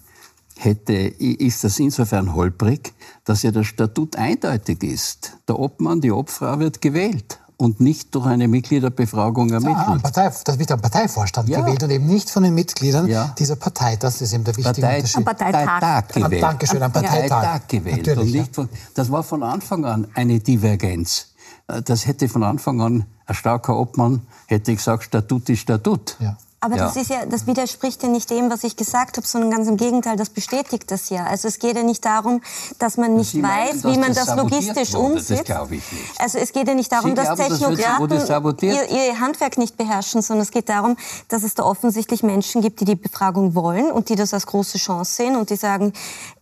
hätte, 0.57 0.93
ist 0.93 1.65
das 1.65 1.79
insofern 1.79 2.35
holprig, 2.35 2.93
dass 3.25 3.43
ja 3.43 3.51
das 3.51 3.67
Statut 3.67 4.17
eindeutig 4.17 4.83
ist. 4.83 5.37
Der 5.49 5.59
Obmann, 5.59 6.01
die 6.01 6.13
Obfrau 6.13 6.59
wird 6.59 6.81
gewählt 6.81 7.39
und 7.57 7.81
nicht 7.81 8.15
durch 8.15 8.27
eine 8.27 8.49
Mitgliederbefragung 8.49 9.51
ermittelt. 9.51 9.77
Ja, 9.77 9.99
Partei, 10.03 10.31
das 10.45 10.59
wird 10.59 10.73
am 10.73 10.81
Parteivorstand 10.81 11.49
ja. 11.49 11.61
gewählt 11.61 11.83
und 11.83 11.91
eben 11.91 12.07
nicht 12.07 12.29
von 12.31 12.43
den 12.43 12.55
Mitgliedern 12.55 13.07
ja. 13.07 13.35
dieser 13.39 13.57
Partei. 13.57 13.97
Das 13.97 14.21
ist 14.21 14.33
eben 14.33 14.45
der 14.45 14.57
wichtige 14.57 14.81
Partei, 14.81 14.97
Unterschied. 14.97 15.17
Am 15.17 15.25
Parteitag, 15.25 15.65
Parteitag 15.65 16.15
gewählt. 16.15 16.43
Dankeschön, 16.43 16.83
am 16.83 16.93
Parteitag. 16.93 17.29
Parteitag 17.29 17.69
gewählt. 17.69 18.19
und 18.19 18.31
nicht 18.31 18.55
von, 18.55 18.69
das 18.95 19.11
war 19.11 19.23
von 19.23 19.43
Anfang 19.43 19.85
an 19.85 20.09
eine 20.15 20.41
Divergenz. 20.41 21.29
Das 21.67 22.07
hätte 22.07 22.29
von 22.29 22.43
Anfang 22.43 22.81
an 22.81 23.07
ein 23.27 23.35
starker 23.35 23.79
Obmann 23.79 24.27
hätte 24.47 24.75
gesagt, 24.75 25.05
Statut 25.05 25.49
ist 25.49 25.61
Statut. 25.61 26.17
Ja. 26.21 26.37
Aber 26.65 26.77
ja. 26.77 26.87
das 26.87 26.97
ist 26.97 27.11
ja, 27.11 27.27
das 27.27 27.47
widerspricht 27.47 28.03
ja 28.03 28.09
nicht 28.09 28.31
dem, 28.31 28.51
was 28.51 28.65
ich 28.65 28.75
gesagt 28.75 29.19
habe, 29.19 29.27
sondern 29.27 29.51
ganz 29.51 29.69
im 29.69 29.77
Gegenteil, 29.77 30.17
das 30.17 30.31
bestätigt 30.31 30.91
das 30.91 31.11
ja. 31.11 31.27
Also 31.27 31.47
es 31.47 31.59
geht 31.59 31.77
ja 31.77 31.83
nicht 31.83 32.03
darum, 32.07 32.41
dass 32.79 32.97
man 32.97 33.17
nicht 33.17 33.35
weiß, 33.35 33.43
meinen, 33.43 33.95
wie 33.95 33.99
man 33.99 34.15
das, 34.15 34.25
das 34.25 34.37
logistisch 34.37 34.95
wurde. 34.95 35.13
umsetzt. 35.13 35.41
Das 35.41 35.45
glaube 35.45 35.75
ich 35.75 35.93
nicht. 35.93 36.19
Also 36.19 36.39
es 36.39 36.53
geht 36.53 36.67
ja 36.67 36.73
nicht 36.73 36.91
darum, 36.91 37.11
Sie 37.11 37.17
dass 37.17 37.37
glauben, 37.37 37.43
Technokraten 37.43 38.09
das 38.09 38.63
ihr, 38.63 38.91
ihr, 38.91 39.21
Handwerk 39.21 39.59
nicht 39.59 39.77
beherrschen, 39.77 40.23
sondern 40.23 40.45
es 40.45 40.53
geht 40.53 40.71
darum, 40.71 40.97
dass 41.29 41.43
es 41.43 41.53
da 41.53 41.65
offensichtlich 41.65 42.23
Menschen 42.23 42.63
gibt, 42.63 42.81
die 42.81 42.87
die 42.87 42.95
Befragung 42.95 43.55
wollen 43.55 43.93
und 43.93 44.09
die 44.09 44.17
das 44.17 44.33
als 44.33 44.47
große 44.47 44.79
Chance 44.79 45.17
sehen 45.17 45.37
und 45.37 45.51
die 45.51 45.57
sagen, 45.57 45.93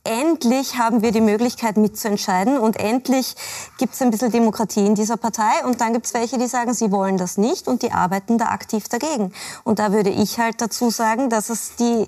endlich 0.04 0.78
haben 0.78 1.02
wir 1.02 1.12
die 1.12 1.20
Möglichkeit 1.20 1.76
mitzuentscheiden 1.76 2.58
und 2.58 2.76
endlich 2.78 3.34
gibt 3.78 3.94
es 3.94 4.02
ein 4.02 4.10
bisschen 4.10 4.32
Demokratie 4.32 4.84
in 4.84 4.94
dieser 4.94 5.16
Partei. 5.16 5.64
Und 5.64 5.80
dann 5.80 5.92
gibt 5.92 6.06
es 6.06 6.14
welche, 6.14 6.38
die 6.38 6.48
sagen, 6.48 6.74
sie 6.74 6.90
wollen 6.90 7.18
das 7.18 7.38
nicht 7.38 7.68
und 7.68 7.82
die 7.82 7.92
arbeiten 7.92 8.38
da 8.38 8.46
aktiv 8.46 8.88
dagegen. 8.88 9.32
Und 9.64 9.78
da 9.78 9.92
würde 9.92 10.10
ich 10.10 10.38
halt 10.38 10.60
dazu 10.60 10.90
sagen, 10.90 11.30
dass 11.30 11.50
es 11.50 11.76
die 11.76 12.06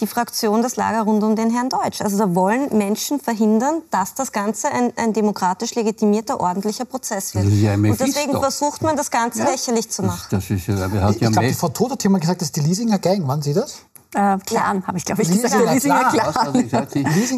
die 0.00 0.06
Fraktion, 0.06 0.62
das 0.62 0.76
Lager 0.76 1.02
rund 1.02 1.22
um 1.22 1.36
den 1.36 1.50
Herrn 1.50 1.68
Deutsch. 1.68 2.00
Also 2.02 2.18
da 2.18 2.34
wollen 2.34 2.76
Menschen 2.76 3.20
verhindern, 3.20 3.82
dass 3.90 4.14
das 4.14 4.32
Ganze 4.32 4.70
ein, 4.70 4.92
ein 4.96 5.12
demokratisch 5.12 5.74
legitimierter, 5.74 6.40
ordentlicher 6.40 6.84
Prozess 6.84 7.34
wird. 7.34 7.46
Ja 7.46 7.74
Und 7.74 7.98
deswegen 7.98 8.32
versucht 8.32 8.82
man, 8.82 8.96
das 8.96 9.10
Ganze 9.10 9.40
ja? 9.40 9.50
lächerlich 9.50 9.88
zu 9.90 10.02
machen. 10.02 10.26
Das, 10.30 10.46
das 10.48 10.50
ist, 10.50 10.66
ja, 10.66 10.76
hat 10.76 11.16
ich 11.16 11.22
ja 11.22 11.30
glaube, 11.30 11.48
die 11.48 11.54
Frau 11.54 11.68
Todt 11.68 11.92
hat 11.92 12.04
immer 12.04 12.20
gesagt, 12.20 12.42
dass 12.42 12.52
die 12.52 12.60
Leasinger 12.60 12.98
Gang, 12.98 13.26
waren 13.26 13.42
Sie 13.42 13.54
das? 13.54 13.78
Äh, 14.14 14.38
Clan, 14.46 14.86
habe 14.86 14.98
ich 14.98 15.04
glaube 15.04 15.22
ich 15.22 15.30
gesagt. 15.30 15.54
Der 15.54 15.74
Leasinger 15.74 16.10
Clan. 16.10 16.92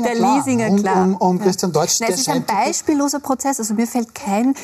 Der 0.04 0.14
Leasinger 0.14 0.76
Clan. 0.76 1.14
Um, 1.14 1.16
um 1.16 1.38
Christian 1.40 1.72
Deutsch. 1.72 2.00
Nein, 2.00 2.11
es 2.12 2.20
ist 2.20 2.28
ein 2.28 2.44
beispielloser 2.44 3.20
Prozess. 3.20 3.59
Also 3.59 3.74
mir 3.74 3.87
fällt 3.87 4.14
kein, 4.14 4.54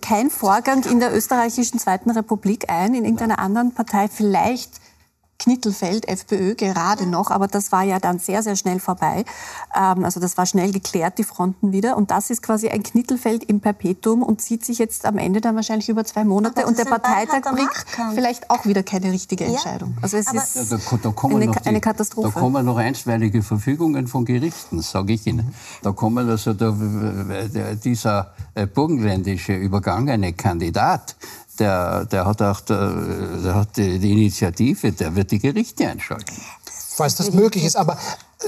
kein 0.00 0.30
Vorgang 0.30 0.82
in 0.84 1.00
der 1.00 1.14
österreichischen 1.14 1.78
Zweiten 1.78 2.10
Republik 2.10 2.68
ein, 2.68 2.94
in 2.94 3.04
irgendeiner 3.04 3.38
anderen 3.38 3.72
Partei. 3.72 4.08
Vielleicht 4.08 4.81
Knittelfeld, 5.42 6.08
FPÖ, 6.08 6.54
gerade 6.54 7.06
noch, 7.06 7.30
aber 7.32 7.48
das 7.48 7.72
war 7.72 7.82
ja 7.82 7.98
dann 7.98 8.20
sehr, 8.20 8.44
sehr 8.44 8.54
schnell 8.54 8.78
vorbei. 8.78 9.24
Ähm, 9.74 10.04
also 10.04 10.20
das 10.20 10.36
war 10.36 10.46
schnell 10.46 10.70
geklärt, 10.70 11.18
die 11.18 11.24
Fronten 11.24 11.72
wieder. 11.72 11.96
Und 11.96 12.12
das 12.12 12.30
ist 12.30 12.42
quasi 12.42 12.68
ein 12.68 12.84
Knittelfeld 12.84 13.42
im 13.44 13.60
Perpetuum 13.60 14.22
und 14.22 14.40
zieht 14.40 14.64
sich 14.64 14.78
jetzt 14.78 15.04
am 15.04 15.18
Ende 15.18 15.40
dann 15.40 15.56
wahrscheinlich 15.56 15.88
über 15.88 16.04
zwei 16.04 16.24
Monate. 16.24 16.64
Und 16.64 16.78
der 16.78 16.84
Parteitag 16.84 17.42
bringt 17.42 17.70
vielleicht 18.14 18.50
auch 18.50 18.64
wieder 18.66 18.84
keine 18.84 19.10
richtige 19.10 19.44
Entscheidung. 19.44 19.96
Also 20.00 20.16
es 20.16 20.32
ist 20.32 20.54
ja, 20.54 20.78
da, 20.78 20.96
da 20.96 21.26
eine, 21.26 21.48
die, 21.48 21.66
eine, 21.66 21.80
Katastrophe. 21.80 22.30
Da 22.32 22.40
kommen 22.40 22.64
noch 22.64 22.76
einstweilige 22.76 23.42
Verfügungen 23.42 24.06
von 24.06 24.24
Gerichten, 24.24 24.80
sage 24.80 25.14
ich 25.14 25.26
Ihnen. 25.26 25.52
Da 25.82 25.90
kommen 25.90 26.28
also 26.28 26.54
der, 26.54 26.72
der, 27.48 27.74
dieser 27.74 28.32
äh, 28.54 28.66
burgenländische 28.66 29.54
übergangene 29.54 30.34
Kandidat, 30.34 31.16
der, 31.58 32.04
der 32.06 32.26
hat 32.26 32.42
auch 32.42 32.60
der, 32.60 32.90
der 33.44 33.54
hat 33.54 33.76
die, 33.76 33.98
die 33.98 34.12
Initiative, 34.12 34.92
der 34.92 35.14
wird 35.14 35.30
die 35.30 35.38
Gerichte 35.38 35.86
einschalten. 35.88 36.34
Falls 36.94 37.16
das 37.16 37.32
möglich 37.32 37.64
ist. 37.64 37.76
Aber 37.76 37.98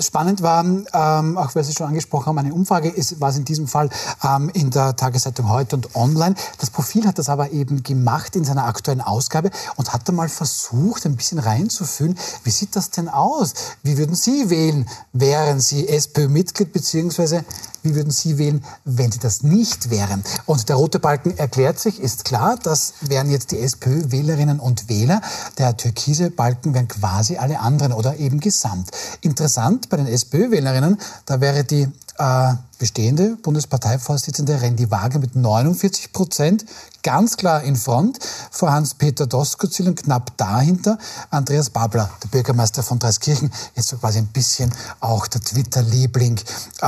Spannend 0.00 0.42
war, 0.42 0.64
ähm, 0.64 1.38
auch 1.38 1.54
weil 1.54 1.64
Sie 1.64 1.72
schon 1.72 1.86
angesprochen 1.86 2.26
haben, 2.26 2.38
eine 2.38 2.54
Umfrage 2.54 2.88
ist, 2.88 3.20
war 3.20 3.30
es 3.30 3.36
in 3.36 3.44
diesem 3.44 3.68
Fall 3.68 3.90
ähm, 4.22 4.50
in 4.52 4.70
der 4.70 4.96
Tageszeitung 4.96 5.48
heute 5.48 5.76
und 5.76 5.94
online. 5.94 6.34
Das 6.58 6.70
Profil 6.70 7.06
hat 7.06 7.18
das 7.18 7.28
aber 7.28 7.52
eben 7.52 7.82
gemacht 7.82 8.36
in 8.36 8.44
seiner 8.44 8.64
aktuellen 8.64 9.00
Ausgabe 9.00 9.50
und 9.76 9.92
hat 9.92 10.08
da 10.08 10.12
mal 10.12 10.28
versucht, 10.28 11.06
ein 11.06 11.16
bisschen 11.16 11.38
reinzufühlen, 11.38 12.18
wie 12.42 12.50
sieht 12.50 12.76
das 12.76 12.90
denn 12.90 13.08
aus? 13.08 13.54
Wie 13.82 13.98
würden 13.98 14.14
Sie 14.14 14.50
wählen, 14.50 14.88
wären 15.12 15.60
Sie 15.60 15.88
SPÖ-Mitglied, 15.88 16.72
beziehungsweise 16.72 17.44
wie 17.82 17.94
würden 17.94 18.10
Sie 18.10 18.38
wählen, 18.38 18.64
wenn 18.84 19.12
Sie 19.12 19.18
das 19.18 19.42
nicht 19.42 19.90
wären? 19.90 20.24
Und 20.46 20.68
der 20.70 20.76
rote 20.76 20.98
Balken 20.98 21.36
erklärt 21.36 21.78
sich, 21.78 22.00
ist 22.00 22.24
klar, 22.24 22.58
das 22.62 22.94
wären 23.02 23.30
jetzt 23.30 23.52
die 23.52 23.60
SPÖ-Wählerinnen 23.60 24.58
und 24.58 24.88
Wähler. 24.88 25.20
Der 25.58 25.76
türkise 25.76 26.30
Balken 26.30 26.72
wären 26.72 26.88
quasi 26.88 27.36
alle 27.36 27.60
anderen 27.60 27.92
oder 27.92 28.16
eben 28.16 28.40
gesamt. 28.40 28.90
Interessant 29.20 29.83
bei 29.88 29.96
den 29.96 30.06
SPÖ-Wählerinnen, 30.06 30.98
da 31.26 31.40
wäre 31.40 31.64
die 31.64 31.88
äh, 32.18 32.54
bestehende 32.78 33.36
Bundesparteivorsitzende 33.42 34.60
Randy 34.60 34.90
Wagner 34.90 35.20
mit 35.20 35.34
49 35.34 36.12
Prozent 36.12 36.64
ganz 37.02 37.36
klar 37.36 37.62
in 37.62 37.76
Front. 37.76 38.18
Vor 38.50 38.72
Hans-Peter 38.72 39.26
Doskozil 39.26 39.88
und 39.88 40.02
knapp 40.02 40.36
dahinter 40.36 40.98
Andreas 41.30 41.70
Babler, 41.70 42.10
der 42.22 42.28
Bürgermeister 42.28 42.82
von 42.82 42.98
Dreiskirchen, 42.98 43.50
jetzt 43.74 43.88
so 43.88 43.96
quasi 43.96 44.18
ein 44.18 44.28
bisschen 44.28 44.72
auch 45.00 45.26
der 45.26 45.40
Twitter-Liebling, 45.40 46.38
äh, 46.80 46.86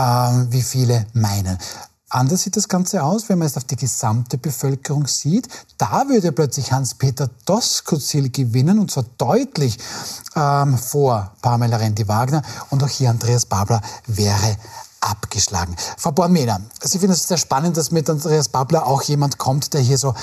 wie 0.51 0.63
viele 0.63 1.07
meinen. 1.13 1.59
Anders 2.09 2.43
sieht 2.43 2.57
das 2.57 2.69
Ganze 2.69 3.03
aus, 3.03 3.29
wenn 3.29 3.39
man 3.39 3.47
es 3.47 3.57
auf 3.57 3.65
die 3.65 3.75
gesamte 3.75 4.39
Bevölkerung 4.39 5.09
sieht. 5.09 5.49
Da 5.77 6.09
würde 6.09 6.31
plötzlich 6.31 6.71
Hans-Peter 6.71 7.29
Doskozil 7.47 8.31
gewinnen, 8.31 8.79
und 8.79 8.93
zwar 8.93 9.05
deutlich 9.19 9.77
ähm, 10.37 10.79
vor 10.79 11.33
Pamela 11.43 11.79
Rendi-Wagner. 11.79 12.43
Und 12.71 12.85
auch 12.85 12.89
hier 12.89 13.11
Andreas 13.11 13.47
Babler 13.47 13.81
wäre 14.07 14.57
abgeschlagen. 15.01 15.75
Frau 15.97 16.13
Bormena, 16.13 16.61
Sie 16.81 16.99
finden 16.99 17.15
es 17.15 17.27
sehr 17.27 17.39
spannend, 17.39 17.77
dass 17.77 17.91
mit 17.91 18.09
Andreas 18.09 18.49
Babler 18.49 18.87
auch 18.87 19.03
jemand 19.03 19.39
kommt, 19.39 19.75
der 19.75 19.81
hier 19.81 19.99
so, 19.99 20.15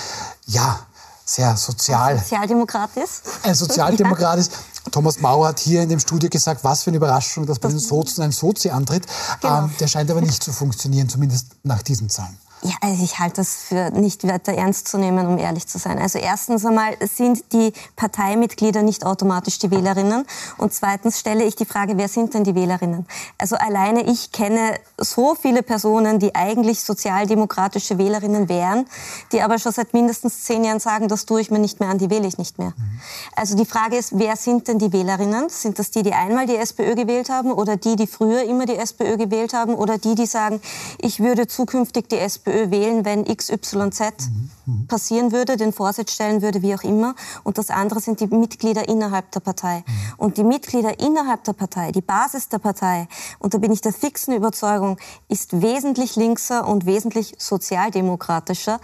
ja, 0.46 0.80
sehr 1.26 1.56
sozial. 1.58 2.14
Ein 2.14 2.20
Sozialdemokrat 2.20 2.90
ist. 2.98 3.24
Ein 3.44 3.56
Sozialdemokrat 3.56 4.40
ist. 4.40 4.52
Thomas 4.92 5.20
Mauer 5.20 5.48
hat 5.48 5.60
hier 5.60 5.82
in 5.82 5.90
dem 5.90 6.00
Studio 6.00 6.30
gesagt, 6.30 6.64
was 6.64 6.84
für 6.84 6.90
eine 6.90 6.98
Überraschung, 6.98 7.46
dass 7.46 7.60
bei 7.60 7.70
den 7.70 7.80
Sozen 7.80 8.24
ein 8.24 8.32
Sozi 8.32 8.70
antritt. 8.70 9.06
Genau. 9.42 9.64
Ähm, 9.64 9.72
der 9.80 9.88
scheint 9.88 10.12
aber 10.12 10.22
nicht 10.22 10.44
zu 10.44 10.52
funktionieren, 10.52 11.10
zumindest 11.10 11.48
nach 11.64 11.82
diesen 11.82 12.10
Zahlen. 12.10 12.38
Ja, 12.66 12.76
also 12.80 13.03
ich 13.03 13.20
halte 13.20 13.38
das 13.38 13.55
für 13.55 13.91
nicht 13.91 14.26
weiter 14.26 14.53
ernst 14.53 14.88
zu 14.88 14.97
nehmen, 14.97 15.28
um 15.28 15.38
ehrlich 15.38 15.68
zu 15.68 15.78
sein. 15.80 15.99
Also 15.99 16.18
erstens 16.18 16.66
einmal 16.66 16.95
sind 17.01 17.51
die 17.51 17.74
Parteimitglieder 17.97 18.84
nicht 18.84 19.05
automatisch 19.05 19.59
die 19.59 19.70
Wählerinnen 19.70 20.26
und 20.57 20.74
zweitens 20.74 21.20
stelle 21.20 21.43
ich 21.43 21.57
die 21.57 21.66
Frage, 21.66 21.97
wer 21.97 22.07
sind 22.07 22.34
denn 22.34 22.45
die 22.45 22.55
Wählerinnen? 22.55 23.05
Also 23.38 23.57
alleine 23.57 24.09
ich 24.09 24.32
kenne 24.32 24.80
so 24.97 25.36
viele 25.36 25.61
Personen, 25.61 26.20
die 26.20 26.36
eigentlich 26.36 26.82
sozialdemokratische 26.84 27.97
Wählerinnen 27.97 28.47
wären, 28.47 28.86
die 29.34 29.41
aber 29.41 29.59
schon 29.59 29.74
seit 29.74 29.93
mindestens 29.93 30.43
zehn 30.45 30.64
Jahren 30.64 30.80
sagen, 30.80 31.09
das 31.09 31.26
tue 31.26 31.41
ich 31.41 31.51
mir 31.51 31.59
nicht 31.59 31.82
mehr 31.82 31.89
an, 31.89 31.97
die 31.97 32.09
wähle 32.09 32.28
ich 32.28 32.38
nicht 32.38 32.59
mehr. 32.59 32.74
Mhm. 32.78 33.01
Also 33.36 33.57
die 33.57 33.66
Frage 33.66 33.97
ist, 33.97 34.18
wer 34.18 34.38
sind 34.38 34.70
denn 34.70 34.80
die 34.80 34.93
Wählerinnen? 34.93 35.49
Sind 35.49 35.80
das 35.80 35.91
die, 35.91 36.03
die 36.03 36.14
einmal 36.14 36.45
die 36.45 36.55
SPÖ 36.55 36.95
gewählt 36.95 37.30
haben 37.30 37.51
oder 37.51 37.76
die, 37.76 37.97
die 37.97 38.07
früher 38.07 38.43
immer 38.43 38.66
die 38.66 38.78
SPÖ 38.78 39.18
gewählt 39.18 39.53
haben 39.53 39.76
oder 39.76 39.97
die, 39.97 40.16
die 40.16 40.28
sagen, 40.28 40.61
ich 40.99 41.20
würde 41.20 41.47
zukünftig 41.47 42.07
die 42.07 42.20
SPÖ 42.20 42.53
FPÖ 42.54 42.72
wählen, 42.72 43.06
wenn 43.06 43.26
XYZ 43.26 44.30
mhm. 44.66 44.88
passieren 44.88 45.32
würde, 45.32 45.58
den 45.58 45.74
Vorsitz 45.74 46.14
stellen 46.14 46.41
würde, 46.41 46.62
wie 46.62 46.76
auch 46.76 46.84
immer. 46.84 47.16
Und 47.43 47.58
das 47.58 47.70
andere 47.70 47.99
sind 47.99 48.20
die 48.20 48.28
Mitglieder 48.28 48.88
innerhalb 48.88 49.32
der 49.32 49.39
Partei. 49.39 49.84
Und 50.18 50.38
die 50.38 50.43
Mitglieder 50.43 50.99
innerhalb 50.99 51.43
der 51.43 51.54
Partei, 51.54 51.91
die 51.91 52.01
Basis 52.01 52.49
der 52.49 52.60
Partei, 52.60 53.08
und 53.39 53.54
da 53.54 53.58
bin 53.58 53.72
ich 53.72 53.82
der 53.82 53.93
fixen 53.93 54.34
Überzeugung, 54.34 54.97
ist 55.28 55.62
wesentlich 55.62 56.16
linkser 56.16 56.68
und 56.68 56.86
wesentlich 56.86 57.36
sozialdemokratischer, 57.38 58.80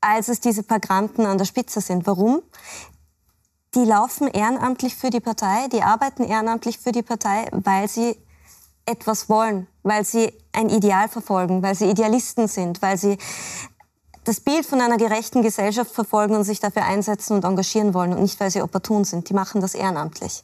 als 0.00 0.28
es 0.28 0.40
diese 0.40 0.62
paar 0.62 0.80
Granten 0.80 1.26
an 1.26 1.38
der 1.38 1.44
Spitze 1.44 1.80
sind. 1.80 2.06
Warum? 2.06 2.42
Die 3.74 3.84
laufen 3.84 4.28
ehrenamtlich 4.28 4.94
für 4.94 5.10
die 5.10 5.20
Partei, 5.20 5.66
die 5.72 5.82
arbeiten 5.82 6.22
ehrenamtlich 6.22 6.78
für 6.78 6.92
die 6.92 7.02
Partei, 7.02 7.48
weil 7.50 7.88
sie 7.88 8.16
etwas 8.86 9.28
wollen, 9.28 9.66
weil 9.84 10.04
sie 10.04 10.32
ein 10.52 10.68
Ideal 10.68 11.08
verfolgen, 11.08 11.62
weil 11.62 11.76
sie 11.76 11.88
Idealisten 11.88 12.48
sind, 12.48 12.82
weil 12.82 12.98
sie 12.98 13.16
das 14.24 14.40
Bild 14.40 14.66
von 14.66 14.80
einer 14.80 14.96
gerechten 14.96 15.42
Gesellschaft 15.42 15.92
verfolgen 15.92 16.34
und 16.34 16.44
sich 16.44 16.58
dafür 16.58 16.84
einsetzen 16.84 17.34
und 17.34 17.44
engagieren 17.44 17.94
wollen 17.94 18.12
und 18.12 18.22
nicht, 18.22 18.40
weil 18.40 18.50
sie 18.50 18.62
opportun 18.62 19.04
sind. 19.04 19.28
Die 19.28 19.34
machen 19.34 19.60
das 19.60 19.74
ehrenamtlich. 19.74 20.42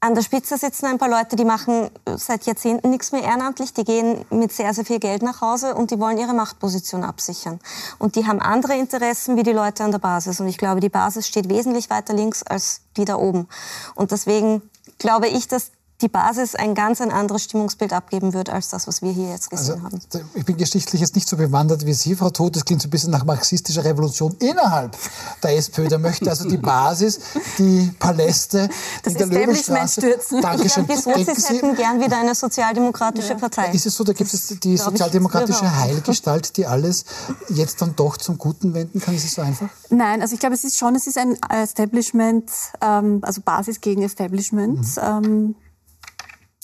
An 0.00 0.14
der 0.14 0.22
Spitze 0.22 0.58
sitzen 0.58 0.86
ein 0.86 0.98
paar 0.98 1.08
Leute, 1.08 1.36
die 1.36 1.44
machen 1.44 1.90
seit 2.16 2.44
Jahrzehnten 2.44 2.90
nichts 2.90 3.12
mehr 3.12 3.22
ehrenamtlich, 3.22 3.72
die 3.72 3.84
gehen 3.84 4.24
mit 4.30 4.52
sehr, 4.52 4.72
sehr 4.74 4.84
viel 4.84 4.98
Geld 4.98 5.22
nach 5.22 5.40
Hause 5.40 5.74
und 5.74 5.90
die 5.90 5.98
wollen 5.98 6.18
ihre 6.18 6.34
Machtposition 6.34 7.02
absichern. 7.02 7.60
Und 7.98 8.14
die 8.14 8.26
haben 8.26 8.40
andere 8.40 8.76
Interessen 8.76 9.36
wie 9.36 9.42
die 9.42 9.52
Leute 9.52 9.84
an 9.84 9.92
der 9.92 9.98
Basis. 9.98 10.38
Und 10.38 10.48
ich 10.48 10.58
glaube, 10.58 10.80
die 10.80 10.90
Basis 10.90 11.26
steht 11.26 11.48
wesentlich 11.48 11.88
weiter 11.88 12.12
links 12.12 12.42
als 12.42 12.82
die 12.96 13.06
da 13.06 13.16
oben. 13.16 13.48
Und 13.94 14.10
deswegen 14.10 14.62
glaube 14.98 15.28
ich, 15.28 15.48
dass 15.48 15.72
die 16.02 16.08
Basis 16.08 16.54
ein 16.54 16.74
ganz 16.74 17.00
ein 17.00 17.10
anderes 17.10 17.44
Stimmungsbild 17.44 17.92
abgeben 17.92 18.34
wird, 18.34 18.50
als 18.50 18.68
das, 18.68 18.86
was 18.86 19.00
wir 19.00 19.12
hier 19.12 19.30
jetzt 19.30 19.48
gesehen 19.48 19.82
also, 19.82 19.84
haben. 19.84 20.00
Ich 20.34 20.44
bin 20.44 20.56
geschichtlich 20.58 21.00
jetzt 21.00 21.14
nicht 21.14 21.26
so 21.26 21.36
bewandert 21.38 21.86
wie 21.86 21.94
Sie, 21.94 22.14
Frau 22.14 22.28
Todt. 22.28 22.56
Das 22.56 22.66
klingt 22.66 22.82
so 22.82 22.88
ein 22.88 22.90
bisschen 22.90 23.10
nach 23.10 23.24
marxistischer 23.24 23.82
Revolution 23.82 24.36
innerhalb 24.38 24.94
der 25.42 25.56
SPÖ. 25.56 25.88
Da 25.88 25.96
möchte 25.96 26.28
also 26.28 26.48
die 26.48 26.58
Basis, 26.58 27.20
die 27.56 27.90
Paläste, 27.98 28.68
das 29.02 29.14
in 29.14 29.18
der 29.18 29.26
Löwenstraße... 29.28 30.00
stürzen. 30.02 30.42
Dankeschön. 30.42 30.86
Ich 30.88 31.02
glaube, 31.02 31.18
die 31.18 31.24
Sozis 31.24 31.48
hätten 31.48 31.74
gern 31.74 32.00
wieder 32.00 32.18
eine 32.18 32.34
sozialdemokratische 32.34 33.30
ja. 33.30 33.38
Partei. 33.38 33.70
Ist 33.72 33.86
es 33.86 33.94
so, 33.94 34.04
da 34.04 34.12
gibt 34.12 34.32
es 34.34 34.48
die 34.48 34.76
sozialdemokratische 34.76 35.80
Heilgestalt, 35.80 36.58
die 36.58 36.66
alles 36.66 37.06
jetzt 37.48 37.80
dann 37.80 37.96
doch 37.96 38.18
zum 38.18 38.36
Guten 38.36 38.74
wenden 38.74 39.00
kann? 39.00 39.14
Ist 39.14 39.24
es 39.24 39.32
so 39.32 39.42
einfach? 39.42 39.68
Nein, 39.88 40.20
also 40.20 40.34
ich 40.34 40.40
glaube, 40.40 40.54
es 40.54 40.64
ist 40.64 40.76
schon, 40.76 40.94
es 40.94 41.06
ist 41.06 41.16
ein 41.16 41.38
Establishment, 41.50 42.50
ähm, 42.82 43.20
also 43.22 43.40
Basis 43.40 43.80
gegen 43.80 44.02
Establishment. 44.02 44.80
Mhm. 44.96 45.02
Ähm, 45.02 45.54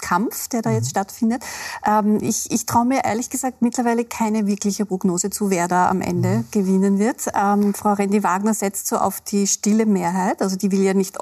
Kampf, 0.03 0.48
der 0.48 0.61
da 0.61 0.70
jetzt 0.70 0.86
mhm. 0.86 0.90
stattfindet. 0.90 1.42
Ähm, 1.86 2.18
ich 2.20 2.50
ich 2.50 2.66
traue 2.66 2.84
mir 2.84 3.05
ehrlich 3.05 3.30
gesagt 3.30 3.62
mittlerweile 3.62 4.05
keine 4.05 4.46
wirkliche 4.46 4.84
Prognose 4.84 5.30
zu, 5.30 5.48
wer 5.48 5.68
da 5.68 5.88
am 5.88 6.03
Ende 6.03 6.28
mhm. 6.28 6.44
gewinnen 6.50 6.98
wird. 6.98 7.28
Ähm, 7.34 7.72
Frau 7.72 7.94
Rendi 7.94 8.22
Wagner 8.22 8.53
setzt 8.53 8.88
so 8.88 8.98
auf 8.98 9.22
die 9.22 9.46
stille 9.46 9.86
Mehrheit. 9.86 10.42
Also 10.42 10.57
die 10.57 10.70
will 10.70 10.82
ja 10.82 10.92
nicht 10.92 11.16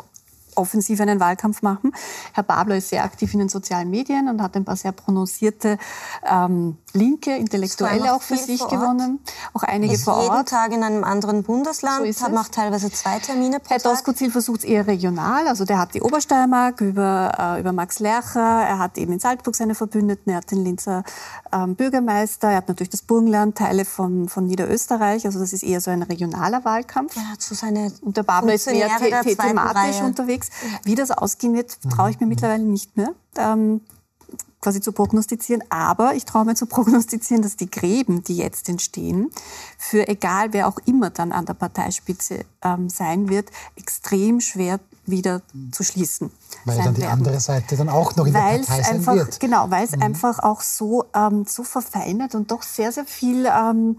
offensiv 0.57 1.01
einen 1.01 1.21
Wahlkampf 1.21 1.63
machen. 1.63 1.93
Herr 2.33 2.43
Babler 2.43 2.77
ist 2.77 2.89
sehr 2.89 3.05
aktiv 3.05 3.33
in 3.33 3.41
den 3.41 3.49
sozialen 3.49 3.91
Medien 3.91 4.29
und 4.29 4.43
hat 4.43 4.57
ein 4.57 4.65
paar 4.65 4.77
sehr 4.77 4.93
prononcierte 4.93 5.79
ähm, 6.29 6.77
linke 6.93 7.37
Intellektuelle 7.37 8.15
auch 8.15 8.23
für 8.23 8.37
sich 8.37 8.61
gewonnen. 8.61 9.21
Auch 9.53 9.63
einige 9.63 9.95
ist 9.95 10.05
vor 10.05 10.15
Ort. 10.15 10.25
jeden 10.25 10.47
Tag 10.47 10.73
in 10.73 10.83
einem 10.83 11.05
anderen 11.05 11.43
Bundesland, 11.43 12.13
so 12.15 12.25
hat 12.25 12.33
macht 12.33 12.53
teilweise 12.53 12.91
zwei 12.91 13.19
Termine 13.19 13.61
pro 13.61 13.71
Herr 13.71 13.79
Doskozil 13.79 14.31
versucht 14.31 14.61
es 14.61 14.65
eher 14.65 14.87
regional. 14.87 15.47
Also 15.47 15.65
der 15.65 15.79
hat 15.79 15.95
die 15.95 16.03
Obersteiermark 16.03 16.81
über, 16.81 17.33
äh, 17.57 17.61
über 17.61 17.73
Max 17.73 17.99
Lercher. 18.01 18.41
Er 18.41 18.79
hat 18.79 18.99
eben 18.99 19.13
in 19.13 19.21
Salzburg 19.21 19.55
seine 19.55 19.75
Verbündeten. 19.75 20.33
Er 20.33 20.39
hat 20.39 20.51
den 20.51 20.65
Linzer 20.65 21.05
ähm, 21.53 21.77
Bürgermeister. 21.77 22.49
Er 22.49 22.57
hat 22.59 22.69
natürlich 22.69 22.91
das 22.91 23.03
Burgenland, 23.03 23.59
Teile 23.59 23.85
von, 23.85 24.29
von 24.29 24.47
Niederösterreich. 24.47 25.27
Also 25.27 25.39
das 25.39 25.53
ist 25.53 25.63
eher 25.63 25.81
so 25.81 25.91
ein 25.91 26.03
regionaler 26.03 26.65
Wahlkampf. 26.65 27.17
Er 27.17 27.33
hat 27.33 27.43
so 27.43 27.55
seine 27.55 27.93
Und 28.03 28.17
der 28.17 28.23
Babler 28.23 28.55
ist 28.55 28.67
mehr 28.67 28.89
the 28.99 29.35
thematisch 29.35 30.01
unterwegs. 30.03 30.49
Wie 30.85 30.95
das 30.95 31.11
ausgehen 31.11 31.55
wird, 31.55 31.79
traue 31.91 32.11
ich 32.11 32.21
mir 32.21 32.27
mittlerweile 32.27 32.63
nicht 32.63 32.97
mehr. 32.97 33.15
Ähm, 33.37 33.81
quasi 34.61 34.81
zu 34.81 34.93
prognostizieren. 34.93 35.63
Aber 35.71 36.15
ich 36.15 36.25
traue 36.25 36.45
mir 36.45 36.55
zu 36.55 36.67
prognostizieren, 36.67 37.43
dass 37.43 37.57
die 37.57 37.71
Gräben, 37.71 38.23
die 38.25 38.37
jetzt 38.37 38.69
entstehen, 38.69 39.31
für 39.79 40.09
egal 40.09 40.53
wer 40.53 40.69
auch 40.69 40.79
immer 40.87 41.11
dann 41.11 41.33
an 41.33 41.47
der 41.47 41.55
Parteispitze 41.55 42.45
ähm, 42.63 42.89
sein 42.89 43.29
wird, 43.29 43.51
extrem 43.77 44.41
schwer 44.41 44.81
wieder 45.11 45.43
zu 45.73 45.83
schließen. 45.83 46.31
Weil 46.65 46.79
dann 46.79 46.95
die 46.95 47.03
werden. 47.03 47.13
andere 47.13 47.41
Seite 47.41 47.77
dann 47.77 47.89
auch 47.89 48.17
noch 48.17 48.27
in 48.27 48.35
weil's 48.35 48.67
der 48.67 48.75
Partei 48.75 48.83
sein 48.83 48.97
einfach, 48.97 49.15
wird. 49.15 49.41
Genau, 49.41 49.71
weil 49.71 49.85
es 49.85 49.97
mhm. 49.97 50.03
einfach 50.03 50.39
auch 50.41 50.61
so, 50.61 51.05
ähm, 51.15 51.45
so 51.49 51.63
verfeinert 51.63 52.35
und 52.35 52.51
doch 52.51 52.63
sehr, 52.63 52.93
sehr 52.93 53.05
viel, 53.05 53.47
ähm, 53.47 53.97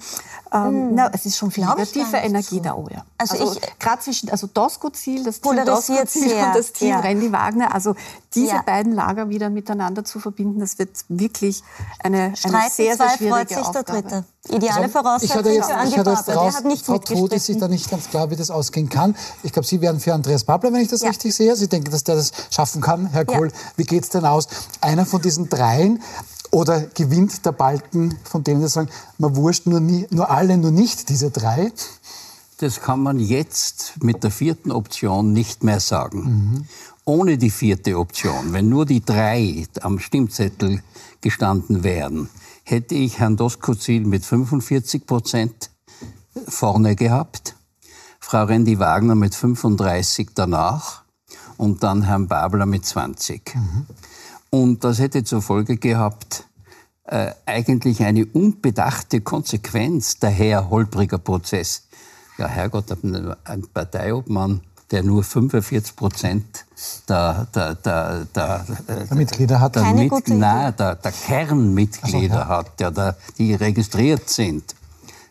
ähm, 0.53 0.89
mhm. 0.89 0.95
na, 0.95 1.09
es 1.14 1.26
ist 1.26 1.38
schon 1.38 1.51
viel 1.51 1.66
negative 1.66 2.18
Energie 2.18 2.57
so. 2.57 2.62
da, 2.62 2.74
oh 2.76 2.88
ja. 2.91 3.03
Also, 3.18 3.38
also 3.38 3.59
gerade 3.80 4.01
zwischen, 4.01 4.30
also 4.30 4.47
Doskozil, 4.47 5.24
das 5.24 5.41
Team 5.41 5.66
Doskozil 5.66 6.34
und 6.34 6.55
das 6.55 6.74
Team 6.74 6.89
ja. 6.89 6.99
Randy 6.99 7.32
Wagner, 7.32 7.74
also 7.74 7.95
diese 8.34 8.53
ja. 8.53 8.62
beiden 8.62 8.93
Lager 8.93 9.30
wieder 9.30 9.49
miteinander 9.49 10.03
zu 10.03 10.20
verbinden, 10.20 10.59
das 10.59 10.78
wird 10.80 10.91
wirklich 11.09 11.64
eine, 12.03 12.34
eine 12.43 12.70
sehr, 12.70 12.95
sehr 12.95 13.09
schwierige 13.18 13.36
freut 13.36 13.49
sich 13.49 13.57
Aufgabe. 13.57 13.84
der 13.86 14.01
Dritte. 14.01 14.26
Ideale 14.49 14.86
also, 14.86 14.99
Voraussetzung 14.99 15.53
jetzt, 15.53 15.68
für 15.68 15.76
Andi 15.76 15.95
Babler. 15.97 16.24
Der 16.26 16.53
hat 16.53 16.66
nicht 16.66 16.86
Frau 16.86 16.97
Todt 16.97 17.34
ist 17.34 17.45
sich 17.45 17.59
da 17.59 17.68
nicht 17.68 17.91
ganz 17.91 18.09
klar, 18.09 18.32
wie 18.32 18.36
das 18.36 18.49
ausgehen 18.49 18.89
kann. 18.89 19.16
Ich 19.43 19.53
glaube, 19.53 19.68
Sie 19.68 19.82
wären 19.82 19.99
für 19.99 20.16
Andreas 20.16 20.43
Babler, 20.43 20.74
wenn 20.74 20.82
ich 20.82 20.88
das 20.88 21.00
ja. 21.03 21.09
richtig 21.09 21.35
sehe. 21.35 21.55
Sie 21.55 21.67
denken, 21.67 21.91
dass 21.91 22.03
der 22.03 22.15
das 22.15 22.31
schaffen 22.49 22.81
kann. 22.81 23.07
Herr 23.07 23.25
Kohl, 23.25 23.47
ja. 23.47 23.53
wie 23.77 23.83
geht 23.83 24.03
es 24.03 24.09
denn 24.09 24.25
aus? 24.25 24.47
Einer 24.81 25.05
von 25.05 25.21
diesen 25.21 25.49
dreien 25.49 26.01
oder 26.51 26.81
gewinnt 26.81 27.45
der 27.45 27.53
Balken, 27.53 28.17
von 28.23 28.43
denen 28.43 28.61
Sie 28.61 28.67
sagen, 28.67 28.89
man 29.17 29.35
wurscht 29.35 29.65
nur, 29.65 29.79
nie, 29.79 30.07
nur 30.09 30.29
alle, 30.29 30.57
nur 30.57 30.71
nicht 30.71 31.09
diese 31.09 31.31
drei? 31.31 31.71
Das 32.57 32.81
kann 32.81 33.01
man 33.01 33.19
jetzt 33.19 33.93
mit 34.03 34.23
der 34.23 34.31
vierten 34.31 34.71
Option 34.71 35.33
nicht 35.33 35.63
mehr 35.63 35.79
sagen. 35.79 36.23
Mhm. 36.23 36.65
Ohne 37.05 37.37
die 37.37 37.49
vierte 37.49 37.97
Option, 37.97 38.53
wenn 38.53 38.69
nur 38.69 38.85
die 38.85 39.03
drei 39.03 39.65
am 39.81 39.97
Stimmzettel 39.97 40.83
gestanden 41.21 41.83
wären, 41.83 42.29
hätte 42.63 42.95
ich 42.95 43.19
Herrn 43.19 43.37
Doskozil 43.37 44.05
mit 44.05 44.23
45 44.23 45.07
Prozent 45.07 45.71
vorne 46.47 46.95
gehabt, 46.95 47.55
Frau 48.32 48.45
Rendi-Wagner 48.45 49.13
mit 49.15 49.36
35 49.36 50.29
danach 50.34 51.01
und 51.57 51.84
dann 51.84 52.03
Herrn 52.03 52.29
Babler 52.29 52.65
mit 52.65 52.86
20. 52.86 53.55
Mhm. 53.55 53.86
Und 54.49 54.86
das 54.86 54.99
hätte 54.99 55.25
zur 55.25 55.41
Folge 55.41 55.75
gehabt, 55.75 56.45
äh, 57.03 57.34
eigentlich 57.45 58.01
eine 58.03 58.25
unbedachte 58.25 59.19
Konsequenz 59.19 60.17
daher 60.17 60.69
holpriger 60.69 61.17
Prozess. 61.17 61.89
Ja, 62.38 62.47
Herrgott, 62.47 62.86
ein 63.03 63.67
Parteiobmann, 63.73 64.61
der 64.91 65.03
nur 65.03 65.25
45 65.25 65.97
Prozent 65.97 66.65
der, 67.09 67.47
der, 67.53 67.75
der, 67.75 68.27
der, 68.34 68.65
der 68.88 69.13
Mitglieder 69.13 69.59
hat. 69.59 69.75
Der, 69.75 69.93
Mit, 69.93 70.29
nein, 70.29 70.73
der, 70.79 70.95
der 70.95 71.11
Kernmitglieder 71.11 72.34
so, 72.34 72.39
ja. 72.39 72.47
hat, 72.47 72.79
der, 72.79 72.91
der, 72.91 73.17
die 73.38 73.55
registriert 73.55 74.29
sind. 74.29 74.73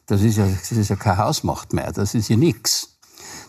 Das 0.04 0.20
ist, 0.20 0.36
ja, 0.36 0.44
das 0.44 0.70
ist 0.72 0.90
ja 0.90 0.96
keine 0.96 1.16
Hausmacht 1.16 1.72
mehr, 1.72 1.92
das 1.92 2.14
ist 2.14 2.28
ja 2.28 2.36
nichts. 2.36 2.89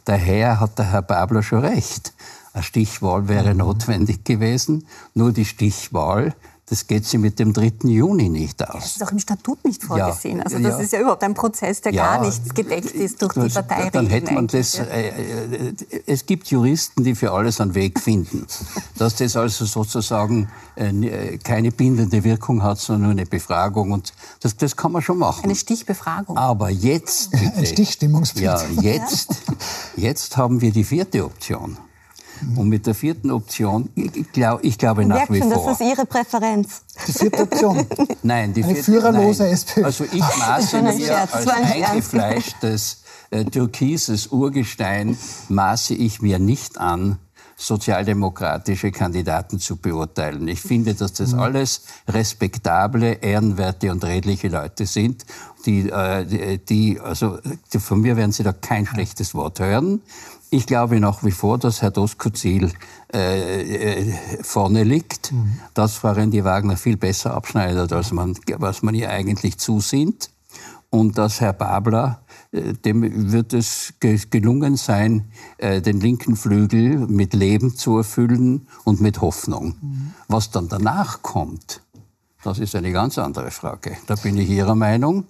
Daher 0.05 0.59
hat 0.59 0.77
der 0.79 0.91
Herr 0.91 1.01
Babler 1.01 1.43
schon 1.43 1.59
recht. 1.59 2.13
Eine 2.53 2.63
Stichwahl 2.63 3.27
wäre 3.27 3.51
mhm. 3.51 3.59
notwendig 3.59 4.25
gewesen. 4.25 4.87
Nur 5.13 5.31
die 5.31 5.45
Stichwahl 5.45 6.33
das 6.71 6.87
geht 6.87 7.05
sie 7.05 7.17
mit 7.17 7.37
dem 7.37 7.51
3. 7.51 7.73
Juni 7.83 8.29
nicht 8.29 8.65
aus. 8.65 8.83
Das 8.83 8.95
ist 8.95 9.03
auch 9.03 9.11
im 9.11 9.19
Statut 9.19 9.61
nicht 9.65 9.83
vorgesehen. 9.83 10.37
Ja, 10.37 10.45
also 10.45 10.57
das 10.57 10.77
ja. 10.77 10.79
ist 10.79 10.93
ja 10.93 11.01
überhaupt 11.01 11.21
ein 11.21 11.33
Prozess, 11.33 11.81
der 11.81 11.91
ja, 11.91 12.15
gar 12.15 12.25
nicht 12.25 12.55
gedeckt 12.55 12.91
ist 12.91 13.21
durch 13.21 13.33
die 13.33 13.49
Partei. 13.49 13.89
Dann 13.89 14.07
hätte 14.07 14.33
man 14.33 14.47
das. 14.47 14.75
Äh, 14.75 15.09
äh, 15.09 15.73
es 16.07 16.25
gibt 16.25 16.47
Juristen, 16.47 17.03
die 17.03 17.13
für 17.13 17.33
alles 17.33 17.59
einen 17.59 17.75
Weg 17.75 17.99
finden. 17.99 18.47
Dass 18.97 19.17
das 19.17 19.35
also 19.35 19.65
sozusagen 19.65 20.47
äh, 20.77 20.91
äh, 20.91 21.37
keine 21.39 21.73
bindende 21.73 22.23
Wirkung 22.23 22.63
hat, 22.63 22.79
sondern 22.79 23.01
nur 23.01 23.11
eine 23.11 23.25
Befragung. 23.25 23.91
Und 23.91 24.13
das, 24.39 24.55
das 24.55 24.77
kann 24.77 24.93
man 24.93 25.01
schon 25.01 25.17
machen. 25.17 25.43
Eine 25.43 25.55
Stichbefragung. 25.55 26.37
Aber 26.37 26.69
jetzt. 26.69 27.31
Bitte, 27.31 27.53
Ein 27.53 27.65
Stichstimmungsprinzip. 27.65 28.81
Ja, 28.81 28.81
jetzt, 28.81 29.35
jetzt 29.97 30.37
haben 30.37 30.61
wir 30.61 30.71
die 30.71 30.85
vierte 30.85 31.25
Option. 31.25 31.77
Und 32.55 32.69
mit 32.69 32.87
der 32.87 32.95
vierten 32.95 33.31
Option, 33.31 33.89
ich, 33.95 34.31
glaub, 34.31 34.63
ich 34.63 34.77
glaube 34.77 35.05
nach 35.05 35.29
wie 35.29 35.39
schon, 35.39 35.51
vor. 35.51 35.69
Das 35.69 35.81
ist 35.81 35.87
Ihre 35.87 36.05
Präferenz. 36.05 36.81
Die 37.07 37.13
vierte 37.13 37.43
Option? 37.43 37.85
Nein, 38.23 38.53
die 38.53 38.63
Eine 38.63 38.73
vierte, 38.73 38.91
führerlose 38.91 39.43
nein. 39.43 39.53
SPÖ. 39.53 39.83
Also 39.83 40.03
ich 40.05 40.19
maße 40.19 40.81
mir 40.81 41.17
als 41.17 41.47
eingefleischtes 41.47 43.03
äh, 43.31 43.45
türkises 43.45 44.27
Urgestein, 44.27 45.17
maße 45.49 45.93
ich 45.93 46.21
mir 46.21 46.39
nicht 46.39 46.77
an, 46.77 47.17
sozialdemokratische 47.61 48.91
Kandidaten 48.91 49.59
zu 49.59 49.77
beurteilen. 49.77 50.47
Ich 50.47 50.61
finde, 50.61 50.95
dass 50.95 51.13
das 51.13 51.33
mhm. 51.33 51.39
alles 51.39 51.83
respektable, 52.07 53.13
ehrenwerte 53.21 53.91
und 53.91 54.03
redliche 54.03 54.47
Leute 54.47 54.85
sind, 54.85 55.25
die, 55.65 55.89
äh, 55.89 56.57
die, 56.57 56.99
also 56.99 57.37
von 57.79 58.01
mir 58.01 58.17
werden 58.17 58.31
Sie 58.31 58.43
da 58.43 58.51
kein 58.51 58.85
schlechtes 58.85 59.35
Wort 59.35 59.59
hören. 59.59 60.01
Ich 60.53 60.65
glaube 60.65 60.99
nach 60.99 61.23
wie 61.23 61.31
vor, 61.31 61.57
dass 61.57 61.81
Herr 61.81 61.91
Doskozil 61.91 62.73
äh, 63.13 63.61
äh, 63.61 64.13
vorne 64.41 64.83
liegt, 64.83 65.31
mhm. 65.31 65.61
dass 65.73 65.95
Frau 65.95 66.11
Rendi-Wagner 66.11 66.75
viel 66.75 66.97
besser 66.97 67.33
abschneidet, 67.33 67.93
als 67.93 68.11
man, 68.11 68.37
was 68.57 68.83
man 68.83 68.93
ihr 68.93 69.09
eigentlich 69.09 69.57
zusinnt. 69.57 70.29
Und 70.89 71.17
dass 71.17 71.39
Herr 71.39 71.53
Babler, 71.53 72.21
äh, 72.51 72.73
dem 72.73 73.31
wird 73.31 73.53
es 73.53 73.93
gelungen 74.01 74.75
sein, 74.75 75.31
äh, 75.57 75.81
den 75.81 76.01
linken 76.01 76.35
Flügel 76.35 77.07
mit 77.07 77.33
Leben 77.33 77.77
zu 77.77 77.99
erfüllen 77.99 78.67
und 78.83 78.99
mit 78.99 79.21
Hoffnung. 79.21 79.77
Mhm. 79.79 80.13
Was 80.27 80.51
dann 80.51 80.67
danach 80.67 81.21
kommt, 81.21 81.81
das 82.43 82.59
ist 82.59 82.75
eine 82.75 82.91
ganz 82.91 83.17
andere 83.17 83.51
Frage. 83.51 83.95
Da 84.05 84.15
bin 84.15 84.37
ich 84.37 84.49
Ihrer 84.49 84.75
Meinung 84.75 85.27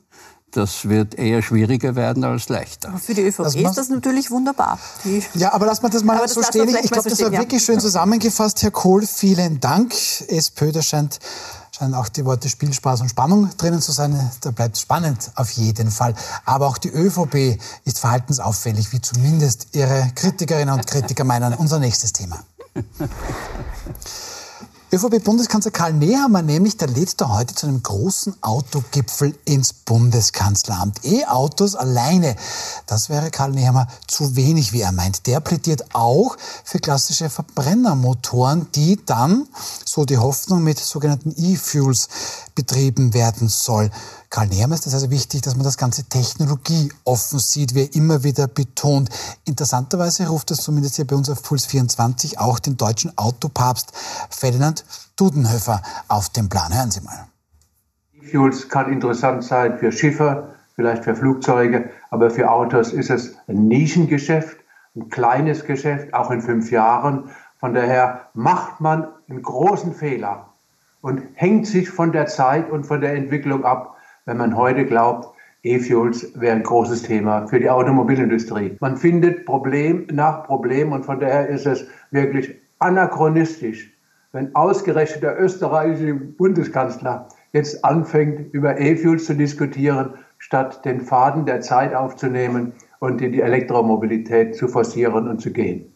das 0.52 0.88
wird 0.88 1.16
eher 1.16 1.42
schwieriger 1.42 1.96
werden 1.96 2.24
als 2.24 2.50
leichter. 2.50 2.90
Aber 2.90 3.00
für 3.00 3.14
die 3.14 3.22
ÖVP 3.22 3.44
das 3.44 3.56
ist 3.56 3.78
das 3.78 3.90
natürlich 3.90 4.32
wunderbar. 4.32 4.80
Die 5.04 5.24
ja, 5.36 5.54
aber 5.54 5.66
lass 5.66 5.82
mal 5.82 5.90
das 5.90 6.04
mal 6.04 6.18
aber 6.18 6.28
so 6.28 6.42
das 6.42 6.50
stehen. 6.50 6.68
Ich 6.68 6.92
glaube, 6.92 7.10
das 7.10 7.22
war 7.22 7.32
wirklich 7.32 7.64
schön 7.64 7.80
zusammengefasst, 7.80 8.62
Herr 8.62 8.72
Kohl. 8.72 9.06
Vielen 9.06 9.60
Dank. 9.60 9.94
SPÖ, 10.28 10.72
da 10.72 10.82
scheint, 10.82 11.20
scheinen 11.76 11.94
auch 11.94 12.10
die 12.10 12.26
Worte 12.26 12.50
Spielspaß 12.50 13.02
und 13.02 13.10
Spannung 13.10 13.50
drinnen 13.58 13.82
zu 13.82 13.92
sein. 13.92 14.32
Da 14.42 14.52
bleibt 14.52 14.76
es 14.76 14.82
spannend 14.82 15.32
auf 15.36 15.52
jeden 15.52 15.90
Fall. 15.90 16.14
Aber 16.46 16.68
auch 16.68 16.78
die 16.78 16.90
ÖVP 16.90 17.58
ist 17.86 18.00
verhaltensauffällig, 18.00 18.92
wie 18.92 19.02
zumindest 19.02 19.68
ihre 19.74 20.12
Kritikerinnen 20.16 20.74
und 20.74 20.86
Kritiker 20.86 21.24
meinen. 21.24 21.54
Unser 21.54 21.80
nächstes 21.80 22.14
Thema. 22.14 22.44
ÖVP-Bundeskanzler 24.94 25.72
Karl 25.72 25.94
Nehammer 25.94 26.42
nämlich, 26.42 26.76
der 26.76 26.90
lädt 26.90 27.22
da 27.22 27.30
heute 27.30 27.56
zu 27.56 27.66
einem 27.66 27.82
großen 27.82 28.36
Autogipfel 28.42 29.34
ins 29.46 29.72
Bundeskanzleramt. 29.72 31.06
E-Autos 31.06 31.76
alleine, 31.76 32.36
das 32.88 33.08
wäre 33.08 33.32
Karl 33.32 33.52
Nehammer 33.52 33.88
zu 34.08 34.36
wenig, 34.36 34.74
wie 34.74 34.82
er 34.82 34.92
meint. 34.92 35.28
Der 35.28 35.40
plädiert 35.40 35.96
auch 35.96 36.36
für 36.66 36.80
klassische 36.80 37.30
Verbrennermotoren, 37.30 38.68
die 38.76 39.00
dann, 39.06 39.48
so 39.86 40.04
die 40.04 40.18
Hoffnung, 40.18 40.62
mit 40.62 40.78
sogenannten 40.78 41.34
E-Fuels 41.38 42.10
betrieben 42.54 43.14
werden 43.14 43.48
soll. 43.48 43.92
Karl 44.32 44.48
Nehammer 44.48 44.76
ist 44.76 44.88
es 44.88 44.94
also 44.94 45.12
wichtig, 45.12 45.42
dass 45.42 45.58
man 45.58 45.66
das 45.66 45.78
Ganze 45.78 46.06
technologieoffen 46.06 47.38
sieht, 47.38 47.76
wie 47.76 47.82
er 47.82 47.94
immer 47.94 48.24
wieder 48.24 48.48
betont. 48.48 49.10
Interessanterweise 49.44 50.30
ruft 50.30 50.52
das 50.52 50.60
zumindest 50.60 50.96
hier 50.96 51.06
bei 51.06 51.18
uns 51.18 51.30
auf 51.30 51.44
Puls 51.44 51.66
24 51.66 52.40
auch 52.40 52.60
den 52.60 52.78
deutschen 52.78 53.12
Autopapst 53.18 53.92
Ferdinand 54.30 54.86
Dudenhöfer 55.18 55.82
auf 56.08 56.30
den 56.30 56.48
Plan. 56.48 56.74
Hören 56.74 56.92
Sie 56.92 57.02
mal. 57.02 57.28
E-Fuels 58.22 58.70
kann 58.70 58.94
interessant 58.94 59.44
sein 59.44 59.78
für 59.78 59.92
Schiffe, 59.92 60.56
vielleicht 60.76 61.04
für 61.04 61.14
Flugzeuge, 61.14 61.90
aber 62.10 62.32
für 62.32 62.50
Autos 62.50 62.94
ist 62.94 63.10
es 63.10 63.36
ein 63.50 63.68
Nischengeschäft, 63.68 64.56
ein 64.96 65.10
kleines 65.10 65.66
Geschäft, 65.66 66.14
auch 66.14 66.32
in 66.32 66.42
fünf 66.42 66.72
Jahren. 66.72 67.32
Von 67.60 67.74
daher 67.74 68.30
macht 68.34 68.80
man 68.80 69.10
einen 69.28 69.42
großen 69.42 69.94
Fehler 69.94 70.54
und 71.02 71.22
hängt 71.34 71.68
sich 71.68 71.90
von 71.90 72.14
der 72.14 72.28
Zeit 72.28 72.72
und 72.72 72.86
von 72.86 73.02
der 73.02 73.14
Entwicklung 73.16 73.66
ab, 73.66 73.98
wenn 74.26 74.38
man 74.38 74.56
heute 74.56 74.86
glaubt, 74.86 75.36
E-Fuels 75.64 76.32
wäre 76.36 76.56
ein 76.56 76.64
großes 76.64 77.04
Thema 77.04 77.48
für 77.48 77.60
die 77.60 77.70
Automobilindustrie. 77.70 78.78
Man 78.80 78.98
findet 78.98 79.46
Problem 79.46 80.08
nach 80.12 80.44
Problem 80.46 80.92
und 80.92 81.06
von 81.06 81.20
daher 81.20 81.48
ist 81.48 81.68
es 81.68 81.86
wirklich 82.10 82.56
anachronistisch, 82.80 83.92
wenn 84.32 84.56
ausgerechnet 84.56 85.22
der 85.22 85.40
österreichische 85.40 86.16
Bundeskanzler 86.16 87.28
jetzt 87.54 87.86
anfängt, 87.86 88.54
über 88.54 88.80
E-Fuels 88.80 89.26
zu 89.26 89.36
diskutieren, 89.36 90.16
statt 90.40 90.84
den 90.84 91.02
Faden 91.02 91.46
der 91.46 91.62
Zeit 91.62 91.94
aufzunehmen 91.94 92.74
und 93.00 93.22
in 93.22 93.32
die 93.32 93.42
Elektromobilität 93.42 94.56
zu 94.56 94.68
forcieren 94.68 95.28
und 95.28 95.42
zu 95.42 95.52
gehen. 95.52 95.94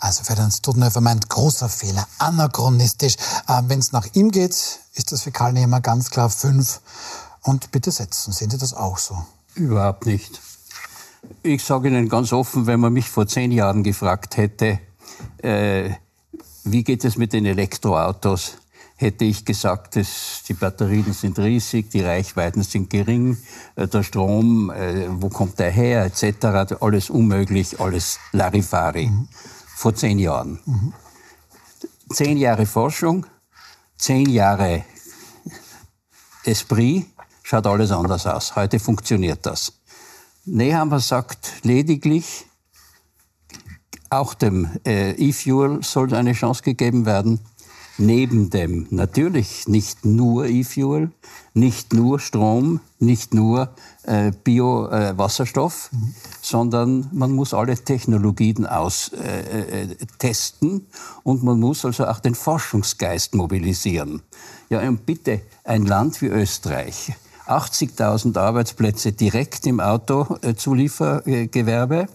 Also 0.00 0.24
Ferdinand 0.24 0.52
Studenhofer 0.52 1.00
meint, 1.00 1.28
großer 1.28 1.68
Fehler, 1.68 2.04
anachronistisch. 2.18 3.14
Äh, 3.46 3.62
Wenn 3.68 3.78
es 3.78 3.92
nach 3.92 4.08
ihm 4.14 4.32
geht, 4.32 4.50
ist 4.50 5.12
das 5.12 5.22
für 5.22 5.30
Karl 5.30 5.52
Nehmer 5.52 5.80
ganz 5.80 6.10
klar 6.10 6.28
fünf 6.28 6.80
und 7.42 7.70
bitte 7.72 7.90
setzen. 7.90 8.32
Sehen 8.32 8.50
Sie 8.50 8.58
das 8.58 8.74
auch 8.74 8.98
so? 8.98 9.16
Überhaupt 9.54 10.06
nicht. 10.06 10.40
Ich 11.42 11.62
sage 11.64 11.88
Ihnen 11.88 12.08
ganz 12.08 12.32
offen, 12.32 12.66
wenn 12.66 12.80
man 12.80 12.92
mich 12.92 13.08
vor 13.08 13.26
zehn 13.26 13.52
Jahren 13.52 13.82
gefragt 13.82 14.36
hätte, 14.36 14.80
äh, 15.38 15.90
wie 16.64 16.84
geht 16.84 17.04
es 17.04 17.16
mit 17.16 17.32
den 17.32 17.46
Elektroautos? 17.46 18.58
Hätte 18.96 19.24
ich 19.24 19.44
gesagt, 19.44 19.96
dass 19.96 20.42
die 20.46 20.54
Batterien 20.54 21.12
sind 21.12 21.38
riesig, 21.38 21.90
die 21.90 22.02
Reichweiten 22.02 22.62
sind 22.62 22.88
gering, 22.88 23.36
äh, 23.74 23.88
der 23.88 24.04
Strom, 24.04 24.70
äh, 24.70 25.08
wo 25.10 25.28
kommt 25.28 25.58
der 25.58 25.70
her, 25.70 26.04
etc., 26.04 26.76
alles 26.80 27.10
unmöglich, 27.10 27.80
alles 27.80 28.18
Larifari. 28.30 29.08
Mhm. 29.08 29.28
Vor 29.76 29.94
zehn 29.94 30.18
Jahren. 30.18 30.60
Mhm. 30.64 30.92
Zehn 32.12 32.36
Jahre 32.36 32.66
Forschung, 32.66 33.26
zehn 33.96 34.28
Jahre 34.28 34.84
Esprit, 36.44 37.06
schaut 37.52 37.66
alles 37.66 37.90
anders 37.90 38.26
aus. 38.26 38.56
Heute 38.56 38.78
funktioniert 38.78 39.44
das. 39.44 39.74
Nehammer 40.46 41.00
sagt 41.00 41.52
lediglich, 41.64 42.46
auch 44.08 44.32
dem 44.32 44.70
äh, 44.86 45.10
E-Fuel 45.10 45.82
soll 45.82 46.14
eine 46.14 46.32
Chance 46.32 46.62
gegeben 46.62 47.04
werden. 47.04 47.40
Neben 47.98 48.48
dem 48.48 48.86
natürlich 48.88 49.68
nicht 49.68 50.06
nur 50.06 50.46
E-Fuel, 50.46 51.10
nicht 51.52 51.92
nur 51.92 52.20
Strom, 52.20 52.80
nicht 52.98 53.34
nur 53.34 53.74
äh, 54.04 54.32
Bio-Wasserstoff, 54.44 55.90
äh, 55.92 55.96
mhm. 55.96 56.14
sondern 56.40 57.10
man 57.12 57.32
muss 57.32 57.52
alle 57.52 57.76
Technologien 57.76 58.64
austesten 58.64 60.70
äh, 60.70 60.76
äh, 60.76 60.80
und 61.22 61.42
man 61.42 61.60
muss 61.60 61.84
also 61.84 62.06
auch 62.06 62.20
den 62.20 62.34
Forschungsgeist 62.34 63.34
mobilisieren. 63.34 64.22
Ja, 64.70 64.80
und 64.88 65.04
bitte, 65.04 65.42
ein 65.64 65.84
Land 65.84 66.22
wie 66.22 66.28
Österreich, 66.28 67.12
80.000 67.52 68.38
Arbeitsplätze 68.38 69.12
direkt 69.12 69.66
im 69.66 69.80
Autozuliefergewerbe, 69.80 72.06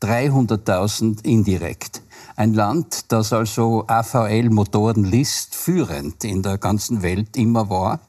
300.000 0.00 1.24
indirekt. 1.24 2.02
Ein 2.36 2.54
Land, 2.54 3.12
das 3.12 3.32
also 3.32 3.84
AVL-Motorenlist 3.88 5.54
führend 5.54 6.24
in 6.24 6.42
der 6.42 6.58
ganzen 6.58 7.02
Welt 7.02 7.36
immer 7.36 7.70
war, 7.70 8.00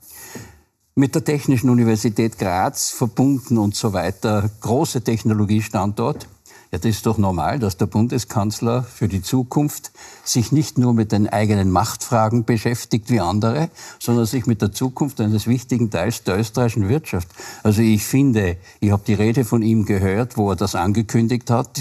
mit 0.93 1.15
der 1.15 1.23
Technischen 1.23 1.69
Universität 1.69 2.37
Graz 2.37 2.91
verbunden 2.91 3.57
und 3.57 3.75
so 3.75 3.93
weiter, 3.93 4.49
große 4.61 5.01
Technologiestandort. 5.01 6.27
Ja, 6.71 6.77
das 6.77 6.91
ist 6.91 7.05
doch 7.05 7.17
normal, 7.17 7.59
dass 7.59 7.77
der 7.77 7.87
Bundeskanzler 7.87 8.83
für 8.83 9.07
die 9.07 9.21
Zukunft 9.21 9.91
sich 10.25 10.51
nicht 10.51 10.77
nur 10.77 10.93
mit 10.93 11.11
den 11.11 11.29
eigenen 11.29 11.71
Machtfragen 11.71 12.45
beschäftigt 12.45 13.09
wie 13.09 13.19
andere, 13.19 13.69
sondern 13.99 14.25
sich 14.25 14.45
mit 14.45 14.61
der 14.61 14.71
Zukunft 14.71 15.21
eines 15.21 15.47
wichtigen 15.47 15.89
Teils 15.89 16.23
der 16.23 16.39
österreichischen 16.39 16.89
Wirtschaft. 16.89 17.27
Also 17.63 17.81
ich 17.81 18.03
finde, 18.03 18.57
ich 18.79 18.91
habe 18.91 19.03
die 19.05 19.13
Rede 19.13 19.45
von 19.45 19.61
ihm 19.61 19.85
gehört, 19.85 20.37
wo 20.37 20.49
er 20.49 20.55
das 20.55 20.75
angekündigt 20.75 21.49
hat, 21.49 21.79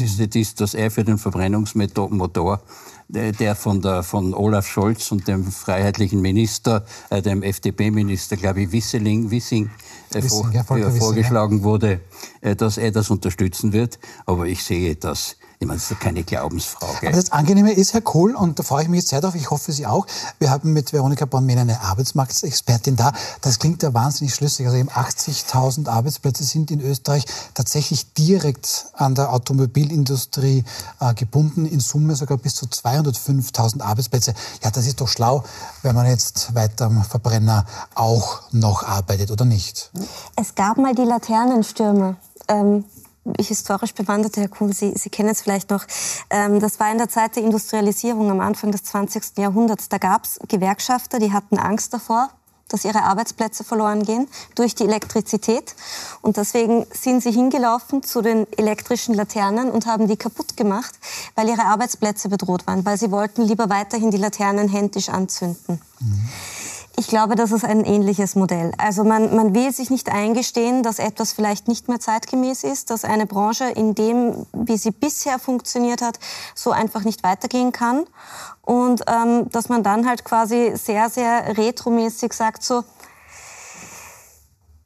dass 0.59 0.75
er 0.75 0.91
für 0.91 1.05
den 1.05 1.19
Verbrennungsmotor 1.19 2.61
der 3.09 3.55
von, 3.55 3.81
der, 3.81 4.03
von 4.03 4.35
Olaf 4.35 4.67
Scholz 4.67 5.13
und 5.13 5.29
dem 5.29 5.45
freiheitlichen 5.45 6.21
Minister, 6.21 6.85
äh, 7.11 7.23
dem 7.23 7.43
FDP-Minister, 7.43 8.37
glaube 8.37 8.63
ich, 8.63 8.73
Wisseling, 8.73 9.31
Wissing, 9.31 9.71
äh, 10.13 10.23
Wissing, 10.23 10.53
ja, 10.53 10.65
vorgeschlagen 10.65 11.59
ja. 11.59 11.65
wurde, 11.65 12.01
äh, 12.41 12.57
dass 12.57 12.79
er 12.79 12.93
das 12.93 13.11
unterstützen 13.11 13.73
wird. 13.73 13.99
Aber 14.27 14.47
ich 14.47 14.65
sehe 14.65 14.97
das 14.97 15.37
ich 15.59 15.67
meine, 15.67 15.79
das 15.79 15.91
ist 15.91 16.01
keine 16.01 16.25
Glaubensfrage. 16.25 17.09
Aber 17.09 17.17
das 17.17 17.33
Angenehme 17.33 17.73
ist, 17.73 17.95
Herr 17.95 18.01
Kohl, 18.01 18.35
und 18.35 18.59
da 18.59 18.63
freue 18.63 18.83
ich 18.83 18.89
mich 18.89 19.01
jetzt 19.01 19.11
sehr 19.11 19.21
drauf, 19.21 19.35
ich 19.35 19.51
hoffe 19.51 19.73
Sie 19.73 19.87
auch, 19.87 20.07
wir 20.39 20.51
haben 20.51 20.73
mit 20.73 20.93
Veronika 20.93 21.25
Born-Mehn 21.25 21.59
eine 21.59 21.81
Arbeitsmarktexpertin 21.81 22.97
da. 22.97 23.13
Das 23.41 23.59
klingt 23.59 23.83
ja 23.83 23.95
wahnsinnig 23.95 24.35
schlüssig. 24.35 24.67
Also 24.67 24.79
eben 24.79 24.91
80.000 24.91 25.89
Arbeitsplätze 25.89 26.45
sind 26.45 26.71
in 26.71 26.81
Österreich 26.81 27.25
tatsächlich 27.55 28.13
direkt 28.15 28.87
an 28.95 29.15
der 29.15 29.33
Automobilindustrie 29.33 30.65
äh, 31.01 31.15
gebunden, 31.15 31.67
in 31.67 31.81
Summe 31.81 32.17
sogar 32.17 32.39
bis 32.39 32.55
zu 32.57 32.67
205.000 32.67 33.81
Arbeitsplätze. 33.81 34.35
Ja, 34.63 34.71
das 34.71 34.87
ist 34.87 35.01
doch 35.01 35.09
schlau, 35.09 35.45
wenn 35.83 35.95
man 35.95 36.07
jetzt 36.07 36.55
weiter 36.55 36.87
am 36.87 37.05
Verbrenner 37.05 37.65
auch 37.95 38.43
noch 38.53 38.83
arbeitet, 38.83 39.31
oder 39.31 39.45
nicht? 39.45 39.91
Es 40.37 40.55
gab 40.55 40.79
mal 40.79 40.95
die 40.95 41.03
Laternenstürme. 41.03 42.17
Ähm 42.49 42.85
historisch 43.39 43.95
bewanderte, 43.95 44.41
Herr 44.41 44.49
Kuhn, 44.49 44.73
Sie, 44.73 44.93
Sie 44.97 45.11
kennen 45.11 45.31
es 45.31 45.43
vielleicht 45.43 45.71
noch, 45.71 45.85
ähm, 46.31 46.61
das 46.61 46.79
war 46.81 46.91
in 46.91 46.99
der 46.99 47.09
Zeit 47.09 47.37
der 47.37 47.43
Industrialisierung 47.43 48.31
am 48.31 48.41
Anfang 48.41 48.73
des 48.73 48.85
20. 48.85 49.39
Jahrhunderts. 49.39 49.89
Da 49.89 49.99
gab 49.99 50.25
es 50.25 50.39
Gewerkschafter, 50.49 51.19
die 51.19 51.33
hatten 51.33 51.59
Angst 51.59 51.93
davor, 51.95 52.31
dass 52.69 52.85
ihre 52.85 53.03
Arbeitsplätze 53.03 53.63
verloren 53.63 54.05
gehen 54.05 54.27
durch 54.55 54.75
die 54.75 54.85
Elektrizität. 54.85 55.75
Und 56.23 56.37
deswegen 56.37 56.87
sind 56.93 57.23
sie 57.23 57.31
hingelaufen 57.31 58.03
zu 58.03 58.23
den 58.23 58.47
elektrischen 58.57 59.15
Laternen 59.15 59.71
und 59.71 59.87
haben 59.87 60.09
die 60.09 60.17
kaputt 60.17 60.57
gemacht, 60.57 60.95
weil 61.35 61.49
ihre 61.49 61.65
Arbeitsplätze 61.65 62.29
bedroht 62.29 62.67
waren, 62.67 62.85
weil 62.85 62.99
sie 62.99 63.11
wollten 63.11 63.43
lieber 63.43 63.69
weiterhin 63.69 64.11
die 64.11 64.17
Laternen 64.17 64.69
händisch 64.69 65.09
anzünden. 65.09 65.81
Mhm. 66.01 66.29
Ich 66.97 67.09
glaube, 67.09 67.35
das 67.35 67.51
ist 67.51 67.65
ein 67.65 67.85
ähnliches 67.85 68.37
Modell. 68.37 68.73
Also 68.79 69.03
man, 69.03 69.35
man 69.35 69.53
will 69.53 69.73
sich 69.73 69.91
nicht 69.91 70.11
eingestehen, 70.11 70.85
dass 70.85 71.01
etwas 71.01 71.33
vielleicht 71.33 71.67
nicht 71.67 71.89
mehr 71.89 71.99
zeitgemäß 71.99 72.63
ist, 72.63 72.91
dass 72.91 73.05
eine 73.05 73.27
Branche 73.27 73.65
in 73.65 73.97
dem, 73.97 74.47
wie 74.53 74.77
sie 74.77 74.93
bisher 74.93 75.41
funktioniert 75.41 76.03
hat, 76.03 76.21
so 76.55 76.71
einfach 76.71 77.03
nicht 77.03 77.25
weitergehen 77.25 77.73
kann. 77.73 78.05
Und 78.63 79.03
ähm, 79.09 79.51
dass 79.51 79.69
man 79.69 79.83
dann 79.83 80.07
halt 80.09 80.25
quasi 80.25 80.73
sehr, 80.77 81.11
sehr 81.11 81.59
retromäßig 81.59 82.33
sagt, 82.33 82.63
so, 82.63 82.85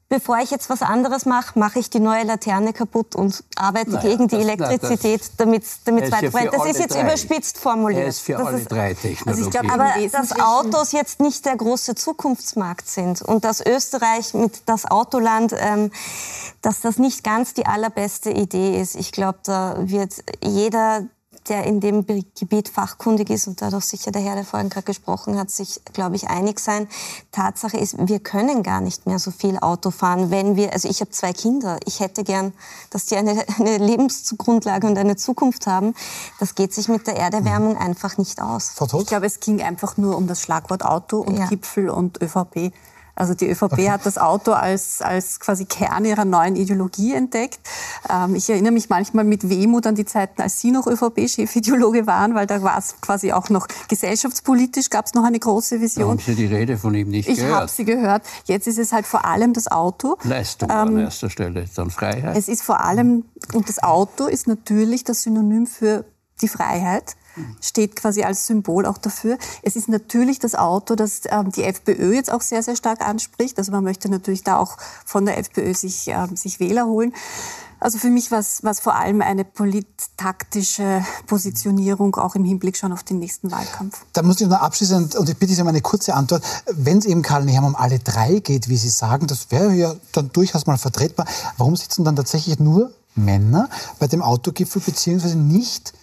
bevor 0.09 0.39
ich 0.39 0.49
jetzt 0.49 0.69
was 0.69 0.81
anderes 0.81 1.25
mache, 1.25 1.57
mache 1.57 1.79
ich 1.79 1.89
die 1.91 1.99
neue 1.99 2.23
Laterne 2.23 2.73
kaputt 2.73 3.15
und 3.15 3.43
arbeite 3.55 3.91
naja, 3.91 4.09
gegen 4.09 4.27
die 4.27 4.35
das, 4.35 4.43
Elektrizität, 4.43 5.21
damit 5.37 5.63
es 5.63 5.79
weiterbrennt. 5.85 6.53
Das 6.53 6.65
ist 6.65 6.79
jetzt 6.79 6.95
drei. 6.95 7.03
überspitzt 7.03 7.59
formuliert. 7.59 8.01
Er 8.01 8.07
ist 8.07 8.19
für 8.19 8.33
das 8.33 8.47
alle 8.47 8.57
ist, 8.57 8.71
drei 8.71 8.93
Technologien. 8.95 9.27
Also 9.27 9.45
ich 9.45 9.49
glaub, 9.51 9.71
aber 9.71 9.93
dass 10.11 10.39
Autos 10.39 10.91
jetzt 10.91 11.19
nicht 11.19 11.45
der 11.45 11.55
große 11.55 11.93
Zukunftsmarkt 11.93 12.87
sind 12.89 13.21
und 13.21 13.45
dass 13.45 13.63
Österreich 13.63 14.33
mit 14.33 14.63
das 14.65 14.89
Autoland, 14.89 15.53
ähm, 15.57 15.91
dass 16.63 16.81
das 16.81 16.97
nicht 16.97 17.23
ganz 17.23 17.53
die 17.53 17.67
allerbeste 17.67 18.31
Idee 18.31 18.81
ist. 18.81 18.95
Ich 18.95 19.11
glaube, 19.11 19.39
da 19.43 19.75
wird 19.79 20.15
jeder 20.43 21.03
der 21.49 21.65
in 21.65 21.79
dem 21.79 22.05
Gebiet 22.05 22.69
fachkundig 22.69 23.29
ist 23.29 23.47
und 23.47 23.61
dadurch 23.61 23.85
sicher 23.85 24.11
der 24.11 24.21
Herr, 24.21 24.35
der 24.35 24.45
vorhin 24.45 24.69
gerade 24.69 24.85
gesprochen 24.85 25.37
hat, 25.37 25.49
sich, 25.49 25.81
glaube 25.93 26.15
ich, 26.15 26.29
einig 26.29 26.59
sein. 26.59 26.87
Tatsache 27.31 27.77
ist, 27.77 27.95
wir 27.99 28.19
können 28.19 28.63
gar 28.63 28.81
nicht 28.81 29.07
mehr 29.07 29.19
so 29.19 29.31
viel 29.31 29.57
Auto 29.59 29.91
fahren, 29.91 30.31
wenn 30.31 30.55
wir, 30.55 30.73
also 30.73 30.87
ich 30.87 31.01
habe 31.01 31.11
zwei 31.11 31.33
Kinder, 31.33 31.77
ich 31.85 31.99
hätte 31.99 32.23
gern, 32.23 32.53
dass 32.91 33.05
die 33.05 33.15
eine, 33.15 33.43
eine 33.59 33.77
Lebensgrundlage 33.77 34.87
und 34.87 34.97
eine 34.97 35.15
Zukunft 35.15 35.67
haben. 35.67 35.93
Das 36.39 36.55
geht 36.55 36.73
sich 36.73 36.87
mit 36.87 37.07
der 37.07 37.17
Erderwärmung 37.17 37.77
einfach 37.77 38.17
nicht 38.17 38.41
aus. 38.41 38.75
Ich 38.79 39.07
glaube, 39.07 39.25
es 39.25 39.39
ging 39.39 39.61
einfach 39.61 39.97
nur 39.97 40.15
um 40.15 40.27
das 40.27 40.41
Schlagwort 40.41 40.85
Auto 40.85 41.19
und 41.19 41.37
ja. 41.37 41.47
Gipfel 41.47 41.89
und 41.89 42.21
ÖVP. 42.21 42.71
Also 43.19 43.33
die 43.33 43.49
ÖVP 43.49 43.73
okay. 43.73 43.91
hat 43.91 44.05
das 44.05 44.17
Auto 44.17 44.53
als, 44.53 45.01
als 45.01 45.41
quasi 45.41 45.65
Kern 45.65 46.05
ihrer 46.05 46.23
neuen 46.23 46.55
Ideologie 46.55 47.13
entdeckt. 47.13 47.59
Ähm, 48.09 48.33
ich 48.35 48.49
erinnere 48.49 48.71
mich 48.71 48.89
manchmal 48.89 49.25
mit 49.25 49.49
Wehmut 49.49 49.85
an 49.85 49.95
die 49.95 50.05
Zeiten, 50.05 50.41
als 50.41 50.61
Sie 50.61 50.71
noch 50.71 50.87
ÖVP-Chefideologe 50.87 52.07
waren, 52.07 52.33
weil 52.33 52.47
da 52.47 52.63
war 52.63 52.77
es 52.77 52.95
quasi 53.01 53.33
auch 53.33 53.49
noch 53.49 53.67
gesellschaftspolitisch, 53.89 54.89
gab 54.89 55.05
es 55.05 55.15
noch 55.15 55.25
eine 55.25 55.37
große 55.37 55.81
Vision. 55.81 56.11
Haben 56.11 56.19
Sie 56.19 56.35
die 56.35 56.45
Rede 56.45 56.77
von 56.77 56.95
ihm 56.95 57.09
nicht 57.09 57.27
ich 57.27 57.35
gehört? 57.35 57.51
Ich 57.51 57.55
habe 57.57 57.69
sie 57.69 57.83
gehört. 57.83 58.23
Jetzt 58.45 58.67
ist 58.67 58.79
es 58.79 58.93
halt 58.93 59.05
vor 59.05 59.25
allem 59.25 59.51
das 59.51 59.67
Auto. 59.69 60.17
Leistung 60.23 60.69
ähm, 60.69 60.77
an 60.77 60.99
erster 60.99 61.29
Stelle, 61.29 61.65
dann 61.75 61.89
Freiheit. 61.89 62.37
Es 62.37 62.47
ist 62.47 62.61
vor 62.61 62.79
allem, 62.79 63.25
und 63.53 63.67
das 63.67 63.83
Auto 63.83 64.27
ist 64.27 64.47
natürlich 64.47 65.03
das 65.03 65.23
Synonym 65.23 65.67
für 65.67 66.05
die 66.41 66.47
Freiheit 66.47 67.17
steht 67.61 67.95
quasi 67.95 68.23
als 68.23 68.45
Symbol 68.45 68.85
auch 68.85 68.97
dafür. 68.97 69.37
Es 69.61 69.75
ist 69.75 69.89
natürlich 69.89 70.39
das 70.39 70.55
Auto, 70.55 70.95
das 70.95 71.21
ähm, 71.25 71.51
die 71.51 71.63
FPÖ 71.63 72.13
jetzt 72.13 72.31
auch 72.31 72.41
sehr, 72.41 72.63
sehr 72.63 72.75
stark 72.75 73.01
anspricht. 73.01 73.57
Also 73.57 73.71
man 73.71 73.83
möchte 73.83 74.09
natürlich 74.09 74.43
da 74.43 74.57
auch 74.57 74.77
von 75.05 75.25
der 75.25 75.37
FPÖ 75.37 75.73
sich, 75.73 76.07
ähm, 76.07 76.35
sich 76.35 76.59
Wähler 76.59 76.85
holen. 76.85 77.13
Also 77.81 77.97
für 77.97 78.09
mich 78.09 78.29
war 78.31 78.39
es 78.39 78.79
vor 78.81 78.95
allem 78.95 79.21
eine 79.21 79.45
polittaktische 79.45 81.05
Positionierung, 81.27 82.15
auch 82.17 82.35
im 82.35 82.43
Hinblick 82.43 82.75
schon 82.75 82.91
auf 82.91 83.03
den 83.03 83.19
nächsten 83.19 83.51
Wahlkampf. 83.51 84.05
Da 84.11 84.21
muss 84.21 84.41
ich 84.41 84.47
noch 84.47 84.59
abschließend, 84.59 85.15
und 85.15 85.29
ich 85.29 85.37
bitte 85.37 85.53
Sie 85.53 85.61
um 85.61 85.67
eine 85.67 85.81
kurze 85.81 86.13
Antwort, 86.13 86.43
wenn 86.73 86.97
es 86.97 87.05
eben 87.05 87.21
Karl 87.21 87.45
Nehammer 87.45 87.67
um 87.67 87.75
alle 87.75 87.99
drei 87.99 88.39
geht, 88.39 88.67
wie 88.67 88.75
Sie 88.75 88.89
sagen, 88.89 89.27
das 89.27 89.51
wäre 89.51 89.73
ja 89.73 89.95
dann 90.11 90.29
durchaus 90.33 90.65
mal 90.65 90.77
vertretbar, 90.77 91.25
warum 91.57 91.77
sitzen 91.77 92.03
dann 92.03 92.17
tatsächlich 92.17 92.59
nur 92.59 92.91
Männer 93.15 93.69
bei 93.97 94.07
dem 94.07 94.21
Autogipfel, 94.21 94.81
beziehungsweise 94.81 95.37
nicht 95.37 95.93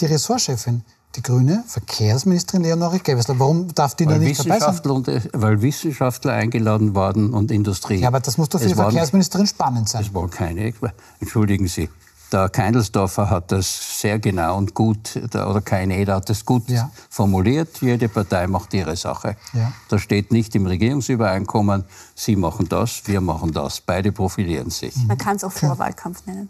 die 0.00 0.06
Ressortchefin, 0.06 0.82
die 1.16 1.22
grüne 1.22 1.64
Verkehrsministerin 1.66 2.62
Leonore 2.62 2.98
Gewessler. 2.98 3.38
Warum 3.38 3.72
darf 3.74 3.94
die 3.94 4.06
weil 4.06 4.14
da 4.14 4.24
nicht 4.24 4.40
dabei 4.40 4.58
sein? 4.58 4.90
Und, 4.90 5.08
weil 5.32 5.62
Wissenschaftler 5.62 6.32
eingeladen 6.32 6.94
waren 6.94 7.32
und 7.32 7.50
Industrie. 7.50 7.96
Ja, 7.96 8.08
aber 8.08 8.20
das 8.20 8.36
muss 8.38 8.48
doch 8.48 8.58
für 8.58 8.66
es 8.66 8.72
die 8.72 8.76
Verkehrsministerin 8.76 9.46
spannend 9.46 9.88
sein. 9.88 10.02
Es 10.02 10.12
war 10.12 10.28
keine. 10.28 10.72
Entschuldigen 11.20 11.68
Sie. 11.68 11.88
Der 12.32 12.48
Keindelsdorfer 12.48 13.30
hat 13.30 13.52
das 13.52 14.00
sehr 14.00 14.18
genau 14.18 14.56
und 14.56 14.74
gut, 14.74 15.14
oder 15.16 15.60
kein 15.60 15.92
Eder 15.92 16.16
hat 16.16 16.28
das 16.28 16.44
gut 16.44 16.68
ja. 16.68 16.90
formuliert. 17.08 17.80
Jede 17.80 18.08
Partei 18.08 18.48
macht 18.48 18.74
ihre 18.74 18.96
Sache. 18.96 19.36
Ja. 19.52 19.72
Das 19.88 20.00
steht 20.00 20.32
nicht 20.32 20.54
im 20.56 20.66
Regierungsübereinkommen. 20.66 21.84
Sie 22.16 22.34
machen 22.34 22.68
das, 22.68 23.02
wir 23.06 23.20
machen 23.20 23.52
das. 23.52 23.80
Beide 23.80 24.10
profilieren 24.10 24.70
sich. 24.70 24.96
Man 25.06 25.18
kann 25.18 25.36
es 25.36 25.44
auch 25.44 25.52
Vorwahlkampf 25.52 26.26
nennen. 26.26 26.48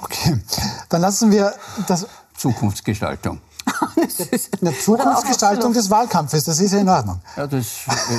Okay, 0.00 0.40
dann 0.88 1.00
lassen 1.00 1.32
wir 1.32 1.52
das 1.88 2.06
Zukunftsgestaltung. 2.36 3.40
Eine 4.60 4.78
Zukunftsgestaltung 4.78 5.72
des 5.72 5.90
Wahlkampfes, 5.90 6.44
das 6.44 6.60
ist 6.60 6.72
ja 6.72 6.80
in 6.80 6.88
Ordnung. 6.88 7.20
Ja, 7.36 7.46
das, 7.46 7.66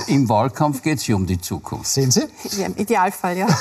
äh, 0.07 0.13
Im 0.13 0.27
Wahlkampf 0.27 0.81
geht 0.81 0.99
es 0.99 1.07
ja 1.07 1.15
um 1.15 1.25
die 1.25 1.39
Zukunft. 1.39 1.87
Sehen 1.87 2.11
Sie? 2.11 2.23
Ja, 2.57 2.65
Im 2.65 2.75
Idealfall, 2.75 3.37
ja. 3.37 3.47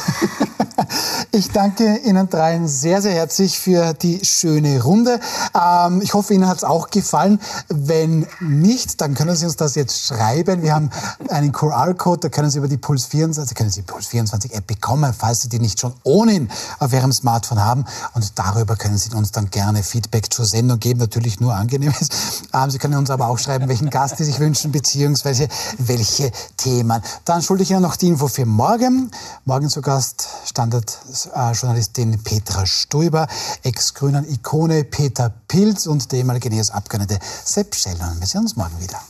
Ich 1.31 1.51
danke 1.51 1.99
Ihnen 1.99 2.29
dreien 2.29 2.69
sehr, 2.69 3.03
sehr 3.03 3.13
herzlich 3.13 3.59
für 3.59 3.93
die 3.95 4.25
schöne 4.25 4.83
Runde. 4.83 5.19
Ähm, 5.55 6.01
ich 6.03 6.15
hoffe, 6.15 6.35
Ihnen 6.35 6.47
hat 6.47 6.59
es 6.59 6.65
auch 6.65 6.91
gefallen. 6.91 7.41
Wenn 7.69 8.27
nicht, 8.41 9.01
dann 9.01 9.15
können 9.15 9.35
Sie 9.35 9.45
uns 9.45 9.57
das 9.57 9.75
jetzt 9.75 10.07
schreiben. 10.07 10.63
Wir 10.63 10.75
haben 10.75 10.91
einen 11.29 11.53
QR-Code, 11.53 12.21
da 12.21 12.29
können 12.29 12.51
Sie 12.51 12.59
über 12.59 12.69
die 12.69 12.77
Puls 12.77 13.07
24, 13.07 13.57
können 13.57 13.71
Sie 13.71 13.83
Puls 13.83 14.07
24 14.07 14.55
App 14.55 14.67
bekommen, 14.67 15.13
falls 15.17 15.43
Sie 15.43 15.49
die 15.49 15.59
nicht 15.59 15.81
schon 15.81 15.93
ohnehin 16.05 16.49
auf 16.79 16.93
Ihrem 16.93 17.13
Smartphone 17.13 17.65
haben. 17.65 17.85
Und 18.15 18.39
darüber 18.39 18.77
können 18.77 18.97
Sie 18.97 19.13
uns 19.15 19.33
dann 19.33 19.51
gerne 19.51 19.83
Feedback 19.83 20.33
zur 20.33 20.45
Sendung 20.45 20.79
geben. 20.79 21.01
Natürlich 21.01 21.41
nur 21.41 21.55
angenehm 21.75 21.95
ist. 22.01 22.13
Ähm, 22.53 22.71
Sie 22.71 22.79
können 22.79 22.97
uns 22.97 23.11
aber 23.11 23.29
auch 23.29 23.39
schreiben, 23.39 23.69
welchen 23.69 23.91
Gast 23.91 24.19
Sie 24.19 24.25
sich 24.25 24.39
wünschen, 24.39 24.73
beziehungsweise 24.73 25.49
welche 25.79 26.31
Themen. 26.57 27.03
Dann 27.25 27.43
schulde 27.43 27.63
ich 27.63 27.71
Ihnen 27.71 27.83
noch 27.83 27.97
die 27.97 28.09
Info 28.09 28.29
für 28.29 28.47
morgen. 28.47 29.11
Morgen 29.45 29.69
zu 29.69 29.83
Gast 29.83 30.29
Standardjournalistin 30.47 32.15
äh, 32.15 32.19
Petra 32.19 32.67
Stoiber, 32.67 33.27
Ex-Grünen-Ikone 33.63 34.85
Peter 34.85 35.33
Pilz 35.49 35.87
und 35.87 36.11
der 36.13 36.21
ehemalige 36.21 36.51
NEOS-Abgeordnete 36.51 37.19
Sepp 37.45 37.75
Schellmann. 37.75 38.21
Wir 38.21 38.27
sehen 38.27 38.43
uns 38.43 38.57
morgen 38.57 38.81
wieder. 38.81 39.01